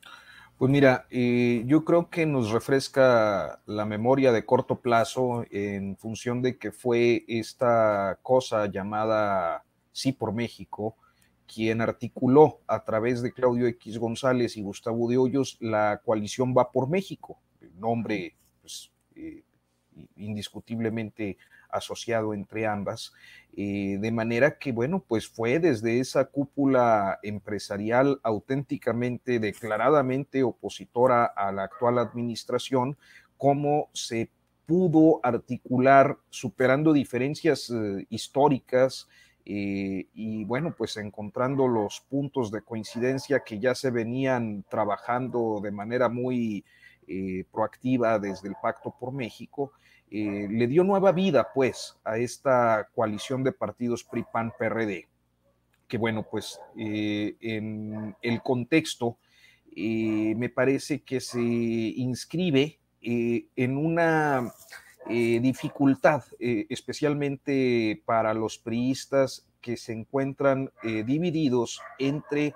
Pues 0.57 0.69
mira, 0.69 1.05
eh, 1.09 1.63
yo 1.67 1.85
creo 1.85 2.09
que 2.09 2.25
nos 2.25 2.51
refresca 2.51 3.61
la 3.65 3.85
memoria 3.85 4.33
de 4.33 4.45
corto 4.45 4.81
plazo 4.81 5.45
en 5.51 5.95
función 5.95 6.41
de 6.41 6.57
que 6.57 6.73
fue 6.73 7.23
esta 7.29 8.19
cosa 8.21 8.65
llamada 8.65 9.64
Sí 9.95 10.11
por 10.11 10.33
México, 10.33 10.97
quien 11.47 11.79
articuló 11.79 12.59
a 12.67 12.83
través 12.83 13.21
de 13.21 13.31
Claudio 13.31 13.65
X 13.67 13.97
González 13.97 14.57
y 14.57 14.61
Gustavo 14.61 15.07
de 15.09 15.17
Hoyos 15.17 15.55
la 15.61 16.01
coalición 16.03 16.53
Va 16.53 16.69
por 16.73 16.89
México, 16.89 17.39
nombre 17.79 18.35
pues, 18.59 18.91
eh, 19.15 19.43
indiscutiblemente 20.17 21.37
asociado 21.69 22.33
entre 22.33 22.67
ambas, 22.67 23.13
eh, 23.55 23.97
de 24.01 24.11
manera 24.11 24.57
que, 24.57 24.73
bueno, 24.73 25.01
pues 25.07 25.29
fue 25.29 25.59
desde 25.59 26.01
esa 26.01 26.25
cúpula 26.25 27.19
empresarial 27.23 28.19
auténticamente, 28.21 29.39
declaradamente 29.39 30.43
opositora 30.43 31.23
a 31.23 31.53
la 31.53 31.63
actual 31.63 31.99
administración, 31.99 32.97
cómo 33.37 33.89
se 33.93 34.29
pudo 34.65 35.21
articular 35.23 36.17
superando 36.29 36.91
diferencias 36.91 37.69
eh, 37.69 38.05
históricas, 38.09 39.07
eh, 39.45 40.07
y 40.13 40.43
bueno, 40.45 40.73
pues 40.77 40.97
encontrando 40.97 41.67
los 41.67 42.01
puntos 42.01 42.51
de 42.51 42.61
coincidencia 42.61 43.43
que 43.45 43.59
ya 43.59 43.75
se 43.75 43.91
venían 43.91 44.65
trabajando 44.69 45.59
de 45.61 45.71
manera 45.71 46.09
muy 46.09 46.65
proactiva 47.51 48.17
desde 48.17 48.49
el 48.49 48.55
Pacto 48.59 48.95
por 48.99 49.13
México, 49.13 49.73
eh, 50.11 50.47
le 50.49 50.67
dio 50.67 50.83
nueva 50.83 51.11
vida, 51.11 51.49
pues, 51.53 51.97
a 52.03 52.17
esta 52.17 52.87
coalición 52.93 53.43
de 53.43 53.51
partidos 53.51 54.03
PRI-PAN-PRD, 54.03 55.07
que 55.87 55.97
bueno, 55.97 56.23
pues 56.29 56.59
eh, 56.77 57.35
en 57.41 58.15
el 58.21 58.41
contexto 58.41 59.17
eh, 59.75 60.33
me 60.37 60.49
parece 60.49 61.01
que 61.01 61.19
se 61.19 61.41
inscribe 61.41 62.79
en 63.01 63.77
una 63.77 64.51
dificultad, 65.07 66.23
especialmente 66.39 68.01
para 68.05 68.33
los 68.33 68.57
priistas 68.57 69.45
que 69.61 69.77
se 69.77 69.93
encuentran 69.93 70.71
divididos 70.83 71.81
entre 71.99 72.53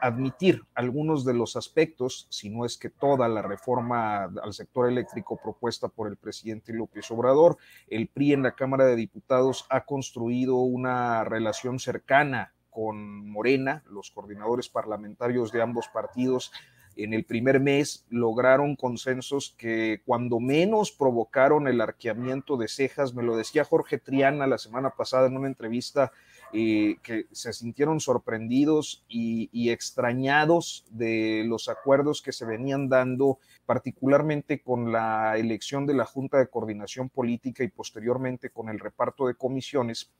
admitir 0.00 0.62
algunos 0.74 1.24
de 1.24 1.32
los 1.32 1.56
aspectos, 1.56 2.26
si 2.28 2.50
no 2.50 2.66
es 2.66 2.76
que 2.76 2.90
toda 2.90 3.26
la 3.26 3.40
reforma 3.40 4.24
al 4.24 4.52
sector 4.52 4.88
eléctrico 4.88 5.40
propuesta 5.42 5.88
por 5.88 6.08
el 6.08 6.16
presidente 6.16 6.74
López 6.74 7.10
Obrador. 7.10 7.56
El 7.88 8.08
PRI 8.08 8.34
en 8.34 8.42
la 8.42 8.54
Cámara 8.54 8.84
de 8.84 8.96
Diputados 8.96 9.64
ha 9.70 9.86
construido 9.86 10.56
una 10.56 11.24
relación 11.24 11.78
cercana 11.78 12.52
con 12.68 13.30
Morena, 13.30 13.82
los 13.88 14.10
coordinadores 14.10 14.68
parlamentarios 14.68 15.52
de 15.52 15.62
ambos 15.62 15.88
partidos 15.88 16.52
en 16.96 17.14
el 17.14 17.24
primer 17.24 17.60
mes 17.60 18.04
lograron 18.10 18.76
consensos 18.76 19.54
que 19.58 20.02
cuando 20.04 20.40
menos 20.40 20.92
provocaron 20.92 21.68
el 21.68 21.80
arqueamiento 21.80 22.56
de 22.56 22.68
cejas, 22.68 23.14
me 23.14 23.22
lo 23.22 23.36
decía 23.36 23.64
Jorge 23.64 23.98
Triana 23.98 24.46
la 24.46 24.58
semana 24.58 24.90
pasada 24.90 25.26
en 25.26 25.36
una 25.36 25.48
entrevista 25.48 26.12
eh, 26.56 26.98
que 27.02 27.26
se 27.32 27.52
sintieron 27.52 27.98
sorprendidos 27.98 29.04
y, 29.08 29.70
extrañados 29.70 30.84
de 30.88 31.42
los 31.44 31.68
acuerdos 31.68 32.22
que 32.22 32.30
se 32.30 32.44
venían 32.44 32.88
dando, 32.88 33.40
particularmente 33.66 34.62
con 34.62 34.92
la 34.92 35.36
elección 35.36 35.84
de 35.84 35.94
la 35.94 36.04
Junta 36.04 36.38
de 36.38 36.46
Coordinación 36.46 37.08
Política 37.08 37.64
y 37.64 37.68
posteriormente 37.68 38.50
con 38.50 38.68
el 38.68 38.78
reparto 38.78 39.26
de 39.26 39.34
comisiones. 39.34 40.12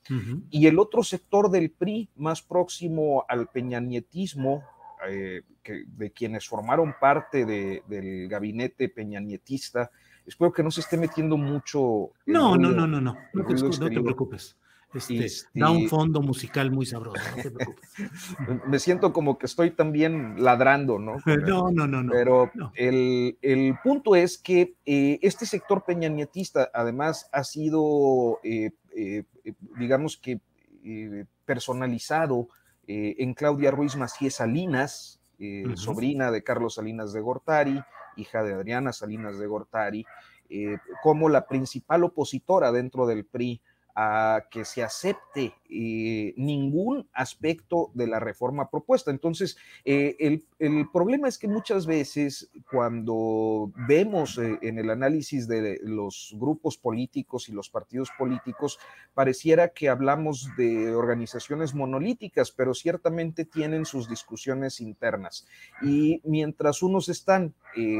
Y 0.50 0.66
el 0.66 0.80
otro 0.80 1.04
sector 1.04 1.52
del 1.52 1.70
PRI, 1.70 2.08
más 2.16 2.42
próximo 2.42 3.24
al 3.28 3.46
peñanietismo, 3.46 4.64
eh, 5.08 5.42
que, 5.62 5.84
de 5.86 6.10
quienes 6.10 6.48
formaron 6.48 6.94
parte 7.00 7.44
del 7.44 8.28
gabinete 8.28 8.88
peñanietista, 8.88 9.90
espero 10.26 10.52
que 10.52 10.62
no 10.62 10.70
se 10.70 10.80
esté 10.80 10.96
metiendo 10.96 11.36
mucho. 11.36 12.10
No, 12.26 12.56
no, 12.56 12.70
no, 12.70 12.86
no, 12.86 13.00
no, 13.00 13.16
no 13.32 13.44
te 13.44 14.00
preocupes. 14.02 14.56
Este, 14.94 15.26
da 15.54 15.70
un 15.70 15.88
fondo 15.88 16.22
musical 16.22 16.70
muy 16.70 16.86
sabroso, 16.86 17.20
no 17.36 17.42
te 17.42 17.50
preocupes. 17.50 17.90
Me 18.68 18.78
siento 18.78 19.12
como 19.12 19.38
que 19.38 19.46
estoy 19.46 19.72
también 19.72 20.42
ladrando, 20.42 20.98
¿no? 20.98 21.16
No, 21.48 21.70
no, 21.72 21.86
no, 21.88 22.02
no. 22.02 22.12
Pero 22.12 22.50
El, 22.74 23.36
el, 23.42 23.76
punto 23.82 24.14
es 24.14 24.38
que 24.38 24.76
eh, 24.86 25.18
este 25.20 25.46
sector 25.46 25.84
peñanietista 25.84 26.70
además 26.72 27.28
ha 27.32 27.42
sido, 27.42 28.38
eh, 28.44 28.70
eh, 28.96 29.24
digamos 29.76 30.16
que, 30.16 30.40
personalizado 31.44 32.48
en 32.86 33.34
Claudia 33.34 33.70
Ruiz 33.70 33.96
Macías 33.96 34.34
Salinas, 34.34 35.20
sobrina 35.74 36.30
de 36.30 36.42
Carlos 36.42 36.74
Salinas 36.74 37.12
de 37.12 37.20
Gortari, 37.20 37.82
hija 38.16 38.42
de 38.42 38.54
Adriana 38.54 38.92
Salinas 38.92 39.38
de 39.38 39.46
Gortari, 39.46 40.06
como 41.02 41.28
la 41.28 41.46
principal 41.46 42.04
opositora 42.04 42.72
dentro 42.72 43.06
del 43.06 43.24
PRI 43.24 43.60
a 43.94 44.46
que 44.50 44.64
se 44.64 44.82
acepte 44.82 45.54
eh, 45.70 46.34
ningún 46.36 47.08
aspecto 47.12 47.92
de 47.94 48.08
la 48.08 48.18
reforma 48.18 48.68
propuesta. 48.68 49.12
Entonces, 49.12 49.56
eh, 49.84 50.16
el, 50.58 50.88
problema 50.92 51.28
es 51.28 51.38
que 51.38 51.46
muchas 51.46 51.86
veces 51.86 52.50
cuando 52.70 53.72
vemos 53.88 54.38
eh, 54.38 54.58
en 54.62 54.78
el 54.78 54.90
análisis 54.90 55.46
de 55.46 55.78
los 55.82 56.34
grupos 56.36 56.76
políticos 56.76 57.48
y 57.48 57.52
los 57.52 57.70
partidos 57.70 58.10
políticos, 58.18 58.80
pareciera 59.14 59.68
que 59.68 59.88
hablamos 59.88 60.48
de 60.56 60.92
organizaciones 60.94 61.72
monolíticas, 61.74 62.50
pero 62.50 62.74
ciertamente 62.74 63.44
tienen 63.44 63.84
sus 63.84 64.08
discusiones 64.08 64.80
internas. 64.80 65.46
Y 65.82 66.20
mientras 66.24 66.82
unos 66.82 67.08
están 67.08 67.54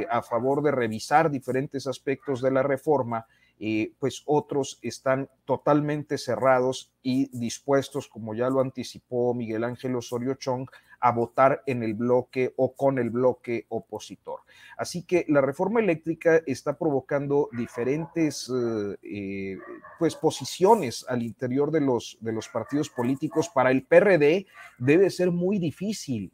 a 0.09 0.23
favor 0.23 0.63
de 0.63 0.71
revisar 0.71 1.31
diferentes 1.31 1.89
aspectos 1.89 2.41
de 2.41 2.53
la 2.53 2.63
reforma, 2.63 3.27
eh, 3.61 3.93
pues 4.01 4.23
otros 4.27 4.81
están 4.83 5.29
totalmente 5.45 6.19
cerrados 6.19 6.93
y 7.03 7.29
dispuestos, 7.39 8.09
como 8.09 8.35
ya 8.35 8.51
lo 8.51 8.61
anticipó 8.61 9.33
Miguel 9.33 9.63
Ángel 9.63 9.95
Osorio 9.95 10.35
Chong, 10.35 10.69
a 10.99 11.13
votar 11.13 11.63
en 11.67 11.83
el 11.85 11.95
bloque 11.95 12.53
o 12.57 12.75
con 12.75 12.99
el 12.99 13.11
bloque 13.11 13.67
opositor. 13.69 14.41
Así 14.77 15.05
que 15.05 15.25
la 15.29 15.41
reforma 15.41 15.79
eléctrica 15.81 16.43
está 16.47 16.77
provocando 16.77 17.49
diferentes 17.53 18.51
eh, 18.51 18.97
eh, 19.03 19.59
pues 19.99 20.17
posiciones 20.17 21.07
al 21.09 21.23
interior 21.23 21.71
de 21.71 21.81
los, 21.81 22.19
de 22.21 22.33
los 22.33 22.49
partidos 22.49 22.91
políticos. 22.91 23.49
Para 23.51 23.71
el 23.71 23.85
PRD 23.85 24.47
debe 24.79 25.11
ser 25.11 25.31
muy 25.31 25.59
difícil. 25.59 26.33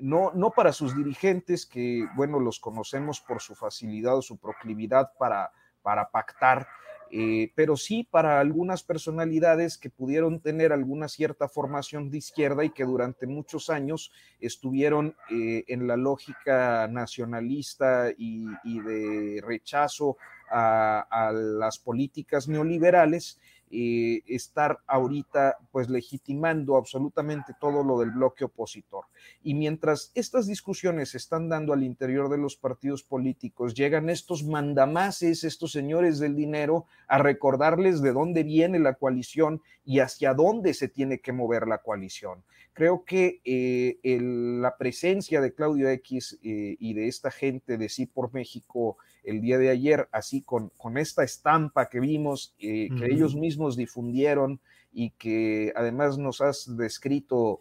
no, 0.00 0.32
no 0.34 0.50
para 0.50 0.72
sus 0.72 0.96
dirigentes, 0.96 1.66
que 1.66 2.06
bueno, 2.16 2.40
los 2.40 2.58
conocemos 2.58 3.20
por 3.20 3.40
su 3.40 3.54
facilidad 3.54 4.16
o 4.16 4.22
su 4.22 4.38
proclividad 4.38 5.12
para 5.18 5.52
para 5.82 6.08
pactar, 6.10 6.66
eh, 7.10 7.52
pero 7.54 7.76
sí 7.76 8.08
para 8.10 8.40
algunas 8.40 8.82
personalidades 8.82 9.76
que 9.76 9.90
pudieron 9.90 10.40
tener 10.40 10.72
alguna 10.72 11.08
cierta 11.08 11.46
formación 11.46 12.10
de 12.10 12.16
izquierda 12.16 12.64
y 12.64 12.70
que 12.70 12.84
durante 12.84 13.26
muchos 13.26 13.68
años 13.68 14.10
estuvieron 14.40 15.14
eh, 15.30 15.64
en 15.68 15.86
la 15.86 15.98
lógica 15.98 16.88
nacionalista 16.88 18.08
y, 18.16 18.46
de 18.64 19.42
rechazo 19.44 20.16
a, 20.50 21.32
las 21.34 21.78
políticas 21.78 22.48
neoliberales 22.48 23.38
eh, 23.74 24.22
estar 24.26 24.80
ahorita 24.86 25.56
pues 25.70 25.88
legitimando 25.88 26.76
absolutamente 26.76 27.54
todo 27.58 27.82
lo 27.82 27.98
del 27.98 28.10
bloque 28.10 28.44
opositor. 28.44 29.06
Y 29.42 29.54
mientras 29.54 30.12
estas 30.14 30.46
discusiones 30.46 31.10
se 31.10 31.16
están 31.16 31.48
dando 31.48 31.72
al 31.72 31.82
interior 31.82 32.28
de 32.28 32.36
los 32.36 32.54
partidos 32.54 33.02
políticos, 33.02 33.72
llegan 33.72 34.10
estos 34.10 34.44
mandamases, 34.44 35.42
estos 35.42 35.72
señores 35.72 36.18
del 36.18 36.36
dinero, 36.36 36.84
a 37.08 37.16
recordarles 37.16 38.02
de 38.02 38.12
dónde 38.12 38.42
viene 38.42 38.78
la 38.78 38.94
coalición 38.94 39.62
y 39.86 40.00
hacia 40.00 40.34
dónde 40.34 40.74
se 40.74 40.88
tiene 40.88 41.20
que 41.20 41.32
mover 41.32 41.66
la 41.66 41.78
coalición. 41.78 42.44
Creo 42.74 43.04
que 43.04 43.42
eh, 43.44 43.98
la 44.02 44.78
presencia 44.78 45.42
de 45.42 45.52
Claudio 45.52 45.90
X 45.90 46.38
eh, 46.42 46.76
y 46.78 46.94
de 46.94 47.06
esta 47.06 47.30
gente 47.30 47.76
de 47.76 47.90
Sí 47.90 48.06
por 48.06 48.32
México 48.32 48.96
el 49.24 49.42
día 49.42 49.58
de 49.58 49.68
ayer, 49.68 50.08
así 50.10 50.40
con, 50.40 50.70
con 50.78 50.96
esta 50.96 51.22
estampa 51.22 51.90
que 51.90 52.00
vimos, 52.00 52.54
eh, 52.58 52.88
que 52.98 53.06
ellos 53.06 53.36
mismos 53.36 53.76
difundieron 53.76 54.58
y 54.90 55.10
que 55.10 55.72
además 55.76 56.16
nos 56.18 56.40
has 56.40 56.76
descrito 56.76 57.60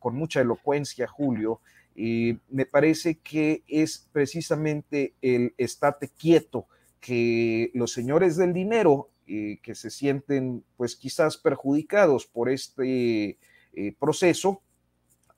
con 0.00 0.16
mucha 0.16 0.40
elocuencia, 0.40 1.06
Julio, 1.06 1.60
me 1.94 2.66
parece 2.68 3.18
que 3.18 3.62
es 3.68 4.08
precisamente 4.12 5.14
el 5.22 5.54
estate 5.56 6.08
quieto 6.08 6.66
que 6.98 7.70
los 7.72 7.92
señores 7.92 8.36
del 8.36 8.52
dinero, 8.52 9.10
que 9.24 9.74
se 9.74 9.90
sienten 9.90 10.64
pues 10.76 10.96
quizás 10.96 11.36
perjudicados 11.36 12.26
por 12.26 12.50
este 12.50 13.38
proceso, 13.98 14.62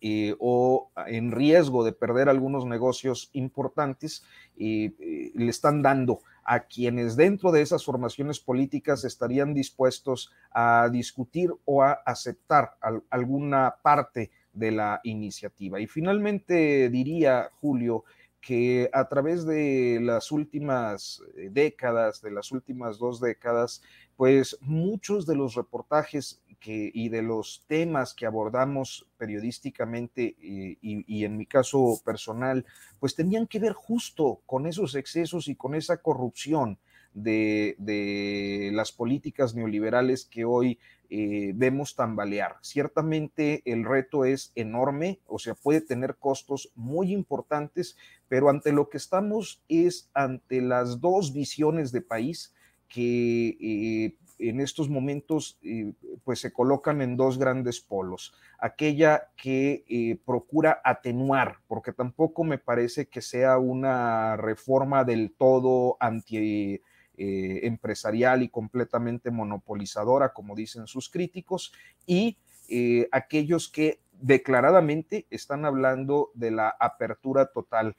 eh, 0.01 0.37
o 0.39 0.93
en 1.09 1.33
riesgo 1.33 1.83
de 1.83 1.93
perder 1.93 2.29
algunos 2.29 2.65
negocios 2.65 3.31
importantes, 3.33 4.23
eh, 4.57 4.93
eh, 5.01 5.33
le 5.35 5.51
están 5.51 5.83
dando 5.83 6.21
a 6.45 6.61
quienes 6.61 7.17
dentro 7.17 7.51
de 7.51 7.63
esas 7.63 7.85
formaciones 7.85 8.39
políticas 8.39 9.05
estarían 9.05 9.55
dispuestos 9.55 10.33
a 10.53 10.89
discutir 10.91 11.51
o 11.65 11.83
a 11.83 11.95
aceptar 12.07 12.77
alguna 13.11 13.75
parte 13.83 14.31
de 14.53 14.71
la 14.71 15.01
iniciativa. 15.03 15.81
Y 15.81 15.89
finalmente 15.89 16.89
diría, 16.91 17.51
Julio, 17.61 18.05
que 18.41 18.89
a 18.93 19.09
través 19.09 19.45
de 19.45 19.99
las 20.01 20.31
últimas 20.31 21.23
eh, 21.37 21.49
décadas, 21.51 22.23
de 22.23 22.31
las 22.31 22.53
últimas 22.53 22.99
dos 22.99 23.21
décadas, 23.21 23.83
pues 24.17 24.57
muchos 24.61 25.27
de 25.27 25.35
los 25.35 25.55
reportajes 25.55 26.41
y 26.65 27.09
de 27.09 27.23
los 27.23 27.65
temas 27.67 28.15
que 28.15 28.27
abordamos 28.27 29.07
periodísticamente 29.17 30.37
eh, 30.43 30.77
y, 30.81 31.25
en 31.25 31.37
mi 31.37 31.47
caso 31.47 32.01
personal, 32.05 32.67
pues 33.01 33.15
tenían 33.15 33.47
que 33.47 33.59
ver 33.59 33.73
justo 33.73 34.41
con 34.45 34.67
esos 34.67 34.95
excesos 34.95 35.49
y 35.49 35.55
con 35.55 35.75
esa 35.75 35.99
corrupción 35.99 36.79
de, 37.15 37.75
de 37.79 38.71
las 38.73 38.93
políticas 38.93 39.55
neoliberales 39.55 40.27
que 40.27 40.45
hoy 40.45 40.79
eh, 41.11 41.53
vemos 41.55 41.97
tambalear. 41.97 42.57
Ciertamente 42.61 43.63
el 43.65 43.87
reto 43.87 44.27
es 44.27 44.53
enorme, 44.55 45.21
o 45.27 45.39
sea, 45.39 45.55
puede 45.55 45.81
tener 45.81 46.17
costos 46.17 46.71
muy 46.75 47.13
importantes, 47.15 47.97
pero 48.29 48.51
ante 48.51 48.73
lo 48.73 48.91
que 48.91 48.99
estamos 48.99 49.63
es 49.69 50.11
ante 50.13 50.61
las 50.61 51.01
dos 51.01 51.33
visiones 51.33 51.93
de 51.93 52.03
país 52.03 52.53
que 52.89 53.57
eh, 53.61 54.17
en 54.39 54.61
estos 54.61 54.89
momentos 54.89 55.59
eh, 55.63 55.93
pues 56.25 56.41
se 56.41 56.53
colocan 56.53 57.03
en 57.03 57.17
dos 57.17 57.39
grandes 57.39 57.81
polos. 57.81 58.35
Aquella 58.59 59.31
que 59.37 60.19
procura 60.25 60.81
atenuar, 60.85 61.59
porque 61.67 61.93
tampoco 61.93 62.45
me 62.45 62.59
parece 62.59 63.07
que 63.07 63.23
sea 63.23 63.59
una 63.59 64.37
reforma 64.37 65.05
del 65.05 65.33
todo 65.37 65.97
anti 66.01 66.81
eh, 67.21 67.67
empresarial 67.67 68.45
y 68.45 68.49
completamente 68.49 69.33
monopolizadora, 69.33 70.33
como 70.33 70.55
dicen 70.55 70.87
sus 70.87 71.11
críticos, 71.11 71.73
y 72.07 72.39
eh, 72.69 73.09
aquellos 73.11 73.69
que 73.69 73.99
declaradamente 74.13 75.27
están 75.29 75.65
hablando 75.65 76.31
de 76.35 76.53
la 76.53 76.69
apertura 76.79 77.47
total 77.47 77.97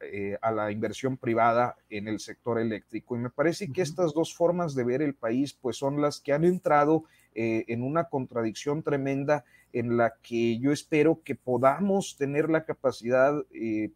eh, 0.00 0.38
a 0.40 0.50
la 0.50 0.70
inversión 0.70 1.16
privada 1.16 1.76
en 1.88 2.08
el 2.08 2.20
sector 2.20 2.58
eléctrico. 2.58 3.16
Y 3.16 3.20
me 3.20 3.30
parece 3.30 3.72
que 3.72 3.82
estas 3.82 4.12
dos 4.12 4.34
formas 4.34 4.74
de 4.74 4.84
ver 4.84 5.02
el 5.02 5.14
país 5.14 5.54
pues 5.54 5.76
son 5.76 6.00
las 6.00 6.20
que 6.20 6.32
han 6.32 6.44
entrado 6.44 7.04
en 7.32 7.84
una 7.84 8.08
contradicción 8.08 8.82
tremenda 8.82 9.44
en 9.72 9.96
la 9.96 10.14
que 10.22 10.58
yo 10.58 10.72
espero 10.72 11.22
que 11.24 11.34
podamos 11.34 12.16
tener 12.16 12.50
la 12.50 12.64
capacidad 12.64 13.34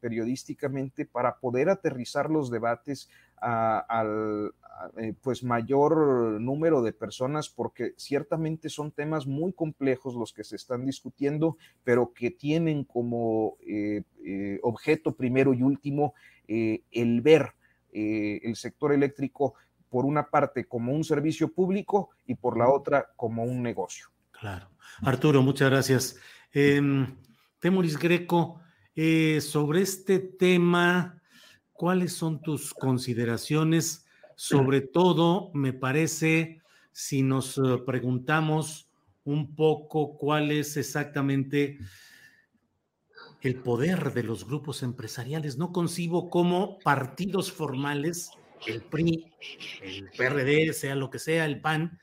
periodísticamente 0.01 1.05
para 1.05 1.39
poder 1.39 1.69
aterrizar 1.69 2.31
los 2.31 2.51
debates 2.51 3.09
al 3.41 4.53
eh, 4.97 5.15
pues 5.23 5.45
mayor 5.45 6.41
número 6.41 6.83
de 6.83 6.93
personas 6.93 7.49
porque 7.49 7.95
ciertamente 7.97 8.69
son 8.69 8.91
temas 8.91 9.27
muy 9.27 9.53
complejos 9.53 10.15
los 10.15 10.33
que 10.33 10.43
se 10.43 10.57
están 10.57 10.85
discutiendo, 10.85 11.57
pero 11.85 12.13
que 12.13 12.31
tienen 12.31 12.85
como 12.85 13.57
eh, 13.61 14.03
eh, 14.25 14.59
objeto 14.63 15.15
primero 15.15 15.55
y 15.55 15.63
último 15.63 16.15
el 16.47 17.23
ver 17.23 17.55
el 17.91 18.57
sector 18.57 18.93
eléctrico 18.93 19.55
por 19.89 20.05
una 20.05 20.29
parte 20.29 20.67
como 20.67 20.93
un 20.93 21.05
servicio 21.05 21.51
público 21.51 22.11
y 22.27 22.35
por 22.35 22.59
la 22.59 22.69
otra 22.69 23.09
como 23.17 23.45
un 23.45 23.63
negocio. 23.63 24.09
Claro. 24.33 24.69
Arturo, 25.03 25.43
muchas 25.43 25.71
gracias. 25.71 26.17
Em, 26.53 27.17
Temoris 27.59 27.99
Greco, 27.99 28.61
sobre 29.41 29.83
este 29.83 30.19
tema, 30.21 31.21
¿cuáles 31.73 32.13
son 32.13 32.41
tus 32.41 32.73
consideraciones? 32.73 34.07
Sobre 34.37 34.81
todo, 34.81 35.51
me 35.55 35.73
parece, 35.73 36.61
si 36.93 37.23
nos 37.23 37.59
eh, 37.59 37.79
preguntamos 37.85 38.89
un 39.25 39.55
poco 39.55 40.17
cuál 40.19 40.51
es 40.51 40.77
exactamente 40.77 41.79
el 43.41 43.57
poder 43.57 44.13
de 44.13 44.23
los 44.23 44.47
grupos 44.47 44.83
empresariales. 44.83 45.57
No 45.57 45.73
concibo 45.73 46.31
cómo 46.31 46.79
partidos 46.81 47.53
formales, 47.53 48.31
el 48.67 48.83
PRI, 48.83 49.33
el 49.83 50.11
PRD, 50.17 50.73
sea 50.73 50.95
lo 50.95 51.11
que 51.11 51.19
sea, 51.19 51.45
el 51.45 51.61
PAN, 51.61 51.99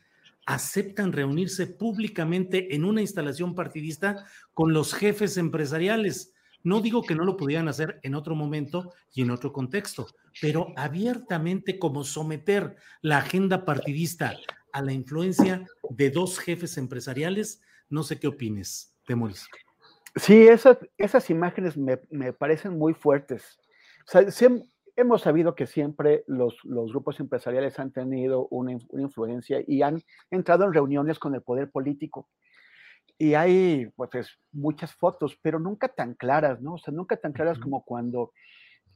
aceptan 0.53 1.13
reunirse 1.13 1.67
públicamente 1.67 2.75
en 2.75 2.83
una 2.83 3.01
instalación 3.01 3.55
partidista 3.55 4.25
con 4.53 4.73
los 4.73 4.93
jefes 4.93 5.37
empresariales. 5.37 6.33
No 6.63 6.81
digo 6.81 7.03
que 7.03 7.15
no 7.15 7.23
lo 7.23 7.37
pudieran 7.37 7.67
hacer 7.67 7.99
en 8.03 8.15
otro 8.15 8.35
momento 8.35 8.93
y 9.13 9.21
en 9.21 9.31
otro 9.31 9.51
contexto, 9.51 10.07
pero 10.41 10.73
abiertamente 10.75 11.79
como 11.79 12.03
someter 12.03 12.75
la 13.01 13.17
agenda 13.17 13.65
partidista 13.65 14.35
a 14.73 14.81
la 14.81 14.93
influencia 14.93 15.65
de 15.89 16.09
dos 16.11 16.37
jefes 16.37 16.77
empresariales, 16.77 17.61
no 17.89 18.03
sé 18.03 18.19
qué 18.19 18.27
opines, 18.27 18.95
Temoris. 19.05 19.47
Sí, 20.15 20.47
esas, 20.47 20.77
esas 20.97 21.29
imágenes 21.29 21.77
me, 21.77 21.97
parecen 22.33 22.77
muy 22.77 22.93
fuertes. 22.93 23.57
Hemos 24.95 25.21
sabido 25.21 25.55
que 25.55 25.67
siempre 25.67 26.23
los, 26.27 26.57
grupos 26.63 27.19
empresariales 27.19 27.79
han 27.79 27.91
tenido 27.91 28.47
una, 28.49 28.77
una, 28.89 29.03
influencia 29.03 29.63
y 29.67 29.81
han 29.81 30.01
entrado 30.29 30.65
en 30.65 30.73
reuniones 30.73 31.19
con 31.19 31.35
el 31.35 31.41
poder 31.41 31.69
político 31.71 32.29
y 33.21 33.35
hay 33.35 33.85
pues 33.95 34.39
muchas 34.51 34.95
fotos, 34.95 35.37
pero 35.43 35.59
nunca 35.59 35.89
tan 35.89 36.15
claras, 36.15 36.59
¿no? 36.59 36.73
O 36.73 36.77
sea, 36.79 36.91
nunca 36.91 37.17
tan 37.17 37.33
claras 37.33 37.59
como 37.59 37.83
cuando 37.83 38.31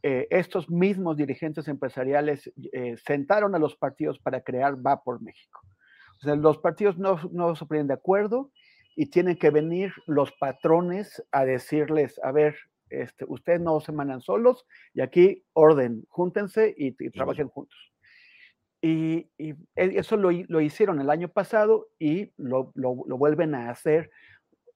eh, 0.02 0.28
estos 0.32 0.68
mismos 0.68 1.16
dirigentes 1.16 1.68
empresariales 1.68 2.52
eh, 2.74 2.96
sentaron 2.98 3.54
a 3.54 3.60
los 3.60 3.76
partidos 3.76 4.18
para 4.18 4.42
crear 4.42 4.84
Va 4.84 5.04
por 5.04 5.22
México. 5.22 5.62
O 6.18 6.24
sea, 6.24 6.36
los 6.36 6.58
partidos 6.58 6.98
no, 6.98 7.20
no 7.32 7.56
se 7.56 7.68
ponen 7.68 7.86
de 7.86 7.94
acuerdo 7.94 8.52
y 8.96 9.12
tienen 9.12 9.38
que 9.38 9.52
venir 9.52 9.94
los 10.08 10.32
patrones 10.32 11.24
a 11.32 11.46
decirles, 11.46 12.20
a 12.24 12.32
ver, 12.32 12.56
este, 12.90 13.26
ustedes 13.28 13.62
no 13.62 13.80
se 13.80 13.92
mandan 13.92 14.22
solos 14.22 14.66
y 14.94 15.02
aquí 15.02 15.44
orden, 15.54 16.06
júntense 16.10 16.74
y 16.78 16.92
trabajen 17.12 17.48
juntos. 17.48 17.96
Y, 18.86 19.32
e, 19.40 19.56
eso 19.76 20.16
lo, 20.16 20.62
hicieron 20.62 21.02
el 21.02 21.10
año 21.10 21.28
pasado 21.30 21.88
y 21.98 22.32
lo, 22.38 22.72
vuelven 22.76 23.56
a 23.56 23.72
hacer, 23.72 24.12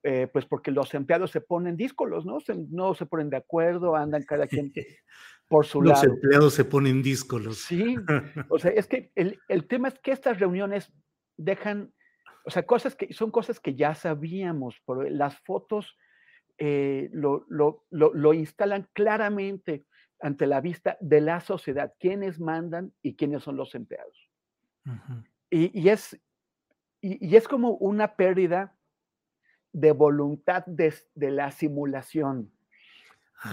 eh, 0.02 0.26
pues 0.32 0.46
porque 0.46 0.72
los 0.72 0.92
empleados 0.94 1.30
se 1.30 1.40
ponen 1.40 1.76
díscolos, 1.76 2.26
¿no? 2.26 2.38
no 2.70 2.94
se 2.94 3.06
ponen 3.06 3.30
de 3.30 3.36
acuerdo, 3.36 3.94
andan 3.94 4.24
cada 4.24 4.48
quien 4.48 4.72
por 5.48 5.64
su 5.64 5.80
lado. 5.80 6.02
Los 6.02 6.12
empleados 6.12 6.54
se 6.54 6.64
ponen 6.64 7.04
díscolos. 7.04 7.58
Sí, 7.58 7.96
o 8.50 8.58
sea, 8.58 8.72
es 8.72 8.88
que 8.88 9.12
el, 9.14 9.66
tema 9.68 9.86
es 9.86 9.98
que 10.00 10.10
estas 10.10 10.40
reuniones 10.40 10.92
dejan, 11.36 11.92
o 12.44 12.50
sea, 12.50 12.64
cosas 12.64 12.96
que 12.96 13.12
son 13.12 13.30
cosas 13.30 13.60
que 13.60 13.76
ya 13.76 13.94
sabíamos, 13.94 14.80
por 14.84 15.08
las 15.08 15.38
fotos 15.42 15.96
eh, 16.62 17.08
lo, 17.12 17.46
lo 17.48 18.34
instalan 18.34 18.86
claramente 18.92 19.86
ante 20.20 20.46
la 20.46 20.60
vista 20.60 20.96
de 21.00 21.20
la 21.20 21.40
sociedad, 21.40 21.94
quiénes 21.98 22.38
mandan 22.38 22.92
y 23.02 23.16
quiénes 23.16 23.42
son 23.42 23.56
los 23.56 23.74
empleados. 23.74 24.30
y, 25.50 25.88
es, 25.88 26.20
y, 27.00 27.34
es 27.34 27.48
como 27.48 27.72
una 27.72 28.16
pérdida 28.16 28.76
de 29.72 29.92
voluntad 29.92 30.64
de, 30.66 30.92
la 31.14 31.50
simulación. 31.50 32.52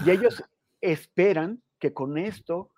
Y 0.04 0.10
ellos 0.10 0.42
ah. 0.42 0.50
esperan 0.80 1.62
que 1.78 1.94
con 1.94 2.18
esto 2.18 2.70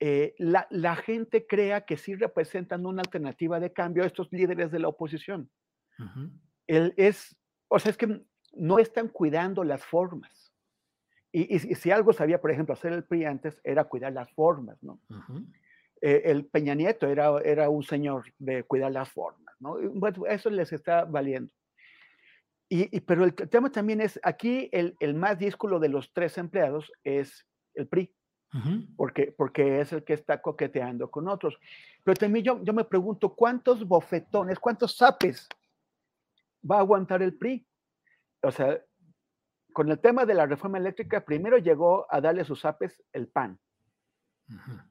eh, 0.00 0.34
la, 0.38 0.96
gente 0.96 1.46
crea 1.46 1.82
que 1.82 1.96
sí 1.96 2.14
representan 2.14 2.84
una 2.84 3.02
alternativa 3.02 3.60
de 3.60 3.72
cambio 3.72 4.02
a 4.02 4.06
estos 4.06 4.30
líderes 4.32 4.70
de 4.70 4.78
la 4.78 4.88
oposición. 4.88 5.50
es, 6.66 7.36
o 7.68 7.78
sea, 7.78 7.90
es 7.90 7.96
que 7.96 8.22
no 8.52 8.78
están 8.78 9.08
cuidando 9.08 9.64
las 9.64 9.84
formas. 9.84 10.52
Y, 11.32 11.60
si 11.60 11.90
algo 11.90 12.12
sabía, 12.12 12.40
por 12.40 12.50
ejemplo, 12.50 12.72
hacer 12.72 12.92
el 12.92 13.04
PRI 13.04 13.24
antes, 13.24 13.60
era 13.62 13.84
cuidar 13.84 14.12
las 14.12 14.30
formas, 14.32 14.82
¿no? 14.82 15.00
Eh, 16.02 16.22
el 16.24 16.46
Peña 16.46 16.74
Nieto 16.74 17.06
era, 17.06 17.38
era 17.44 17.68
un 17.68 17.84
señor 17.84 18.24
de 18.38 18.64
cuidar 18.64 18.90
las 18.90 19.10
formas, 19.10 19.54
¿no? 19.60 19.76
Bueno, 19.94 20.26
eso 20.26 20.50
les 20.50 20.72
está 20.72 21.04
valiendo. 21.04 21.52
Y, 22.68 23.00
pero 23.00 23.24
el 23.24 23.34
tema 23.34 23.70
también 23.70 24.00
es, 24.00 24.18
aquí 24.22 24.68
el, 24.72 24.96
el, 25.00 25.14
más 25.14 25.38
dísculo 25.38 25.80
de 25.80 25.88
los 25.88 26.12
tres 26.12 26.38
empleados 26.38 26.92
es 27.02 27.46
el 27.74 27.86
PRI, 27.88 28.12
porque, 28.96 29.34
porque 29.36 29.80
es 29.80 29.92
el 29.92 30.04
que 30.04 30.14
está 30.14 30.40
coqueteando 30.40 31.10
con 31.10 31.28
otros. 31.28 31.58
Pero 32.04 32.16
también 32.16 32.44
yo, 32.44 32.62
yo 32.62 32.72
me 32.72 32.84
pregunto, 32.84 33.34
¿cuántos 33.34 33.86
bofetones, 33.86 34.58
cuántos 34.58 34.96
zapes 34.96 35.48
va 36.68 36.76
a 36.76 36.80
aguantar 36.80 37.22
el 37.22 37.34
PRI? 37.34 37.66
O 38.42 38.50
sea, 38.50 38.80
con 39.72 39.90
el 39.90 39.98
tema 39.98 40.24
de 40.26 40.34
la 40.34 40.46
reforma 40.46 40.78
eléctrica, 40.78 41.24
primero 41.24 41.58
llegó 41.58 42.06
a 42.10 42.20
darle 42.20 42.44
sus 42.44 42.64
apes 42.64 43.02
el 43.12 43.28
PAN. 43.28 43.58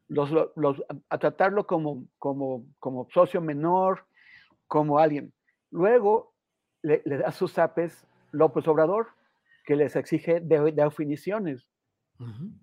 los, 0.07 0.31
a 1.09 1.17
tratarlo 1.17 1.67
como, 1.67 2.07
como, 2.17 2.65
como 2.79 3.07
socio 3.11 3.41
menor, 3.41 4.05
como 4.67 4.99
alguien. 4.99 5.33
Luego 5.71 6.33
le, 6.81 7.01
da 7.05 7.31
sus 7.31 7.57
apes 7.57 8.07
López 8.31 8.67
Obrador, 8.67 9.07
que 9.65 9.75
les 9.75 9.95
exige 9.95 10.39
definiciones. 10.39 11.67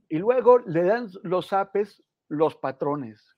Y 0.08 0.18
luego 0.18 0.58
le 0.58 0.82
dan 0.82 1.08
los 1.22 1.52
apes 1.52 2.02
los 2.28 2.56
patrones. 2.56 3.36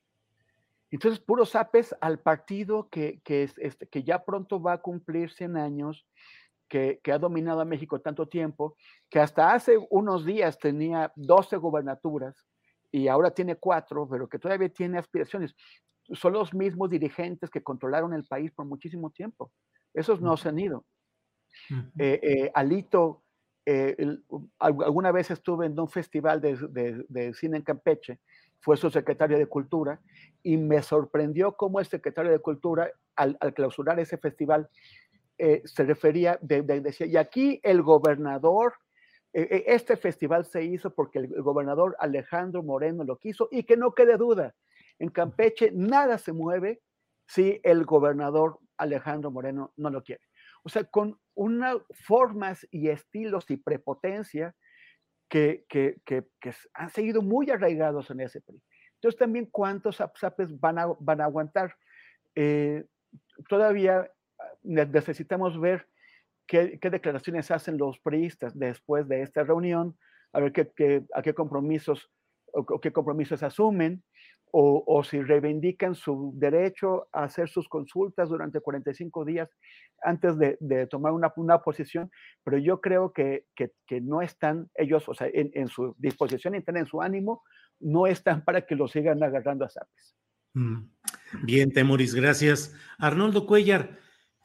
Entonces, 0.90 1.20
puros 1.20 1.54
apes 1.54 1.94
al 2.00 2.18
partido 2.18 2.88
que, 2.88 3.20
que, 3.22 3.42
es, 3.42 3.56
este, 3.58 3.86
que 3.86 4.02
ya 4.02 4.24
pronto 4.24 4.60
va 4.60 4.74
a 4.74 4.78
cumplir 4.82 5.30
100 5.30 5.56
años 5.56 6.06
que, 6.68 7.00
ha 7.12 7.18
dominado 7.18 7.60
a 7.60 7.64
México 7.64 8.00
tanto 8.00 8.28
tiempo, 8.28 8.76
que 9.08 9.18
hasta 9.18 9.52
hace 9.52 9.78
unos 9.90 10.24
días 10.24 10.58
tenía 10.58 11.12
12 11.16 11.56
gobernaturas 11.56 12.46
y 12.90 13.08
ahora 13.08 13.30
tiene 13.30 13.56
cuatro, 13.56 14.08
pero 14.08 14.28
que 14.28 14.38
todavía 14.38 14.68
tiene 14.68 14.98
aspiraciones. 14.98 15.54
Son 16.12 16.32
los 16.32 16.54
mismos 16.54 16.90
dirigentes 16.90 17.50
que 17.50 17.62
controlaron 17.62 18.14
el 18.14 18.24
país 18.24 18.50
por 18.52 18.66
muchísimo 18.66 19.10
tiempo. 19.10 19.50
Esos 19.92 20.20
no 20.20 20.36
se 20.36 20.48
han 20.48 20.58
ido. 20.58 20.84
Eh, 21.98 22.20
eh, 22.22 22.50
Alito, 22.54 23.22
eh, 23.66 23.96
alguna 24.58 25.12
vez 25.12 25.30
estuve 25.30 25.66
en 25.66 25.78
un 25.78 25.88
festival 25.88 26.40
de, 26.40 27.34
cine 27.34 27.58
en 27.58 27.62
Campeche, 27.62 28.18
fue 28.60 28.76
su 28.76 28.90
secretario 28.90 29.36
de 29.36 29.46
Cultura, 29.46 30.00
y 30.42 30.56
me 30.56 30.82
sorprendió 30.82 31.52
cómo 31.56 31.80
el 31.80 31.86
secretario 31.86 32.32
de 32.32 32.38
Cultura, 32.38 32.90
al, 33.14 33.36
clausurar 33.54 34.00
ese 34.00 34.16
festival, 34.16 34.68
se 35.64 35.84
refería, 35.84 36.38
decía, 36.40 37.06
y 37.06 37.16
aquí 37.16 37.60
el 37.62 37.82
gobernador, 37.82 38.74
este 39.32 39.96
festival 39.96 40.46
se 40.46 40.64
hizo 40.64 40.94
porque 40.94 41.20
el 41.20 41.42
gobernador 41.42 41.96
Alejandro 42.00 42.62
Moreno 42.62 43.04
lo 43.04 43.18
quiso, 43.18 43.48
y 43.50 43.62
que 43.62 43.76
no 43.76 43.94
quede 43.94 44.16
duda, 44.16 44.54
en 44.98 45.10
Campeche 45.10 45.70
nada 45.72 46.18
se 46.18 46.32
mueve 46.32 46.80
si 47.26 47.60
el 47.62 47.84
gobernador 47.84 48.58
Alejandro 48.76 49.30
Moreno 49.30 49.72
no 49.76 49.90
lo 49.90 50.02
quiere. 50.02 50.22
O 50.62 50.68
sea, 50.68 50.84
con 50.84 51.18
unas 51.34 51.76
formas 51.90 52.66
y 52.70 52.88
estilos 52.88 53.50
y 53.50 53.56
prepotencia 53.56 54.54
que, 55.28 55.64
han 56.74 56.90
seguido 56.90 57.22
muy 57.22 57.50
arraigados 57.50 58.10
en 58.10 58.20
ese 58.20 58.40
PRI. 58.40 58.60
Entonces 58.94 59.18
también 59.18 59.46
cuántos 59.46 60.02
zapes 60.18 60.58
van 60.58 60.78
a, 60.78 60.86
van 60.98 61.20
a 61.20 61.24
aguantar. 61.24 61.76
Eh, 62.34 62.84
todavía 63.48 64.10
necesitamos 64.68 65.60
ver 65.60 65.88
qué, 66.46 66.78
declaraciones 66.80 67.50
hacen 67.50 67.78
los 67.78 67.98
priistas 67.98 68.58
después 68.58 69.08
de 69.08 69.22
esta 69.22 69.42
reunión, 69.44 69.96
a 70.32 70.40
ver 70.40 70.52
qué, 70.52 71.04
a 71.14 71.22
qué 71.22 71.34
compromisos 71.34 72.10
o 72.52 72.80
qué 72.80 72.92
compromisos 72.92 73.42
asumen 73.42 74.02
o, 74.50 75.02
si 75.04 75.20
reivindican 75.22 75.94
su 75.94 76.32
derecho 76.34 77.08
a 77.12 77.24
hacer 77.24 77.48
sus 77.48 77.68
consultas 77.68 78.28
durante 78.28 78.60
45 78.60 79.24
días 79.24 79.50
antes 80.02 80.38
de, 80.38 80.86
tomar 80.86 81.12
una, 81.12 81.32
una, 81.36 81.58
posición, 81.58 82.10
pero 82.44 82.58
yo 82.58 82.80
creo 82.80 83.12
que, 83.12 83.44
no 84.02 84.22
están 84.22 84.70
ellos, 84.74 85.08
o 85.08 85.14
sea, 85.14 85.28
en, 85.32 85.68
su 85.68 85.94
disposición 85.98 86.54
interna, 86.54 86.80
en 86.80 86.86
su 86.86 87.02
ánimo, 87.02 87.42
no 87.80 88.06
están 88.06 88.44
para 88.44 88.62
que 88.62 88.74
lo 88.74 88.88
sigan 88.88 89.22
agarrando 89.22 89.64
a 89.64 89.68
zapes. 89.68 90.16
Mm. 90.54 90.90
Bien, 91.42 91.72
Temoris, 91.72 92.14
gracias. 92.14 92.74
Arnoldo 92.98 93.46
Cuellar, 93.46 93.98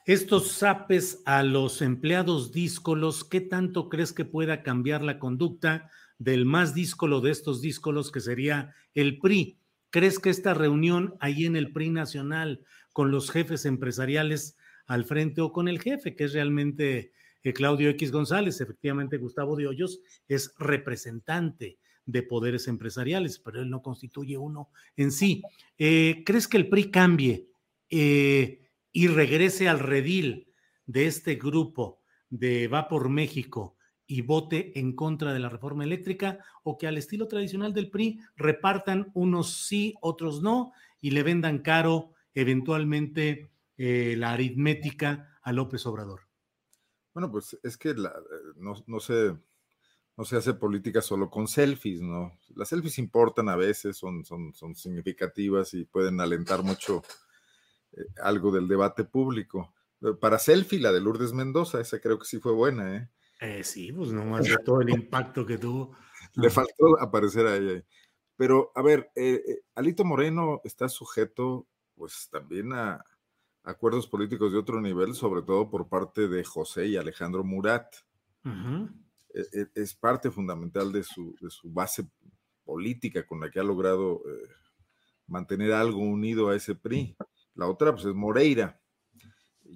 estos 0.05 0.51
zapes 0.51 1.21
a 1.25 1.43
los 1.43 1.81
empleados 1.81 2.51
díscolos, 2.51 3.23
¿qué 3.23 3.39
tanto 3.39 3.89
crees 3.89 4.11
que 4.11 4.25
pueda 4.25 4.61
cambiar 4.61 5.01
la 5.01 5.17
conducta 5.17 5.89
del 6.19 6.45
más 6.45 6.73
díscolo 6.73 7.21
de 7.21 7.31
estos 7.31 7.61
díscolos, 7.61 8.11
que 8.11 8.19
sería 8.19 8.73
el 8.93 9.19
PRI? 9.19 9.59
¿Crees 9.89 10.19
que 10.19 10.29
esta 10.29 10.53
reunión 10.53 11.15
ahí 11.19 11.45
en 11.45 11.55
el 11.55 11.71
PRI 11.71 11.89
nacional 11.89 12.65
con 12.91 13.11
los 13.11 13.31
jefes 13.31 13.65
empresariales 13.65 14.57
al 14.87 15.05
frente 15.05 15.41
o 15.41 15.53
con 15.53 15.67
el 15.67 15.81
jefe, 15.81 16.15
que 16.15 16.25
es 16.25 16.33
realmente 16.33 17.13
eh, 17.43 17.53
Claudio 17.53 17.89
X 17.91 18.11
González, 18.11 18.59
efectivamente 18.59 19.17
Gustavo 19.17 19.55
de 19.55 19.67
Hoyos 19.67 20.01
es 20.27 20.53
representante 20.59 21.77
de 22.05 22.23
poderes 22.23 22.67
empresariales, 22.67 23.39
pero 23.39 23.61
él 23.61 23.69
no 23.69 23.81
constituye 23.81 24.37
uno 24.37 24.69
en 24.97 25.11
sí. 25.11 25.41
Eh, 25.77 26.23
¿Crees 26.25 26.47
que 26.47 26.57
el 26.57 26.67
PRI 26.67 26.91
cambie 26.91 27.47
eh, 27.89 28.62
y 28.93 29.07
regrese 29.07 29.67
al 29.67 29.79
redil 29.79 30.53
de 30.85 31.07
este 31.07 31.35
grupo 31.35 32.01
de 32.29 32.67
Va 32.67 32.87
por 32.87 33.09
México 33.09 33.75
y 34.05 34.21
vote 34.21 34.79
en 34.79 34.95
contra 34.95 35.33
de 35.33 35.39
la 35.39 35.49
reforma 35.49 35.83
eléctrica 35.83 36.39
o 36.63 36.77
que 36.77 36.87
al 36.87 36.97
estilo 36.97 37.27
tradicional 37.27 37.73
del 37.73 37.89
PRI 37.89 38.19
repartan 38.35 39.11
unos 39.13 39.65
sí, 39.65 39.95
otros 40.01 40.41
no 40.41 40.71
y 41.01 41.11
le 41.11 41.23
vendan 41.23 41.59
caro 41.59 42.13
eventualmente 42.33 43.49
eh, 43.77 44.15
la 44.17 44.33
aritmética 44.33 45.39
a 45.41 45.51
López 45.51 45.85
Obrador. 45.85 46.21
Bueno, 47.13 47.31
pues 47.31 47.57
es 47.63 47.77
que 47.77 47.93
no, 48.55 48.73
no, 48.87 48.99
se, 48.99 49.35
no 50.17 50.25
se 50.25 50.37
hace 50.37 50.53
política 50.53 51.01
solo 51.01 51.29
con 51.29 51.47
selfies, 51.47 52.01
¿no? 52.01 52.39
Las 52.55 52.69
selfies 52.69 52.97
importan 52.97 53.49
a 53.49 53.55
veces, 53.55 53.97
son, 53.97 54.25
son, 54.25 54.53
son 54.53 54.75
significativas 54.75 55.73
y 55.73 55.85
pueden 55.85 56.19
alentar 56.19 56.63
mucho 56.63 57.03
algo 58.21 58.51
del 58.51 58.67
debate 58.67 59.03
público. 59.03 59.73
Para 60.19 60.39
selfie, 60.39 60.79
la 60.79 60.91
de 60.91 60.99
Lourdes 60.99 61.33
Mendoza, 61.33 61.79
esa 61.79 61.99
creo 61.99 62.19
que 62.19 62.25
sí 62.25 62.39
fue 62.39 62.51
buena, 62.51 62.97
¿eh? 62.97 63.09
Eh, 63.43 63.63
sí, 63.63 63.91
pues 63.91 64.11
nomás 64.11 64.45
de 64.45 64.57
todo 64.63 64.81
el 64.81 64.89
impacto 64.89 65.45
que 65.45 65.57
tuvo. 65.57 65.95
Le 66.35 66.49
faltó 66.49 66.99
aparecer 66.99 67.45
a 67.45 67.57
ella. 67.57 67.83
Pero, 68.37 68.71
a 68.73 68.81
ver, 68.81 69.11
eh, 69.15 69.41
eh, 69.45 69.61
Alito 69.75 70.05
Moreno 70.05 70.61
está 70.63 70.87
sujeto, 70.87 71.67
pues 71.95 72.29
también 72.31 72.73
a 72.73 73.03
acuerdos 73.63 74.07
políticos 74.07 74.51
de 74.53 74.59
otro 74.59 74.81
nivel, 74.81 75.13
sobre 75.13 75.41
todo 75.41 75.69
por 75.69 75.89
parte 75.89 76.27
de 76.27 76.43
José 76.43 76.87
y 76.87 76.95
Alejandro 76.95 77.43
Murat. 77.43 77.93
E, 78.45 79.41
e, 79.59 79.67
es, 79.75 79.93
parte 79.93 80.31
fundamental 80.31 80.91
de 80.91 81.03
su, 81.03 81.35
de 81.41 81.49
su, 81.49 81.69
base 81.69 82.07
política 82.63 83.25
con 83.25 83.39
la 83.39 83.51
que 83.51 83.59
ha 83.59 83.63
logrado 83.63 84.21
mantener 85.27 85.73
algo 85.73 85.99
unido 85.99 86.49
a 86.49 86.55
ese 86.55 86.75
PRI. 86.75 87.15
La 87.55 87.67
otra, 87.67 87.91
pues, 87.91 88.05
es 88.05 88.13
Moreira 88.13 88.79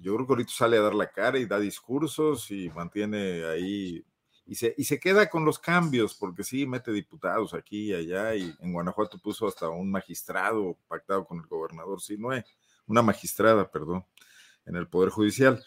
yo 0.00 0.14
creo 0.14 0.26
que 0.26 0.32
ahorita 0.32 0.52
sale 0.52 0.78
a 0.78 0.82
dar 0.82 0.94
la 0.94 1.10
cara 1.10 1.38
y 1.38 1.46
da 1.46 1.58
discursos 1.58 2.50
y 2.50 2.70
mantiene 2.70 3.44
ahí 3.44 4.04
y 4.46 4.54
se, 4.54 4.74
y 4.78 4.84
se 4.84 4.98
queda 4.98 5.28
con 5.28 5.44
los 5.44 5.58
cambios, 5.58 6.14
porque 6.14 6.42
sí, 6.42 6.66
mete 6.66 6.90
diputados 6.90 7.52
aquí 7.52 7.90
y 7.90 7.94
allá, 7.94 8.34
y 8.34 8.54
en 8.60 8.72
Guanajuato 8.72 9.18
puso 9.18 9.46
hasta 9.46 9.68
un 9.68 9.90
magistrado 9.90 10.78
pactado 10.88 11.26
con 11.26 11.38
el 11.38 11.46
gobernador, 11.46 11.98
es 11.98 12.10
una 12.86 13.02
magistrada, 13.02 13.70
perdón, 13.70 14.06
en 14.64 14.76
el 14.76 14.88
Poder 14.88 15.10
Judicial. 15.10 15.62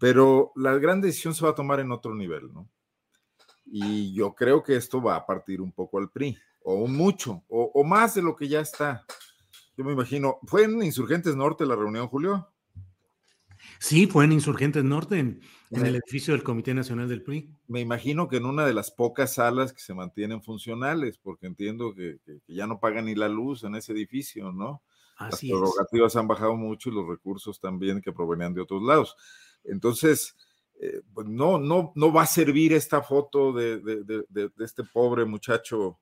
Pero 0.00 0.50
la 0.56 0.76
gran 0.78 1.00
decisión 1.00 1.32
se 1.32 1.44
va 1.44 1.52
a 1.52 1.54
tomar 1.54 1.78
en 1.78 1.92
otro 1.92 2.12
nivel, 2.12 2.52
¿no? 2.52 2.68
Y 3.66 4.12
yo 4.12 4.34
creo 4.34 4.64
que 4.64 4.74
esto 4.74 5.00
va 5.00 5.14
a 5.14 5.24
partir 5.24 5.60
un 5.60 5.70
poco 5.70 5.98
al 5.98 6.10
PRI, 6.10 6.36
o 6.64 6.88
mucho, 6.88 7.44
o, 7.46 7.70
o 7.72 7.84
más 7.84 8.16
de 8.16 8.22
lo 8.22 8.34
que 8.34 8.48
ya 8.48 8.58
está. 8.58 9.06
Yo 9.76 9.84
me 9.84 9.92
imagino, 9.92 10.38
¿fue 10.44 10.64
en 10.64 10.82
Insurgentes 10.82 11.34
Norte 11.34 11.66
la 11.66 11.74
reunión, 11.76 12.06
Julio? 12.08 12.48
Sí, 13.78 14.06
fue 14.06 14.24
en 14.24 14.32
Insurgentes 14.32 14.84
Norte, 14.84 15.18
en, 15.18 15.40
el 15.70 15.96
edificio 15.96 16.34
del 16.34 16.42
Comité 16.42 16.74
Nacional 16.74 17.08
del 17.08 17.22
PRI. 17.22 17.50
Me 17.66 17.80
imagino 17.80 18.28
que 18.28 18.36
en 18.36 18.46
una 18.46 18.66
de 18.66 18.74
las 18.74 18.90
pocas 18.90 19.34
salas 19.34 19.72
que 19.72 19.80
se 19.80 19.94
mantienen 19.94 20.42
funcionales, 20.42 21.18
porque 21.18 21.46
entiendo 21.46 21.94
que, 21.94 22.18
ya 22.46 22.66
no 22.66 22.78
pagan 22.78 23.06
ni 23.06 23.14
la 23.14 23.28
luz 23.28 23.64
en 23.64 23.74
ese 23.74 23.92
edificio, 23.92 24.52
¿no? 24.52 24.82
Así 25.16 25.48
las 25.48 25.60
prerrogativas 25.60 26.16
han 26.16 26.28
bajado 26.28 26.56
mucho 26.56 26.90
y 26.90 26.92
los 26.92 27.08
recursos 27.08 27.60
también 27.60 28.00
que 28.00 28.12
provenían 28.12 28.54
de 28.54 28.62
otros 28.62 28.82
lados. 28.82 29.16
Entonces, 29.64 30.36
eh, 30.80 31.02
pues 31.12 31.26
no, 31.28 31.58
no, 31.58 31.92
no 31.94 32.12
va 32.12 32.22
a 32.22 32.26
servir 32.26 32.72
esta 32.72 33.02
foto 33.02 33.52
de, 33.52 33.80
este 34.58 34.84
pobre 34.84 35.24
muchacho, 35.24 36.00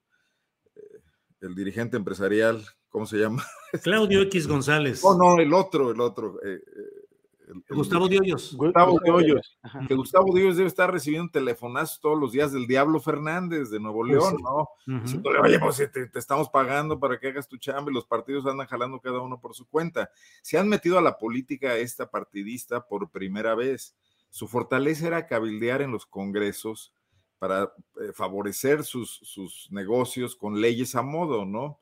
eh, 0.75 1.01
el 1.41 1.55
dirigente 1.55 1.97
empresarial, 1.97 2.65
¿cómo 2.93 3.07
se 3.07 3.17
llama? 3.17 3.45
Claudio 3.83 4.23
X 4.23 4.47
González. 4.47 5.03
No, 5.03 5.17
no, 5.17 5.41
el 5.41 5.53
otro, 5.53 5.91
el 5.91 6.01
otro. 6.01 6.39
Eh, 6.45 6.61
Gustavo 7.69 8.09
Diollos. 8.09 8.55
Gustavo 8.55 9.01
Diollos. 9.03 9.59
Que 9.89 9.95
Gustavo 9.95 10.35
Diollos 10.35 10.57
debe 10.57 10.69
estar 10.69 10.91
recibiendo 10.93 11.31
telefonazos 11.31 12.01
todos 12.01 12.19
los 12.19 12.33
días 12.33 12.53
del 12.53 12.67
Diablo 12.67 13.01
Fernández 13.01 13.71
de 13.71 13.81
Nuevo 13.81 14.01
pues 14.01 14.13
León, 14.13 14.37
¿no? 14.43 14.69
oye, 15.43 15.59
pues 15.59 15.77
te, 15.77 16.07
te, 16.07 16.19
estamos 16.19 16.49
pagando 16.49 16.99
para 17.01 17.19
que 17.19 17.29
hagas 17.29 17.49
tu 17.49 17.57
chamba 17.57 17.91
y 17.91 17.95
los 17.95 18.07
partidos 18.07 18.47
andan 18.47 18.67
jalando 18.67 19.01
cada 19.01 19.21
uno 19.21 19.41
por 19.41 19.55
su 19.55 19.67
cuenta. 19.67 20.11
Se 20.43 20.59
han 20.59 20.69
metido 20.69 20.99
a 20.99 21.03
la 21.03 21.19
política 21.19 21.77
esta 21.77 22.11
partidista 22.11 22.87
por 22.87 23.11
primera 23.11 23.55
vez. 23.55 23.97
Su 24.31 24.49
fortaleza 24.49 25.07
era 25.07 25.27
cabildear 25.27 25.83
en 25.83 25.91
los 25.91 26.07
congresos 26.07 26.95
para 27.39 27.65
eh, 28.01 28.13
favorecer 28.15 28.85
sus, 28.85 29.19
sus 29.25 29.69
negocios 29.71 30.37
con 30.37 30.61
leyes 30.61 30.95
a 30.95 31.03
modo, 31.03 31.45
¿no? 31.45 31.82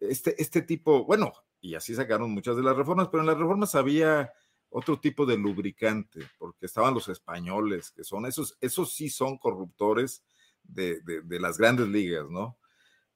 Este, 0.00 0.40
este 0.40 0.62
tipo, 0.62 1.04
bueno, 1.04 1.32
y 1.60 1.74
así 1.74 1.94
sacaron 1.94 2.30
muchas 2.30 2.56
de 2.56 2.62
las 2.62 2.76
reformas, 2.76 3.08
pero 3.08 3.22
en 3.22 3.26
las 3.26 3.38
reformas 3.38 3.74
había 3.74 4.32
otro 4.70 4.98
tipo 4.98 5.24
de 5.24 5.36
lubricante, 5.36 6.20
porque 6.38 6.66
estaban 6.66 6.94
los 6.94 7.08
españoles, 7.08 7.92
que 7.92 8.02
son 8.02 8.26
esos, 8.26 8.56
esos 8.60 8.92
sí 8.92 9.08
son 9.08 9.38
corruptores 9.38 10.24
de, 10.64 11.00
las 11.40 11.58
grandes 11.58 11.88
ligas, 11.88 12.28
¿no? 12.28 12.58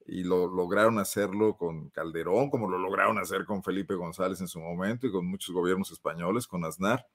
Y 0.06 0.22
lo 0.22 0.46
lograron 0.46 0.98
hacerlo 0.98 1.56
con 1.56 1.90
Calderón, 1.90 2.48
como 2.48 2.70
lo 2.70 2.78
lograron 2.78 3.18
hacer 3.18 3.44
con 3.44 3.62
Felipe 3.62 3.94
González 3.94 4.40
en 4.40 4.48
su 4.48 4.60
momento 4.60 5.06
y 5.06 5.10
con 5.12 5.26
muchos 5.26 5.54
gobiernos 5.54 5.90
españoles, 5.90 6.46
con 6.46 6.64
Aznar. 6.64 7.06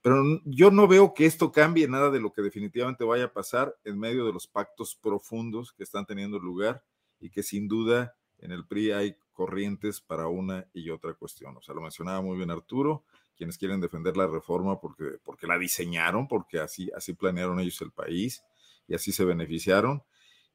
Pero 0.00 0.22
yo 0.44 0.70
no 0.70 0.88
veo 0.88 1.12
que 1.12 1.26
esto 1.26 1.52
cambie 1.52 1.88
nada 1.88 2.10
de 2.10 2.20
lo 2.20 2.32
que 2.32 2.42
definitivamente 2.42 3.04
vaya 3.04 3.24
a 3.24 3.32
pasar 3.32 3.76
en 3.84 3.98
medio 3.98 4.24
de 4.24 4.32
los 4.32 4.46
pactos 4.46 4.96
profundos 4.96 5.72
que 5.72 5.82
están 5.82 6.06
teniendo 6.06 6.38
lugar 6.38 6.82
y 7.20 7.30
que 7.30 7.42
sin 7.42 7.68
duda 7.68 8.16
en 8.42 8.52
el 8.52 8.66
PRI 8.66 8.90
hay 8.90 9.16
corrientes 9.32 10.00
para 10.00 10.28
una 10.28 10.66
y 10.74 10.90
otra 10.90 11.14
cuestión. 11.14 11.56
O 11.56 11.62
sea, 11.62 11.74
lo 11.74 11.80
mencionaba 11.80 12.20
muy 12.20 12.36
bien 12.36 12.50
Arturo, 12.50 13.04
quienes 13.36 13.56
quieren 13.56 13.80
defender 13.80 14.16
la 14.16 14.26
reforma 14.26 14.78
porque, 14.80 15.18
porque 15.24 15.46
la 15.46 15.58
diseñaron, 15.58 16.28
porque 16.28 16.60
así, 16.60 16.90
así 16.94 17.14
planearon 17.14 17.58
ellos 17.60 17.80
el 17.80 17.92
país 17.92 18.42
y 18.86 18.94
así 18.94 19.12
se 19.12 19.24
beneficiaron, 19.24 20.02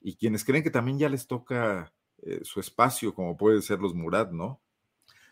y 0.01 0.15
quienes 0.15 0.43
creen 0.43 0.63
que 0.63 0.69
también 0.69 0.99
ya 0.99 1.09
les 1.09 1.25
toca 1.25 1.93
eh, 2.21 2.41
su 2.43 2.59
espacio, 2.59 3.13
como 3.13 3.37
puede 3.37 3.61
ser 3.61 3.79
los 3.79 3.95
Murat, 3.95 4.31
¿no? 4.31 4.61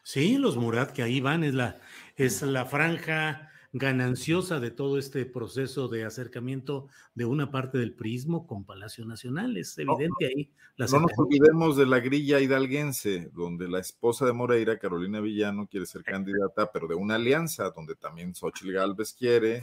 Sí, 0.01 0.37
los 0.37 0.55
Murat 0.57 0.91
que 0.91 1.03
ahí 1.03 1.19
van, 1.19 1.43
es 1.43 1.53
la, 1.53 1.79
es 2.15 2.41
la 2.41 2.65
franja 2.65 3.51
gananciosa 3.77 4.61
de 4.61 4.71
todo 4.71 4.97
este 4.97 5.25
proceso 5.25 5.89
de 5.89 6.05
acercamiento 6.05 6.87
de 7.13 7.25
una 7.25 7.51
parte 7.51 7.77
del 7.77 7.93
prismo 7.93 8.47
con 8.47 8.63
Palacio 8.63 9.03
Nacional. 9.05 9.57
Es 9.57 9.77
evidente 9.77 10.27
ahí. 10.27 10.49
La 10.77 10.87
no 10.87 11.01
nos 11.01 11.11
olvidemos 11.17 11.75
de 11.75 11.85
la 11.85 11.99
grilla 11.99 12.39
hidalguense, 12.39 13.29
donde 13.33 13.67
la 13.67 13.79
esposa 13.79 14.25
de 14.25 14.31
Moreira, 14.31 14.79
Carolina 14.79 15.19
Villano, 15.19 15.67
quiere 15.67 15.85
ser 15.85 16.03
candidata, 16.05 16.71
pero 16.71 16.87
de 16.87 16.95
una 16.95 17.15
alianza, 17.15 17.69
donde 17.71 17.95
también 17.95 18.33
Xochitl 18.33 18.71
Galvez 18.71 19.13
quiere. 19.13 19.61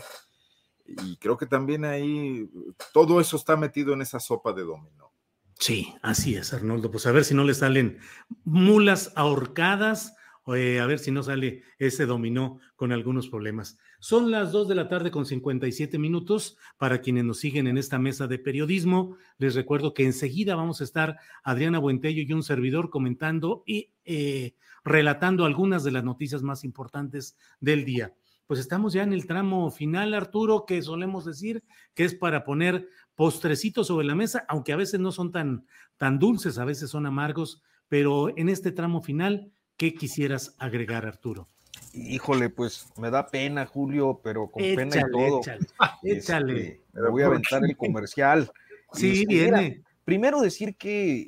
Y 0.85 1.17
creo 1.17 1.39
que 1.39 1.47
también 1.47 1.87
ahí 1.87 2.51
todo 2.93 3.19
eso 3.19 3.39
está 3.39 3.57
metido 3.57 3.95
en 3.95 4.03
esa 4.03 4.21
sopa 4.21 4.53
de 4.53 4.65
dominó. 4.65 5.11
Sí, 5.59 5.95
así 6.03 6.35
es, 6.35 6.53
Arnoldo. 6.53 6.91
Pues 6.91 7.07
a 7.07 7.13
ver 7.13 7.25
si 7.25 7.33
no 7.33 7.45
le 7.45 7.55
salen 7.55 7.99
mulas 8.45 9.11
ahorcadas 9.17 10.17
a 10.47 10.87
ver 10.87 10.99
si 10.99 11.11
no 11.11 11.23
sale 11.23 11.63
ese 11.79 12.07
dominó 12.07 12.59
con 12.75 12.93
algunos 12.93 13.29
problemas. 13.29 13.79
Son 14.01 14.31
las 14.31 14.51
2 14.51 14.69
de 14.69 14.75
la 14.75 14.89
tarde 14.89 15.11
con 15.11 15.25
57 15.25 15.99
minutos. 15.99 16.57
Para 16.79 17.01
quienes 17.01 17.25
nos 17.25 17.39
siguen 17.39 17.67
en 17.69 17.79
esta 17.79 17.99
mesa 17.99 18.27
de 18.27 18.39
periodismo, 18.39 19.17
les 19.39 19.55
recuerdo 19.55 19.95
que 19.95 20.05
enseguida 20.05 20.57
vamos 20.57 20.81
a 20.81 20.85
estar 20.85 21.19
Adriana 21.45 21.79
Buentello 21.79 22.23
y 22.23 22.33
un 22.33 22.43
servidor 22.43 22.91
comentando 22.91 23.63
y 23.67 23.93
eh, 24.05 24.55
relatando 24.85 25.45
algunas 25.45 25.85
de 25.85 25.93
las 25.93 26.05
noticias 26.05 26.43
más 26.43 26.65
importantes 26.65 27.37
del 27.61 27.85
día. 27.85 28.15
Pues 28.47 28.59
estamos 28.59 28.93
ya 28.93 29.05
en 29.05 29.13
el 29.13 29.27
tramo 29.27 29.71
final, 29.71 30.13
Arturo, 30.13 30.67
que 30.67 30.83
solemos 30.83 31.25
decir 31.25 31.63
que 31.95 32.05
es 32.05 32.15
para 32.15 32.45
poner 32.45 32.89
postrecitos 33.15 33.87
sobre 33.87 34.07
la 34.07 34.17
mesa, 34.17 34.45
aunque 34.49 34.73
a 34.73 34.77
veces 34.77 34.99
no 34.99 35.13
son 35.13 35.31
tan, 35.31 35.67
tan 35.97 36.19
dulces, 36.19 36.59
a 36.59 36.65
veces 36.65 36.91
son 36.91 37.07
amargos, 37.07 37.63
pero 37.89 38.37
en 38.37 38.49
este 38.49 38.73
tramo 38.73 39.01
final 39.01 39.53
¿Qué 39.83 39.95
quisieras 39.95 40.55
agregar, 40.59 41.05
Arturo? 41.07 41.49
Híjole, 41.93 42.51
pues 42.51 42.87
me 42.99 43.11
da 43.11 43.27
pena, 43.27 43.67
Julio, 43.67 44.21
pero 44.23 44.47
con 44.47 44.63
pena 44.63 44.97
y 44.97 45.11
todo. 45.11 45.41
Échale, 45.41 45.67
échale. 46.05 46.63
Este, 46.69 47.01
me 47.01 47.11
voy 47.11 47.23
a 47.25 47.27
aventar 47.27 47.65
el 47.65 47.77
comercial. 47.77 48.53
Sí, 48.93 49.23
este, 49.23 49.27
viene. 49.27 49.83
primero 50.05 50.41
decir 50.41 50.77
que 50.77 51.25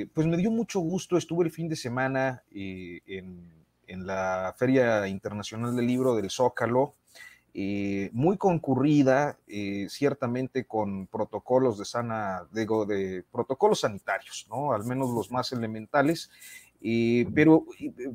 eh, 0.00 0.08
pues 0.14 0.26
me 0.26 0.38
dio 0.38 0.50
mucho 0.50 0.80
gusto, 0.80 1.18
estuve 1.18 1.44
el 1.44 1.50
fin 1.50 1.68
de 1.68 1.76
semana 1.76 2.42
eh, 2.50 3.02
en, 3.04 4.06
la 4.06 4.54
Feria 4.56 5.06
Internacional 5.06 5.76
del 5.76 5.86
Libro 5.86 6.16
del 6.16 6.30
Zócalo, 6.30 6.94
eh, 7.52 8.08
muy 8.14 8.38
concurrida, 8.38 9.36
ciertamente 9.88 10.64
con 10.64 11.06
protocolos 11.06 11.76
de 11.78 11.84
sana, 11.84 12.46
digo, 12.50 12.86
de 12.86 13.24
protocolos 13.30 13.80
sanitarios, 13.80 14.46
¿no? 14.48 14.72
Al 14.72 14.86
menos 14.86 15.10
los 15.10 15.30
más 15.30 15.52
elementales, 15.52 16.30
pero 17.34 17.66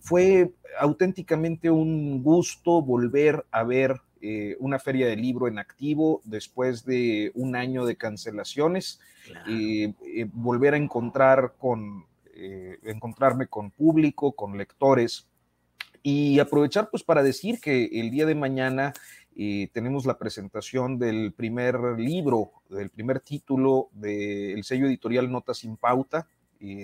fue 0.02 0.52
auténticamente 0.80 1.70
un 1.70 2.24
gusto 2.24 2.82
volver 2.82 3.46
a 3.52 3.64
ver 3.64 4.02
eh, 4.28 4.56
una 4.60 4.80
feria 4.80 5.06
de 5.06 5.16
libro 5.16 5.48
en 5.48 5.60
activo 5.60 6.20
después 6.24 6.84
de 6.84 7.32
un 7.36 7.56
año 7.56 7.86
de 7.86 7.96
cancelaciones, 7.96 9.00
y 9.48 9.84
eh, 9.84 10.28
volver 10.34 10.74
a 10.74 10.78
encontrar 10.78 11.54
con, 11.60 12.06
eh, 12.34 12.80
encontrarme 12.86 13.46
con 13.46 13.70
público, 13.70 14.32
con 14.32 14.58
lectores 14.58 15.28
y 16.02 16.40
aprovechar 16.40 16.90
pues 16.90 17.04
para 17.04 17.22
decir 17.22 17.60
que 17.60 17.86
el 17.86 18.10
día 18.10 18.26
de 18.26 18.34
mañana 18.34 18.94
tenemos 19.74 20.06
la 20.06 20.18
presentación 20.18 20.98
del 20.98 21.34
primer 21.34 21.76
libro, 22.00 22.52
del 22.70 22.90
primer 22.90 23.20
título 23.20 23.90
del 23.92 24.64
sello 24.64 24.88
editorial 24.88 25.32
Notas 25.32 25.58
sin 25.58 25.78
Pauta, 25.78 26.28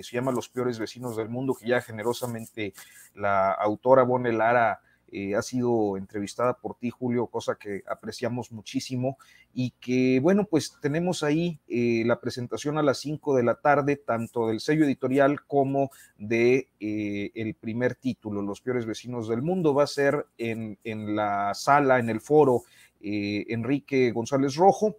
se 0.02 0.16
llama 0.16 0.32
Los 0.32 0.48
peores 0.48 0.78
vecinos 0.78 1.16
del 1.16 1.28
mundo, 1.28 1.54
que 1.54 1.68
ya 1.68 1.80
generosamente 1.80 2.74
la 3.14 3.52
autora 3.52 4.02
Bonne 4.02 4.32
Lara 4.32 4.80
eh, 5.14 5.34
ha 5.34 5.42
sido 5.42 5.98
entrevistada 5.98 6.54
por 6.54 6.78
ti, 6.78 6.88
Julio, 6.88 7.26
cosa 7.26 7.56
que 7.56 7.82
apreciamos 7.86 8.50
muchísimo 8.50 9.18
y 9.52 9.72
que, 9.72 10.20
bueno, 10.20 10.44
pues 10.44 10.78
tenemos 10.80 11.22
ahí 11.22 11.60
eh, 11.68 12.02
la 12.06 12.18
presentación 12.18 12.78
a 12.78 12.82
las 12.82 13.00
5 13.00 13.36
de 13.36 13.42
la 13.42 13.56
tarde, 13.56 13.96
tanto 13.96 14.48
del 14.48 14.60
sello 14.60 14.86
editorial 14.86 15.44
como 15.44 15.90
de 16.16 16.70
eh, 16.80 17.30
el 17.34 17.54
primer 17.54 17.94
título, 17.94 18.40
Los 18.40 18.62
peores 18.62 18.86
vecinos 18.86 19.28
del 19.28 19.42
mundo. 19.42 19.74
Va 19.74 19.84
a 19.84 19.86
ser 19.86 20.28
en, 20.38 20.78
en 20.82 21.14
la 21.14 21.52
sala, 21.52 21.98
en 21.98 22.08
el 22.08 22.22
foro 22.22 22.62
Enrique 23.04 24.12
González 24.12 24.54
Rojo. 24.54 24.96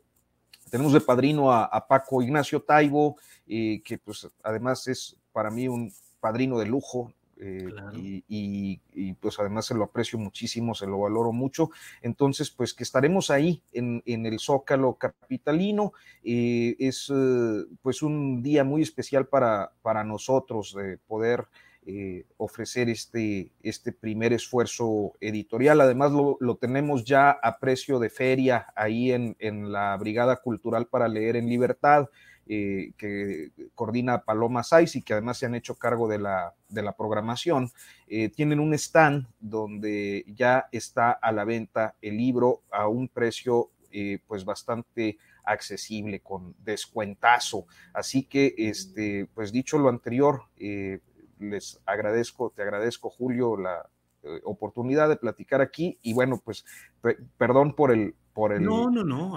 Tenemos 0.74 0.91
de 0.93 1.01
padrino 1.01 1.51
a, 1.51 1.88
Paco 1.88 2.24
Ignacio 2.24 2.63
Taibo, 2.63 3.17
eh, 3.45 3.84
que 3.86 3.99
pues 3.99 4.28
además 4.41 4.88
es 4.88 5.15
para 5.32 5.51
mí 5.51 5.67
un 5.67 5.93
padrino 6.19 6.57
de 6.57 6.65
lujo, 6.65 7.13
eh, 7.38 7.69
y, 8.28 9.13
pues 9.21 9.39
además 9.39 9.67
se 9.67 9.76
lo 9.76 9.84
aprecio 9.84 10.17
muchísimo, 10.17 10.74
se 10.74 10.88
lo 10.88 10.97
valoro 10.97 11.32
mucho. 11.32 11.69
Entonces, 12.01 12.49
pues 12.49 12.74
que 12.74 12.82
estaremos 12.82 13.30
ahí 13.30 13.61
en, 13.71 14.01
el 14.07 14.39
Zócalo 14.39 14.95
Capitalino. 14.95 15.93
Eh, 16.24 16.76
es 16.80 17.13
pues 17.84 18.01
un 18.01 18.41
día 18.41 18.63
muy 18.63 18.82
especial 18.82 19.28
para, 19.28 19.74
para 19.84 20.03
nosotros 20.03 20.74
de 20.74 20.97
poder 20.97 21.45
eh, 21.86 22.26
ofrecer 22.38 22.88
este, 22.88 23.52
este 23.62 23.92
primer 23.92 24.32
esfuerzo 24.32 25.14
editorial. 25.20 25.82
Además, 25.82 26.14
lo, 26.14 26.56
tenemos 26.56 27.04
ya 27.04 27.32
a 27.32 27.60
precio 27.60 28.00
de 28.00 28.10
feria 28.10 28.68
ahí 28.74 29.12
en, 29.12 29.36
la 29.72 29.98
Brigada 29.98 30.38
Cultural 30.38 30.88
para 30.88 31.10
Leer 31.10 31.36
en 31.36 31.50
Libertad, 31.50 32.08
eh, 32.48 32.94
que 32.98 33.52
coordina 33.76 34.24
Paloma 34.24 34.64
Saiz 34.64 34.96
y 34.96 35.02
que 35.02 35.12
además 35.12 35.40
se 35.40 35.46
han 35.46 35.56
hecho 35.56 35.76
cargo 35.76 36.08
de 36.08 36.20
la, 36.20 36.54
de 36.70 36.84
la 36.84 36.94
programación. 36.94 37.70
Eh, 38.08 38.30
tienen 38.30 38.62
un 38.62 38.74
stand 38.76 39.28
donde 39.42 40.24
ya 40.28 40.70
está 40.72 41.12
a 41.12 41.34
la 41.34 41.44
venta 41.44 41.96
el 42.02 42.16
libro 42.16 42.62
a 42.72 42.88
un 42.88 43.10
precio 43.10 43.72
pues 44.26 44.44
bastante 44.44 45.20
accesible 45.44 46.22
con 46.22 46.56
descuentazo. 46.64 47.68
Así 47.94 48.24
que, 48.24 48.56
este, 48.58 49.28
pues 49.36 49.52
dicho 49.52 49.78
lo 49.78 49.90
anterior, 49.90 50.46
les 51.50 51.80
agradezco, 51.86 52.52
te 52.56 52.62
agradezco, 52.62 53.10
Julio, 53.10 53.58
la 53.58 53.89
eh, 54.24 54.39
oportunidad 54.44 55.10
de 55.10 55.18
platicar 55.18 55.62
aquí. 55.62 56.00
Y 56.02 56.14
bueno, 56.14 56.41
pues 56.44 56.66
perdón 57.38 57.76
por 57.76 57.91
el, 57.91 58.16
por 58.34 58.54
el 58.54 58.68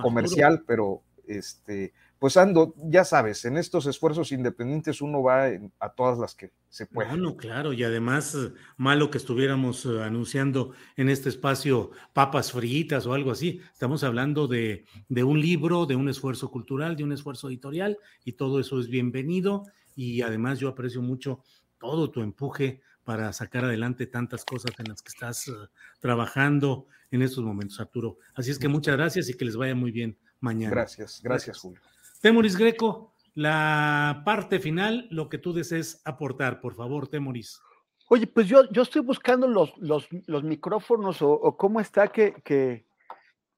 comercial, 0.03 0.63
pero 0.67 1.03
este, 1.27 1.93
pues 2.19 2.37
ando, 2.37 2.75
ya 2.77 3.05
sabes, 3.05 3.45
en 3.45 3.57
estos 3.59 3.87
esfuerzos 3.87 4.33
independientes 4.33 5.03
uno 5.03 5.23
va 5.23 5.49
a 5.81 5.89
todas 5.91 6.19
las 6.19 6.35
que 6.35 6.53
se 6.69 6.87
puede. 6.87 7.11
Bueno, 7.11 7.37
claro, 7.37 7.73
y 7.73 7.85
además, 7.85 8.37
malo 8.77 9.11
que 9.11 9.19
estuviéramos 9.19 9.85
eh, 9.85 10.03
anunciando 10.03 10.73
en 10.97 11.09
este 11.09 11.29
espacio 11.29 11.91
papas 12.13 12.53
fritas 12.53 13.07
o 13.07 13.13
algo 13.13 13.33
así. 13.33 13.61
Estamos 13.73 14.03
hablando 14.03 14.47
de, 14.47 14.87
de 15.09 15.25
un 15.25 15.41
libro, 15.41 15.85
de 15.85 15.97
un 15.97 16.09
esfuerzo 16.09 16.51
cultural, 16.51 16.97
de 16.97 17.05
un 17.05 17.13
esfuerzo 17.13 17.49
editorial, 17.49 17.99
y 18.25 18.33
todo 18.33 18.61
eso 18.61 18.81
es 18.81 18.89
bienvenido. 18.89 19.65
Y 19.95 20.23
además 20.23 20.59
yo 20.59 20.69
aprecio 20.69 21.03
mucho 21.03 21.41
todo 21.87 22.11
tu 22.11 22.21
empuje 22.21 22.81
para 23.05 23.33
sacar 23.33 23.65
adelante 23.65 24.09
tantas 24.09 24.45
cosas 24.45 24.73
en 24.79 24.89
las 24.89 25.01
que 25.01 25.11
estás 25.11 25.47
eh, 25.47 25.53
trabajando 26.01 26.89
en 27.13 27.23
estos 27.23 27.45
momentos, 27.45 27.79
Arturo. 27.79 28.19
Así 28.35 28.51
es 28.51 28.59
que 28.59 28.67
muchas 28.67 28.97
gracias 28.97 29.29
y 29.31 29.35
que 29.35 29.45
les 29.45 29.57
vaya 29.57 29.77
muy 29.77 29.93
bien 29.93 30.19
mañana. 30.41 30.75
Gracias, 30.75 31.21
gracias, 31.23 31.59
Julio. 31.59 31.81
Temoris 32.21 32.57
Greco, 32.57 33.15
la 33.35 34.23
parte 34.25 34.59
final, 34.59 35.07
lo 35.13 35.29
que 35.29 35.39
tú 35.39 35.53
desees 35.53 36.03
aportar, 36.05 36.61
por 36.61 36.75
favor, 36.75 37.07
Temoris. 37.07 37.61
Oye, 38.09 38.27
pues 38.27 38.49
yo, 38.49 38.69
yo 38.73 38.83
estoy 38.83 39.03
buscando 39.03 39.47
los, 39.47 39.73
los, 39.79 40.09
micrófonos 40.43 41.23
o, 41.23 41.57
cómo 41.57 41.79
está 41.79 42.09
que, 42.09 42.35
que, 42.43 42.85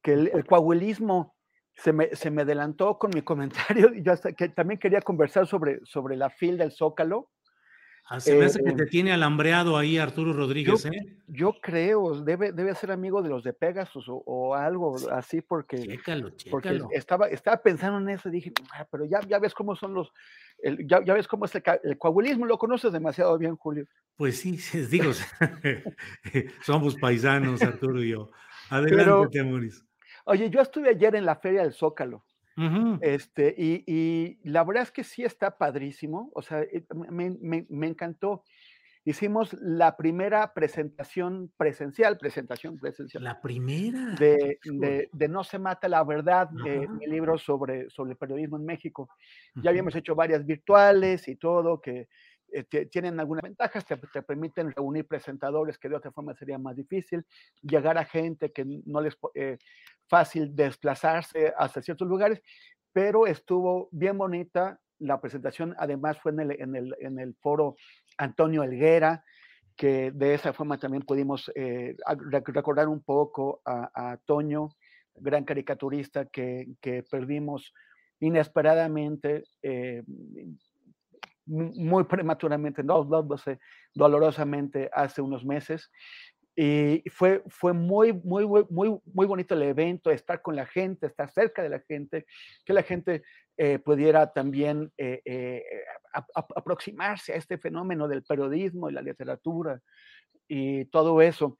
el, 0.02 0.30
el, 0.34 0.44
coahuilismo 0.44 1.34
se 1.74 1.94
me, 1.94 2.14
se 2.14 2.30
me 2.30 2.42
adelantó 2.42 2.98
con 2.98 3.10
mi 3.14 3.22
comentario. 3.32 3.94
Yo 3.94 4.12
hasta 4.12 4.32
que 4.32 4.50
también 4.50 4.78
quería 4.78 5.00
conversar 5.00 5.46
sobre, 5.46 5.80
sobre 5.84 6.16
la 6.16 6.28
fil 6.28 6.58
del 6.58 6.72
Zócalo 6.72 7.30
Ah, 8.10 8.20
se 8.20 8.34
me 8.34 8.46
hace 8.46 8.64
que 8.64 8.72
te 8.72 8.84
eh, 8.84 8.86
tiene 8.86 9.12
alambreado 9.12 9.76
ahí 9.76 9.98
Arturo 9.98 10.32
Rodríguez, 10.32 10.82
yo, 10.82 10.90
¿eh? 10.90 11.16
Yo 11.26 11.52
creo, 11.60 12.22
debe, 12.22 12.52
debe 12.52 12.74
ser 12.74 12.90
amigo 12.90 13.20
de 13.22 13.28
los 13.28 13.44
de 13.44 13.52
Pegasus 13.52 14.06
o, 14.08 14.54
algo 14.54 14.96
así, 15.12 15.42
porque, 15.42 15.76
chécalo, 15.76 16.32
porque 16.50 16.80
estaba, 16.92 17.28
estaba 17.28 17.58
pensando 17.58 17.98
en 17.98 18.16
eso 18.16 18.30
y 18.30 18.32
dije, 18.32 18.52
ah, 18.72 18.86
pero 18.90 19.04
ya, 19.04 19.20
ya 19.28 19.38
ves 19.38 19.52
cómo 19.52 19.76
son 19.76 19.92
los, 19.92 20.10
ya, 20.86 21.04
ya, 21.04 21.12
ves 21.12 21.28
cómo 21.28 21.44
es 21.44 21.54
el, 21.54 21.62
el, 21.84 21.98
coahuilismo, 21.98 22.46
lo 22.46 22.56
conoces 22.56 22.92
demasiado 22.92 23.36
bien, 23.36 23.56
Julio. 23.56 23.84
Pues 24.16 24.38
sí, 24.38 24.58
digo, 24.90 25.12
somos 26.64 26.96
paisanos, 26.96 27.60
Arturo 27.60 28.02
y 28.02 28.10
yo. 28.10 28.30
Adelante, 28.70 29.44
Mauricio. 29.44 29.84
Oye, 30.24 30.48
yo 30.48 30.62
estuve 30.62 30.90
ayer 30.90 31.14
en 31.14 31.26
la 31.26 31.36
Feria 31.36 31.62
del 31.62 31.74
Zócalo 31.74 32.24
este, 33.00 33.54
y, 33.56 34.38
la 34.44 34.64
verdad 34.64 34.84
es 34.84 34.90
que 34.90 35.04
sí 35.04 35.24
está 35.24 35.56
padrísimo, 35.56 36.30
o 36.34 36.42
sea, 36.42 36.62
eh, 36.62 36.84
me, 37.10 37.86
encantó. 37.86 38.42
hicimos 39.04 39.54
la 39.60 39.96
primera 39.96 40.52
presentación 40.52 41.52
presencial, 41.56 42.18
presentación 42.18 42.78
presencial. 42.78 43.24
La 43.24 43.40
primera. 43.40 44.14
De, 44.18 44.58
de, 45.12 45.28
No 45.28 45.44
se 45.44 45.58
mata 45.58 45.88
la 45.88 46.02
verdad, 46.04 46.50
mi 46.50 47.06
libro 47.06 47.38
sobre, 47.38 47.88
sobre 47.90 48.12
el 48.12 48.16
periodismo 48.16 48.56
en 48.56 48.64
México. 48.64 49.08
Ya 49.56 49.70
habíamos 49.70 49.94
hecho 49.94 50.14
varias 50.14 50.44
virtuales 50.44 51.28
y 51.28 51.36
todo, 51.36 51.80
que 51.80 52.08
eh, 52.52 52.86
tienen 52.86 53.20
algunas 53.20 53.42
ventajas, 53.42 53.84
te, 53.84 53.96
te, 53.96 54.22
permiten 54.22 54.72
reunir 54.72 55.06
presentadores 55.06 55.78
que 55.78 55.88
de 55.88 55.96
otra 55.96 56.12
forma 56.12 56.34
sería 56.34 56.58
más 56.58 56.76
difícil, 56.76 57.24
llegar 57.62 57.98
a 57.98 58.04
gente 58.04 58.52
que 58.52 58.64
no 58.86 59.00
les 59.00 59.14
es 59.14 59.20
eh, 59.34 59.58
fácil 60.08 60.54
desplazarse 60.54 61.52
hasta 61.56 61.82
ciertos 61.82 62.08
lugares, 62.08 62.42
pero 62.92 63.26
estuvo 63.26 63.88
bien 63.92 64.16
bonita. 64.18 64.80
La 64.98 65.20
presentación 65.20 65.74
además 65.78 66.18
fue 66.20 66.32
en 66.32 66.40
el, 66.40 66.60
en 66.60 66.76
el, 66.76 66.96
en 67.00 67.18
el 67.18 67.34
foro 67.34 67.76
Antonio 68.16 68.64
Elguera, 68.64 69.24
que 69.78 70.10
de 70.10 70.34
esa 70.34 70.52
forma 70.52 70.76
también 70.76 71.04
pudimos 71.04 71.52
eh, 71.54 71.96
recordar 72.30 72.88
un 72.88 73.00
poco 73.00 73.62
a, 73.64 74.18
Toño, 74.26 74.70
gran 75.14 75.44
caricaturista 75.44 76.26
que, 76.26 76.74
perdimos 77.08 77.72
inesperadamente, 78.18 79.44
eh, 79.62 80.02
muy 81.48 82.04
prematuramente, 82.04 82.82
dolorosamente 83.94 84.90
hace 84.92 85.22
unos 85.22 85.44
meses. 85.44 85.90
Y 86.60 87.04
fue, 87.10 87.42
fue 87.46 87.72
muy, 87.72 88.12
muy, 88.12 88.44
muy, 88.68 88.98
muy 89.04 89.26
bonito 89.26 89.54
el 89.54 89.62
evento, 89.62 90.10
estar 90.10 90.42
con 90.42 90.56
la 90.56 90.66
gente, 90.66 91.06
estar 91.06 91.30
cerca 91.30 91.62
de 91.62 91.68
la 91.68 91.78
gente, 91.78 92.26
que 92.64 92.72
la 92.72 92.82
gente 92.82 93.22
eh, 93.56 93.78
pudiera 93.78 94.32
también 94.32 94.92
eh, 94.98 95.22
eh, 95.24 95.62
aproximarse 96.34 97.32
a 97.32 97.36
este 97.36 97.58
fenómeno 97.58 98.08
del 98.08 98.24
periodismo 98.24 98.90
y 98.90 98.92
la 98.92 99.02
literatura 99.02 99.80
y 100.48 100.84
todo 100.86 101.22
eso. 101.22 101.58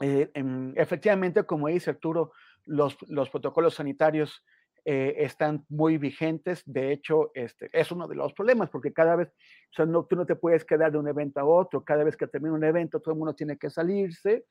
Em, 0.00 0.74
efectivamente, 0.76 1.44
como 1.44 1.68
dice 1.68 1.90
Arturo, 1.90 2.32
los, 2.66 2.98
los 3.08 3.30
protocolos 3.30 3.74
sanitarios 3.74 4.44
están 4.84 5.64
muy 5.68 5.98
vigentes. 5.98 6.62
De 6.66 6.92
hecho, 6.92 7.30
este, 7.34 7.70
es 7.72 7.90
uno 7.90 8.06
de 8.06 8.16
los 8.16 8.32
problemas, 8.34 8.70
porque 8.70 8.92
cada 8.92 9.16
vez, 9.16 9.28
o 9.28 9.74
sea, 9.74 9.86
no, 9.86 10.04
tú 10.04 10.16
no 10.16 10.26
te 10.26 10.36
puedes 10.36 10.64
quedar 10.64 10.92
de 10.92 10.98
un 10.98 11.08
evento 11.08 11.40
a 11.40 11.44
otro. 11.44 11.84
Cada 11.84 12.04
vez 12.04 12.16
que 12.16 12.26
termina 12.26 12.54
un 12.54 12.64
evento, 12.64 13.00
todo 13.00 13.14
el 13.14 13.18
mundo 13.18 13.34
tiene 13.34 13.56
que 13.56 13.70
salirse 13.70 14.44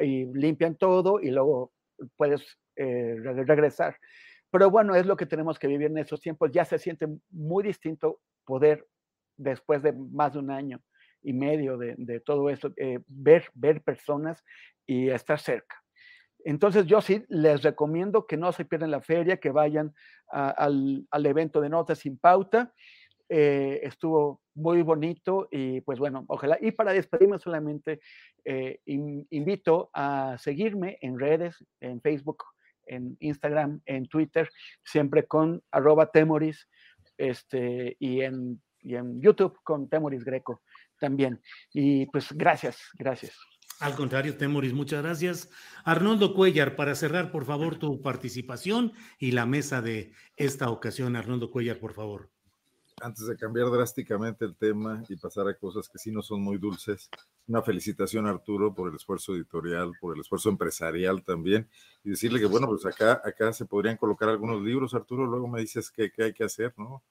y 0.00 0.26
limpian 0.32 0.76
todo 0.76 1.20
y 1.20 1.30
luego 1.30 1.72
puedes 2.16 2.58
regresar. 2.76 3.96
Pero 4.54 4.70
bueno, 4.70 4.94
es 4.94 5.04
lo 5.04 5.16
que 5.16 5.26
tenemos 5.26 5.58
que 5.58 5.66
vivir 5.66 5.88
en 5.88 5.98
esos 5.98 6.20
tiempos. 6.20 6.52
Ya 6.52 6.64
se 6.64 6.78
siente 6.78 7.08
muy 7.30 7.64
distinto 7.64 8.20
poder, 8.44 8.86
después 9.36 9.82
de 9.82 9.92
más 9.92 10.34
de 10.34 10.38
un 10.38 10.50
año 10.52 10.80
y 11.22 11.32
medio 11.32 11.76
de, 11.76 12.20
todo 12.20 12.48
esto, 12.50 12.72
eh, 12.76 13.00
ver, 13.08 13.46
ver 13.54 13.82
personas 13.82 14.44
y 14.86 15.08
estar 15.08 15.40
cerca. 15.40 15.83
Entonces 16.44 16.86
yo 16.86 17.00
sí 17.00 17.24
les 17.28 17.62
recomiendo 17.62 18.26
que 18.26 18.36
no 18.36 18.52
se 18.52 18.64
pierdan 18.64 18.90
la 18.90 19.00
feria, 19.00 19.38
que 19.38 19.50
vayan 19.50 19.94
al, 20.28 21.06
evento 21.12 21.60
de 21.60 21.68
Notas 21.70 21.98
sin 21.98 22.18
Pauta. 22.18 22.72
Eh, 23.28 23.80
estuvo 23.82 24.42
muy 24.54 24.82
bonito 24.82 25.48
y 25.50 25.80
pues 25.80 25.98
bueno, 25.98 26.24
ojalá. 26.28 26.58
Y 26.60 26.72
para 26.72 26.92
despedirme 26.92 27.38
solamente, 27.38 28.00
eh, 28.44 28.80
invito 28.84 29.90
a 29.94 30.36
seguirme 30.38 30.98
en 31.00 31.18
redes, 31.18 31.64
en 31.80 32.00
Facebook 32.00 32.44
en 32.86 33.16
Instagram, 33.20 33.80
en 33.86 34.06
Twitter, 34.06 34.48
siempre 34.84 35.26
con 35.26 35.62
arroba 35.70 36.10
temoris, 36.10 36.68
este, 37.16 37.96
y 37.98 38.22
en, 38.22 38.62
y 38.80 38.96
en 38.96 39.20
YouTube 39.20 39.58
con 39.62 39.88
temoris 39.88 40.24
greco 40.24 40.62
también. 40.98 41.40
Y 41.72 42.06
pues 42.06 42.32
gracias, 42.32 42.78
gracias. 42.98 43.36
Al 43.80 43.94
contrario, 43.94 44.36
Temoris, 44.36 44.72
muchas 44.72 45.02
gracias. 45.02 45.50
Arnoldo 45.84 46.34
Cuellar, 46.34 46.76
para 46.76 46.94
cerrar, 46.94 47.30
por 47.30 47.44
favor, 47.44 47.76
tu 47.76 48.00
participación 48.00 48.92
y 49.18 49.32
la 49.32 49.46
mesa 49.46 49.82
de 49.82 50.12
esta 50.36 50.70
ocasión. 50.70 51.16
Arnoldo 51.16 51.50
Cuellar, 51.50 51.78
por 51.78 51.92
favor 51.92 52.30
antes 53.00 53.26
de 53.26 53.36
cambiar 53.36 53.70
drásticamente 53.70 54.44
el 54.44 54.54
tema 54.56 55.02
y 55.08 55.16
pasar 55.16 55.48
a 55.48 55.54
cosas 55.54 55.88
que 55.88 55.98
sí 55.98 56.10
no 56.10 56.22
son 56.22 56.42
muy 56.42 56.58
dulces, 56.58 57.10
una 57.46 57.62
felicitación 57.62 58.26
a 58.26 58.30
Arturo 58.30 58.74
por 58.74 58.88
el 58.88 58.96
esfuerzo 58.96 59.34
editorial, 59.34 59.92
por 60.00 60.14
el 60.14 60.20
esfuerzo 60.20 60.48
empresarial 60.48 61.22
también, 61.24 61.68
y 62.02 62.10
decirle 62.10 62.40
que, 62.40 62.46
bueno, 62.46 62.66
pues 62.66 62.86
acá, 62.86 63.20
acá 63.24 63.52
se 63.52 63.66
podrían 63.66 63.96
colocar 63.96 64.28
algunos 64.28 64.62
libros, 64.62 64.94
Arturo, 64.94 65.26
luego 65.26 65.48
me 65.48 65.60
dices 65.60 65.90
qué, 65.90 66.12
hay 66.18 66.32
que 66.32 66.44
hacer, 66.44 66.72
¿no? 66.76 67.02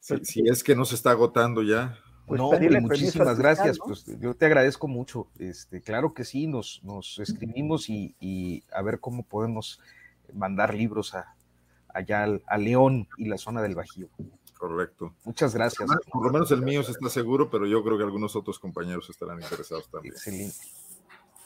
Si, 0.00 0.48
es 0.48 0.62
que 0.62 0.76
no 0.76 0.84
se 0.84 0.94
está 0.94 1.10
agotando 1.10 1.64
ya. 1.64 1.98
Pues 2.26 2.40
no, 2.40 2.50
muchísimas 2.80 3.38
gracias, 3.38 3.78
pues 3.78 4.04
yo 4.18 4.34
te 4.34 4.46
agradezco 4.46 4.88
mucho, 4.88 5.28
este, 5.38 5.80
claro 5.80 6.12
que 6.12 6.24
sí, 6.24 6.48
nos, 6.48 6.80
nos 6.82 7.20
escribimos 7.20 7.88
y, 7.88 8.16
y 8.18 8.64
a 8.72 8.82
ver 8.82 8.98
cómo 8.98 9.22
podemos 9.22 9.80
mandar 10.32 10.74
libros 10.74 11.14
a, 11.14 11.36
allá 11.96 12.24
al, 12.24 12.64
León 12.64 13.08
y 13.16 13.26
la 13.26 13.38
zona 13.38 13.62
del 13.62 13.74
Bajío. 13.74 14.08
Correcto. 14.58 15.14
Muchas 15.24 15.54
gracias. 15.54 15.88
Por 16.10 16.24
lo 16.24 16.32
menos 16.32 16.50
el 16.50 16.62
mío 16.62 16.82
se 16.82 16.92
está 16.92 17.08
seguro, 17.08 17.50
pero 17.50 17.66
yo 17.66 17.82
creo 17.82 17.96
que 17.96 18.04
algunos 18.04 18.36
otros 18.36 18.58
compañeros 18.58 19.08
estarán 19.10 19.40
interesados 19.40 19.88
también. 19.90 20.14
Excelente. 20.14 20.56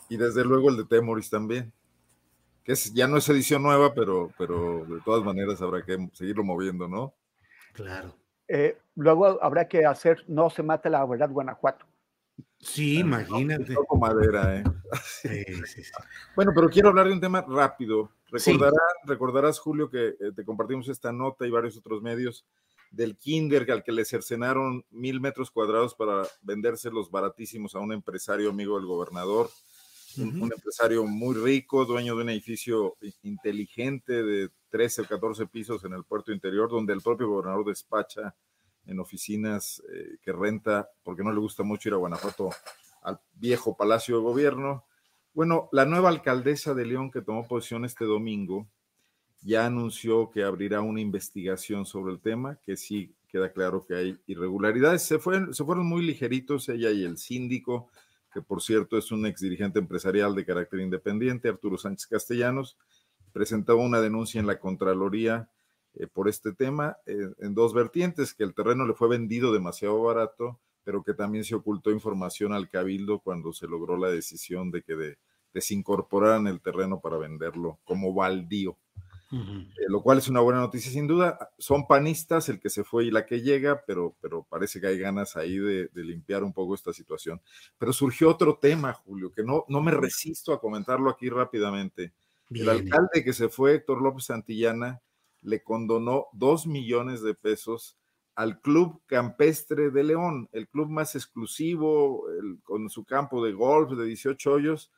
Y 0.08 0.16
desde 0.16 0.44
luego 0.44 0.70
el 0.70 0.76
de 0.76 0.84
Temoris 0.84 1.30
también, 1.30 1.72
que 2.64 2.72
es, 2.72 2.92
ya 2.92 3.06
no 3.06 3.16
es 3.16 3.28
edición 3.28 3.62
nueva, 3.62 3.94
pero, 3.94 4.32
pero 4.38 4.84
de 4.86 5.00
todas 5.00 5.24
maneras 5.24 5.60
habrá 5.62 5.84
que 5.84 6.08
seguirlo 6.12 6.44
moviendo, 6.44 6.88
¿no? 6.88 7.14
Claro. 7.72 8.19
Eh, 8.52 8.76
luego 8.96 9.42
habrá 9.44 9.68
que 9.68 9.86
hacer 9.86 10.24
No 10.26 10.50
se 10.50 10.64
mate 10.64 10.90
la 10.90 11.06
verdad 11.06 11.30
Guanajuato. 11.30 11.86
Sí, 12.58 12.98
imagínate. 12.98 13.74
madera, 13.98 14.56
¿eh? 14.56 14.64
Sí, 15.04 15.44
sí, 15.66 15.84
sí. 15.84 15.92
Bueno, 16.34 16.50
pero 16.54 16.68
quiero 16.68 16.88
hablar 16.88 17.06
de 17.06 17.12
un 17.12 17.20
tema 17.20 17.44
rápido. 17.46 18.10
Recordarás, 19.04 19.58
Julio, 19.60 19.88
que 19.88 20.08
eh, 20.08 20.32
te 20.34 20.44
compartimos 20.44 20.88
esta 20.88 21.12
nota 21.12 21.46
y 21.46 21.50
varios 21.50 21.76
otros 21.76 22.02
medios 22.02 22.44
del 22.90 23.16
Kinder 23.16 23.70
al 23.70 23.84
que 23.84 23.92
le 23.92 24.04
cercenaron 24.04 24.84
mil 24.90 25.20
metros 25.20 25.50
cuadrados 25.50 25.94
para 25.94 26.22
vendérselos 26.42 27.10
baratísimos 27.10 27.74
a 27.76 27.78
un 27.78 27.92
empresario 27.92 28.50
amigo 28.50 28.76
del 28.76 28.86
gobernador, 28.86 29.48
un, 30.18 30.50
empresario 30.52 31.04
muy 31.04 31.34
rico, 31.34 31.84
dueño 31.84 32.16
de 32.16 32.22
un 32.22 32.30
edificio 32.30 32.96
inteligente 33.22 34.22
de 34.22 34.50
13 34.70 35.02
o 35.02 35.06
14 35.06 35.46
pisos 35.46 35.84
en 35.84 35.92
el 35.92 36.04
puerto 36.04 36.32
interior, 36.32 36.70
donde 36.70 36.92
el 36.92 37.00
propio 37.00 37.28
gobernador 37.28 37.66
despacha 37.66 38.34
en 38.86 38.98
oficinas 38.98 39.82
eh, 39.92 40.16
que 40.22 40.32
renta, 40.32 40.88
porque 41.02 41.22
no 41.22 41.32
le 41.32 41.40
gusta 41.40 41.62
mucho 41.62 41.88
ir 41.88 41.94
a 41.94 41.98
Guanajuato 41.98 42.50
al 43.02 43.20
viejo 43.34 43.76
Palacio 43.76 44.16
de 44.16 44.22
Gobierno. 44.22 44.84
Bueno, 45.32 45.68
la 45.72 45.84
nueva 45.84 46.08
alcaldesa 46.08 46.74
de 46.74 46.86
León 46.86 47.10
que 47.10 47.22
tomó 47.22 47.46
posición 47.46 47.84
este 47.84 48.04
domingo 48.04 48.68
ya 49.42 49.66
anunció 49.66 50.30
que 50.30 50.42
abrirá 50.42 50.80
una 50.80 51.00
investigación 51.00 51.86
sobre 51.86 52.12
el 52.12 52.20
tema, 52.20 52.56
que 52.56 52.76
sí 52.76 53.14
queda 53.28 53.52
claro 53.52 53.86
que 53.86 53.94
hay 53.94 54.18
irregularidades. 54.26 55.02
Se, 55.02 55.18
fueron, 55.18 55.54
se 55.54 55.64
fueron 55.64 55.86
muy 55.86 56.02
ligeritos 56.02 56.68
ella 56.68 56.90
y 56.90 57.04
el 57.04 57.16
síndico, 57.16 57.88
que 58.32 58.42
por 58.42 58.62
cierto 58.62 58.96
es 58.96 59.10
un 59.12 59.26
ex 59.26 59.40
dirigente 59.40 59.78
empresarial 59.78 60.34
de 60.34 60.44
carácter 60.44 60.80
independiente, 60.80 61.48
Arturo 61.48 61.78
Sánchez 61.78 62.06
Castellanos, 62.06 62.76
presentaba 63.32 63.80
una 63.80 64.00
denuncia 64.00 64.40
en 64.40 64.46
la 64.46 64.58
Contraloría 64.58 65.48
eh, 65.94 66.06
por 66.06 66.28
este 66.28 66.52
tema 66.52 66.96
eh, 67.06 67.30
en 67.38 67.54
dos 67.54 67.74
vertientes, 67.74 68.34
que 68.34 68.44
el 68.44 68.54
terreno 68.54 68.86
le 68.86 68.94
fue 68.94 69.08
vendido 69.08 69.52
demasiado 69.52 70.02
barato, 70.02 70.60
pero 70.84 71.02
que 71.02 71.14
también 71.14 71.44
se 71.44 71.54
ocultó 71.54 71.90
información 71.90 72.52
al 72.52 72.68
cabildo 72.68 73.18
cuando 73.20 73.52
se 73.52 73.66
logró 73.66 73.96
la 73.96 74.08
decisión 74.08 74.70
de 74.70 74.82
que 74.82 74.94
de, 74.94 75.18
desincorporaran 75.52 76.46
el 76.46 76.60
terreno 76.60 77.00
para 77.00 77.18
venderlo 77.18 77.78
como 77.84 78.14
baldío. 78.14 78.76
Eh, 79.32 79.84
lo 79.88 80.02
cual 80.02 80.18
es 80.18 80.28
una 80.28 80.40
buena 80.40 80.60
noticia 80.60 80.90
sin 80.90 81.06
duda. 81.06 81.50
Son 81.58 81.86
panistas 81.86 82.48
el 82.48 82.58
que 82.58 82.68
se 82.68 82.82
fue 82.82 83.04
y 83.04 83.10
la 83.10 83.26
que 83.26 83.40
llega, 83.42 83.82
pero, 83.86 84.16
pero 84.20 84.44
parece 84.48 84.80
que 84.80 84.88
hay 84.88 84.98
ganas 84.98 85.36
ahí 85.36 85.56
de, 85.58 85.88
limpiar 85.94 86.42
un 86.42 86.52
poco 86.52 86.74
esta 86.74 86.92
situación. 86.92 87.40
Pero 87.78 87.92
surgió 87.92 88.28
otro 88.28 88.56
tema, 88.56 88.92
Julio, 88.92 89.32
que 89.32 89.44
no, 89.44 89.64
no 89.68 89.80
me 89.80 89.92
resisto 89.92 90.52
a 90.52 90.60
comentarlo 90.60 91.10
aquí 91.10 91.28
rápidamente. 91.28 92.12
El 92.50 92.68
alcalde 92.68 93.22
que 93.24 93.32
se 93.32 93.48
fue, 93.48 93.74
Héctor 93.74 94.02
López 94.02 94.24
Santillana, 94.24 95.00
le 95.42 95.62
condonó 95.62 96.26
dos 96.32 96.66
millones 96.66 97.22
de 97.22 97.34
pesos 97.34 97.96
al 98.34 98.60
Club 98.60 99.00
Campestre 99.06 99.90
de 99.90 100.02
León, 100.02 100.48
el 100.52 100.66
club 100.68 100.88
más 100.88 101.14
exclusivo, 101.14 102.24
con 102.64 102.88
su 102.90 103.04
campo 103.04 103.44
de 103.44 103.52
golf 103.52 103.92
de 103.92 104.04
18 104.06 104.52
hoyos, 104.52 104.90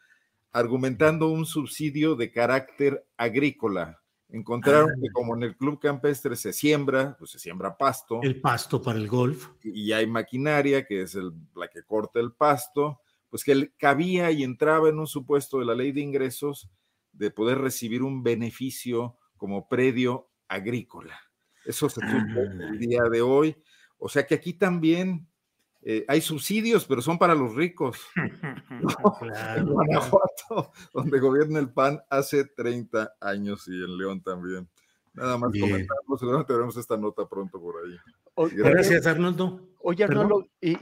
argumentando 0.53 1.29
un 1.29 1.45
subsidio 1.45 2.15
de 2.15 2.31
carácter 2.31 3.05
agrícola. 3.17 4.02
Encontraron 4.33 4.99
que 4.99 5.09
ah. 5.09 5.13
como 5.13 5.37
en 5.37 5.43
el 5.43 5.57
club 5.57 5.79
campestre 5.79 6.37
se 6.37 6.55
siembra, 6.55 7.15
pues 7.19 7.31
se 7.33 7.39
siembra 7.39 7.77
pasto. 7.77 8.21
El 8.23 8.41
pasto 8.41 8.81
para 8.81 8.99
el 8.99 9.07
golf. 9.07 9.51
Y 9.63 9.93
hay 9.93 10.07
maquinaria 10.07 10.87
que 10.87 11.03
es 11.03 11.15
la 11.15 11.69
que 11.69 11.83
corta 11.83 12.19
el 12.19 12.33
pasto, 12.33 13.01
pues 13.29 13.45
que 13.45 13.73
cabía 13.77 14.31
y 14.31 14.43
entraba 14.43 14.89
en 14.89 14.99
un 14.99 15.07
supuesto 15.07 15.59
de 15.59 15.67
la 15.67 15.75
ley 15.75 15.93
de 15.93 16.01
ingresos 16.01 16.71
de 17.13 17.31
poder 17.31 17.59
recibir 17.59 18.03
un 18.03 18.23
beneficio 18.23 19.19
como 19.37 19.69
predio 19.69 20.31
agrícola. 20.49 21.21
Eso 21.67 21.91
se 21.91 22.01
supo 22.01 22.41
el 22.41 22.63
ah. 22.63 22.77
día 22.79 23.03
de 23.11 23.21
hoy. 23.21 23.63
O 23.99 24.09
sea 24.09 24.27
que 24.27 24.35
aquí 24.35 24.55
también 24.55 25.29
eh, 25.85 26.05
hay 26.07 26.21
subsidios, 26.21 26.87
pero 26.87 27.03
son 27.03 27.19
para 27.19 27.35
los 27.35 27.55
ricos. 27.55 28.01
En 29.57 29.67
Guanajuato, 29.67 30.73
donde 30.93 31.19
gobierna 31.21 31.59
el 31.59 31.71
PAN 31.71 32.01
hace 32.11 32.45
30 32.45 33.15
años 33.21 33.67
y 33.69 33.73
en 33.73 33.97
León 33.97 34.23
también. 34.23 34.69
Nada 35.15 35.37
más 35.37 35.51
comentarlo, 35.53 36.17
seguramente 36.19 36.53
veremos 36.53 36.77
esta 36.77 36.97
nota 36.97 37.29
pronto 37.29 37.61
por 37.61 37.75
ahí. 37.85 37.97
Gracias, 38.53 39.07
Arnoldo. 39.07 39.61
Oye, 39.81 40.05
Arnoldo 40.05 40.49
y, 40.61 40.79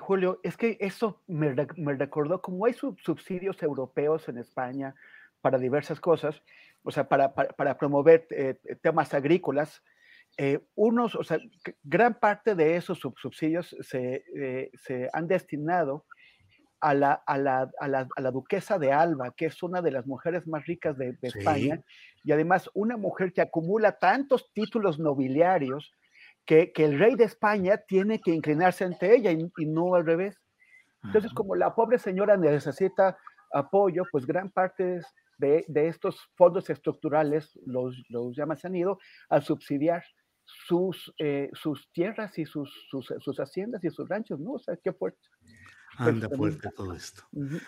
Julio, 0.00 0.40
es 0.42 0.56
que 0.56 0.76
eso 0.80 1.22
me, 1.28 1.54
recordó, 1.54 2.40
como 2.42 2.66
hay 2.66 2.72
subsidios 2.72 3.62
europeos 3.62 4.28
en 4.28 4.38
España 4.38 4.94
para 5.40 5.58
diversas 5.58 6.00
cosas, 6.00 6.42
o 6.82 6.90
sea, 6.90 7.08
para, 7.08 7.32
promover 7.78 8.26
eh, 8.30 8.58
temas 8.82 9.14
agrícolas, 9.14 9.82
eh, 10.40 10.60
unos, 10.76 11.16
o 11.16 11.24
sea, 11.24 11.38
gran 11.82 12.14
parte 12.14 12.54
de 12.54 12.76
esos 12.76 13.00
subsidios 13.00 13.76
se, 13.80 14.22
eh, 14.36 14.70
se 14.74 15.10
han 15.12 15.26
destinado 15.26 16.06
a 16.80 16.94
la, 16.94 17.12
a, 17.26 17.36
la, 17.36 17.68
a, 17.80 17.88
la, 17.88 18.08
a 18.14 18.20
la, 18.20 18.30
duquesa 18.30 18.78
de 18.78 18.92
Alba, 18.92 19.32
que 19.36 19.46
es 19.46 19.60
una 19.64 19.82
de 19.82 19.90
las 19.90 20.06
mujeres 20.06 20.46
más 20.46 20.64
ricas 20.64 20.96
de, 20.96 21.18
España, 21.22 21.82
y 22.22 22.30
además 22.30 22.70
una 22.74 22.96
mujer 22.96 23.32
que 23.32 23.40
acumula 23.40 23.98
tantos 23.98 24.52
títulos 24.52 25.00
nobiliarios 25.00 25.90
que, 26.46 26.72
que, 26.72 26.84
el 26.84 27.00
rey 27.00 27.16
de 27.16 27.24
España 27.24 27.78
tiene 27.88 28.20
que 28.20 28.30
inclinarse 28.30 28.84
ante 28.84 29.16
ella 29.16 29.32
y, 29.32 29.66
no 29.66 29.96
al 29.96 30.06
revés. 30.06 30.38
Entonces, 31.02 31.32
como 31.32 31.56
la 31.56 31.74
pobre 31.74 31.98
señora 31.98 32.36
necesita 32.36 33.18
apoyo, 33.52 34.04
pues 34.12 34.24
gran 34.24 34.50
parte 34.50 35.00
de, 35.38 35.64
de 35.66 35.88
estos 35.88 36.30
fondos 36.36 36.70
estructurales 36.70 37.58
los, 37.66 38.00
los 38.08 38.36
llama 38.36 38.54
se 38.54 38.68
han 38.68 38.76
ido 38.76 39.00
a 39.28 39.40
subsidiar 39.40 40.04
sus, 40.66 41.12
eh, 41.18 41.50
sus 41.52 41.90
tierras 41.92 42.38
y 42.38 42.44
sus, 42.44 42.70
sus, 42.90 43.12
sus, 43.20 43.38
haciendas 43.38 43.84
y 43.84 43.90
sus 43.90 44.08
ranchos, 44.08 44.40
¿no? 44.40 44.52
O 44.52 44.58
sea, 44.58 44.76
qué 44.76 44.92
fuerte. 44.92 45.20
Pues 45.96 46.08
Anda 46.08 46.28
fuerte 46.28 46.68
todo 46.76 46.94
esto. 46.94 47.24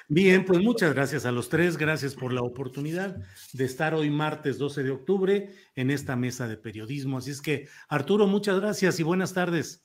Bien, 0.08 0.44
pues 0.44 0.60
muchas 0.60 0.94
gracias 0.94 1.26
a 1.26 1.32
los 1.32 1.48
tres, 1.48 1.76
gracias 1.76 2.14
por 2.14 2.32
la 2.32 2.42
oportunidad 2.42 3.16
de 3.52 3.64
estar 3.64 3.92
hoy 3.92 4.08
martes 4.08 4.56
12 4.58 4.84
de 4.84 4.90
octubre 4.90 5.54
en 5.74 5.90
esta 5.90 6.14
mesa 6.14 6.46
de 6.46 6.56
periodismo. 6.56 7.18
Así 7.18 7.32
es 7.32 7.42
que, 7.42 7.68
Arturo, 7.88 8.28
muchas 8.28 8.60
gracias 8.60 9.00
y 9.00 9.02
buenas 9.02 9.34
tardes. 9.34 9.84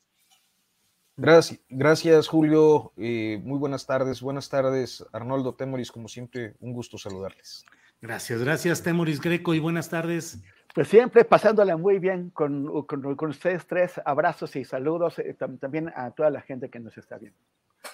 Gracias, 1.17 1.61
gracias 1.69 2.27
Julio. 2.27 2.93
Eh, 2.97 3.41
muy 3.43 3.57
buenas 3.57 3.87
tardes. 3.87 4.21
Buenas 4.21 4.49
tardes, 4.49 5.03
Arnoldo 5.11 5.55
Temoris. 5.55 5.91
Como 5.91 6.07
siempre, 6.07 6.55
un 6.59 6.73
gusto 6.73 6.97
saludarles. 6.97 7.65
Gracias, 8.01 8.41
gracias, 8.41 8.83
Temoris 8.83 9.21
Greco, 9.21 9.55
y 9.55 9.59
buenas 9.59 9.89
tardes. 9.89 10.43
Pues 10.75 10.89
siempre 10.89 11.23
pasándola 11.23 11.77
muy 11.77 11.99
bien 11.99 12.31
con, 12.31 12.85
con, 12.85 13.29
ustedes 13.29 13.65
tres. 13.65 13.93
Abrazos 14.03 14.57
y 14.57 14.65
saludos 14.65 15.17
eh, 15.19 15.33
también 15.33 15.89
a 15.95 16.11
toda 16.11 16.29
la 16.29 16.41
gente 16.41 16.69
que 16.69 16.81
nos 16.81 16.97
está 16.97 17.17
viendo. 17.17 17.39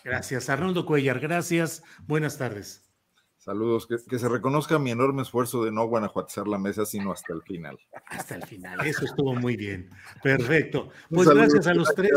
Gracias, 0.03 0.49
Arnoldo 0.49 0.83
Cuellar. 0.83 1.19
Gracias. 1.19 1.83
Buenas 2.07 2.39
tardes. 2.39 2.91
Saludos. 3.37 3.87
Que, 3.87 4.17
se 4.17 4.27
reconozca 4.27 4.79
mi 4.79 4.89
enorme 4.89 5.21
esfuerzo 5.21 5.63
de 5.63 5.71
no 5.71 5.85
guanajuatizar 5.85 6.47
la 6.47 6.57
mesa, 6.57 6.83
sino 6.87 7.11
hasta 7.11 7.33
el 7.33 7.43
final. 7.43 7.77
Hasta 8.07 8.33
el 8.33 8.43
final. 8.47 8.83
Eso 8.83 9.05
estuvo 9.05 9.35
muy 9.35 9.55
bien. 9.55 9.87
Perfecto. 10.23 10.89
Pues 11.11 11.29
gracias 11.29 11.67
a 11.67 11.75
los 11.75 11.93
tres 11.93 12.11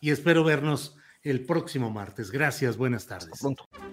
y 0.00 0.12
espero 0.12 0.44
vernos 0.44 0.96
el 1.24 1.44
próximo 1.44 1.90
martes. 1.90 2.30
Gracias, 2.30 2.76
buenas 2.76 3.08
tardes. 3.08 3.44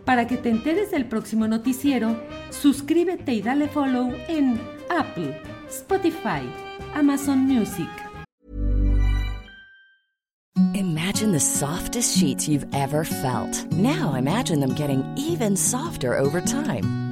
Para 0.06 0.28
que 0.28 0.38
te 0.38 0.52
enteres 0.52 0.92
del 0.92 1.08
próximo 1.08 1.48
noticiero, 1.48 2.16
suscríbete 2.52 3.34
y 3.34 3.42
dale 3.42 3.68
follow 3.68 4.14
en 4.28 4.75
Apple, 4.90 5.36
Spotify, 5.68 6.50
Amazon 6.94 7.48
Music. 7.48 7.88
Imagine 10.74 11.32
the 11.32 11.40
softest 11.40 12.18
sheets 12.18 12.48
you've 12.48 12.66
ever 12.74 13.04
felt. 13.04 13.66
Now 13.72 14.14
imagine 14.16 14.60
them 14.60 14.74
getting 14.74 15.04
even 15.18 15.56
softer 15.56 16.18
over 16.18 16.40
time. 16.42 17.05